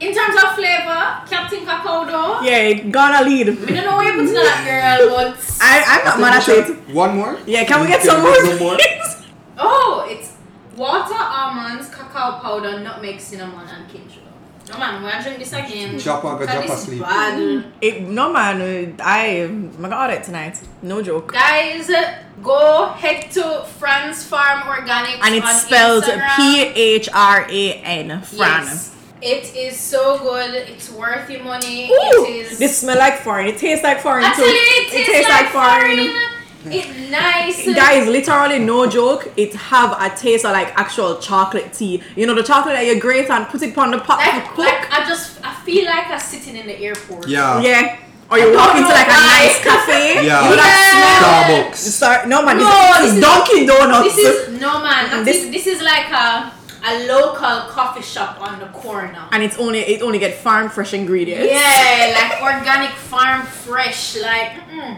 in 0.00 0.14
terms 0.14 0.34
of 0.42 0.54
flavor, 0.54 1.02
Captain 1.28 1.64
Cacao 1.66 2.04
though. 2.06 2.40
Yeah, 2.40 2.70
it 2.70 2.90
gonna 2.90 3.22
lead. 3.28 3.48
I 3.48 3.52
don't 3.54 3.84
know 3.84 3.96
where 3.98 4.14
you 4.16 4.24
put 4.26 4.32
that 4.34 4.64
girl, 4.64 5.10
but 5.10 5.58
I, 5.60 5.84
I'm 5.92 6.04
not 6.04 6.20
mad 6.20 6.34
at 6.40 6.48
it. 6.48 6.94
One 6.94 7.16
more? 7.16 7.36
Yeah, 7.46 7.64
can 7.64 7.80
we 7.82 7.88
get 7.88 8.02
some 8.02 8.22
more? 8.22 8.32
get 8.32 8.46
some 8.46 8.58
more? 8.64 8.76
oh, 9.58 10.06
it's 10.08 10.32
water, 10.78 11.14
almonds, 11.18 11.88
cacao 11.88 12.38
powder, 12.40 12.80
nutmeg, 12.80 13.20
cinnamon, 13.20 13.66
and 13.68 13.88
cane 13.90 14.08
sugar. 14.08 14.24
No 14.70 14.78
man, 14.78 15.02
we're 15.02 15.22
drink 15.22 15.38
this 15.38 15.52
again. 15.52 15.94
Japa 15.94 16.24
um, 16.24 16.38
go 16.38 16.46
That 16.46 16.64
japa 16.64 16.74
is 16.74 16.82
sleep. 16.82 17.00
bad. 17.00 17.38
Mm. 17.38 17.72
It, 17.80 18.02
no 18.02 18.32
man, 18.32 18.96
I 19.00 19.42
I'm 19.44 19.80
gonna 19.80 19.96
order 19.96 20.12
it 20.14 20.24
tonight. 20.24 20.60
No 20.82 21.02
joke. 21.02 21.32
Guys, 21.32 21.90
go 22.42 22.88
head 22.88 23.30
to 23.32 23.64
Fran's 23.78 24.24
Farm 24.24 24.60
Organics 24.60 25.20
And 25.22 25.34
it's 25.34 25.46
on 25.46 25.54
spelled 25.54 26.04
P 26.36 26.60
H 26.66 27.08
R 27.14 27.46
A 27.48 27.72
N. 27.82 28.20
Fran. 28.22 28.64
Yes. 28.64 28.94
It 29.20 29.56
is 29.56 29.76
so 29.76 30.18
good. 30.18 30.54
It's 30.54 30.90
worth 30.92 31.28
your 31.28 31.42
money. 31.42 31.90
Ooh, 31.90 32.24
it 32.26 32.52
is. 32.52 32.58
this 32.58 32.78
smell 32.78 32.98
like 32.98 33.18
foreign. 33.20 33.48
It 33.48 33.58
tastes 33.58 33.82
like 33.82 34.00
foreign 34.00 34.24
Actually, 34.24 34.44
too. 34.46 34.52
it, 34.52 35.06
tastes, 35.06 35.28
like, 35.28 35.48
foreign. 35.48 36.27
It's 36.64 37.10
nice. 37.10 37.64
Guys, 37.74 38.08
literally 38.08 38.58
no 38.58 38.86
joke. 38.88 39.30
It 39.36 39.54
have 39.54 39.92
a 40.00 40.14
taste 40.14 40.44
of 40.44 40.52
like 40.52 40.68
actual 40.78 41.18
chocolate 41.18 41.72
tea. 41.72 42.02
You 42.16 42.26
know 42.26 42.34
the 42.34 42.42
chocolate 42.42 42.74
that 42.74 42.84
you 42.86 43.00
grate 43.00 43.30
and 43.30 43.46
put 43.46 43.62
it 43.62 43.76
on 43.78 43.90
the 43.92 43.98
pot 43.98 44.18
like, 44.18 44.58
like 44.58 44.92
I 44.92 45.08
just 45.08 45.38
I 45.44 45.54
feel 45.64 45.84
like 45.84 46.08
I'm 46.08 46.18
sitting 46.18 46.56
in 46.56 46.66
the 46.66 46.76
airport. 46.78 47.28
Yeah. 47.28 47.60
yeah. 47.60 47.98
Or 48.30 48.38
you 48.38 48.54
walk 48.54 48.76
into 48.76 48.88
like 48.90 49.06
a 49.06 49.20
nice 49.34 49.62
cafe. 49.64 50.14
Yeah. 50.26 50.44
You 50.44 50.50
know 50.50 50.56
that 50.56 51.46
Starbucks. 51.48 51.76
smell. 51.76 51.92
Start, 51.92 52.28
no 52.28 52.44
man, 52.44 52.58
No, 52.58 52.64
this, 52.68 53.00
this 53.00 53.10
is 53.12 53.16
is- 53.16 53.22
Dunkin' 53.24 53.66
Donuts. 53.66 54.16
This 54.16 54.18
is 54.48 54.60
no 54.60 54.82
man. 54.82 55.24
This- 55.24 55.42
this, 55.42 55.64
this 55.64 55.66
is 55.76 55.82
like 55.82 56.10
a 56.10 56.52
a 56.84 57.06
local 57.08 57.68
coffee 57.70 58.02
shop 58.02 58.40
on 58.40 58.60
the 58.60 58.66
corner. 58.66 59.28
and 59.32 59.42
it's 59.42 59.58
only 59.58 59.78
it 59.80 60.02
only 60.02 60.18
get 60.18 60.34
farm 60.34 60.68
fresh 60.68 60.92
ingredients. 60.92 61.46
Yeah, 61.50 62.14
like 62.18 62.42
organic 62.42 62.90
farm 62.90 63.46
fresh. 63.46 64.16
Like 64.20 64.52
mm, 64.70 64.96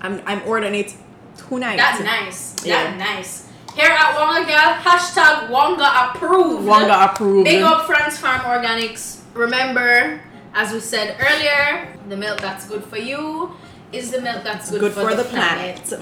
I'm 0.00 0.22
I'm 0.26 0.42
ordering 0.46 0.74
it 0.74 0.94
tonight. 1.36 1.76
that's 1.76 2.02
nice. 2.02 2.56
Yeah. 2.64 2.96
That's 2.96 2.98
nice. 2.98 3.46
Here 3.74 3.90
at 3.90 4.14
Wanga 4.16 4.46
Girl, 4.46 4.72
hashtag 4.82 5.48
Wanga 5.50 6.14
approved. 6.14 6.66
Wanga 6.66 7.12
approved. 7.12 7.44
Big 7.44 7.62
up 7.62 7.86
Fran's 7.86 8.16
Farm 8.18 8.40
Organics. 8.40 9.20
Remember, 9.34 10.20
as 10.54 10.72
we 10.72 10.80
said 10.80 11.16
earlier, 11.20 11.92
the 12.08 12.16
milk 12.16 12.40
that's 12.40 12.66
good 12.66 12.82
for 12.84 12.96
you 12.96 13.52
is 13.92 14.10
the 14.10 14.20
milk 14.22 14.42
that's 14.42 14.70
good, 14.70 14.80
Good 14.80 14.92
for, 14.92 15.14
the 15.14 15.24
planet. 15.24 15.92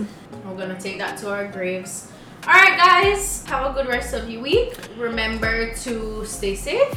We're 0.45 0.57
gonna 0.57 0.79
take 0.79 0.99
that 0.99 1.19
to 1.19 1.31
our 1.31 1.49
graves. 1.49 2.13
Alright, 2.47 2.77
guys, 2.77 3.45
have 3.47 3.71
a 3.71 3.75
good 3.75 3.89
rest 3.89 4.15
of 4.15 4.29
your 4.29 4.43
week. 4.43 4.77
Remember 4.97 5.75
to 5.75 6.25
stay 6.27 6.55
safe, 6.55 6.93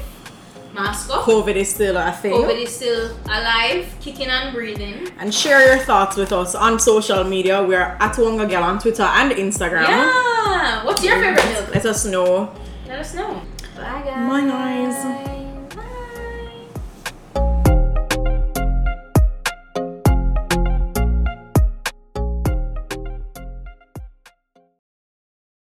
mask 0.78 1.10
up. 1.10 1.24
COVID 1.24 1.56
is 1.56 1.70
still 1.70 1.98
a 1.98 2.12
thing. 2.12 2.34
COVID 2.34 2.62
is 2.62 2.76
still 2.76 3.12
alive, 3.26 3.94
kicking 4.00 4.28
and 4.28 4.54
breathing. 4.54 5.08
and 5.20 5.34
share 5.34 5.66
your 5.68 5.84
thoughts 5.84 6.16
with 6.18 6.32
us 6.32 6.56
on 6.56 6.80
social 6.80 7.24
media. 7.24 7.64
We 7.64 7.76
are 7.76 7.98
at 8.00 8.14
Wanga 8.16 8.50
Girl 8.50 8.64
on 8.64 8.80
Twitter 8.80 9.04
and 9.04 9.32
Instagram. 9.32 9.88
Yeah! 9.88 10.84
What's 10.86 11.04
your 11.04 11.16
favorite 11.16 11.46
milk? 11.54 11.74
Let 11.76 11.86
us 11.86 12.06
know. 12.06 12.54
Let 12.88 13.00
us 13.00 13.14
know. 13.16 13.42
Bye, 13.76 14.02
guys. 14.06 14.30
Bye, 14.30 14.48
guys. 14.48 15.27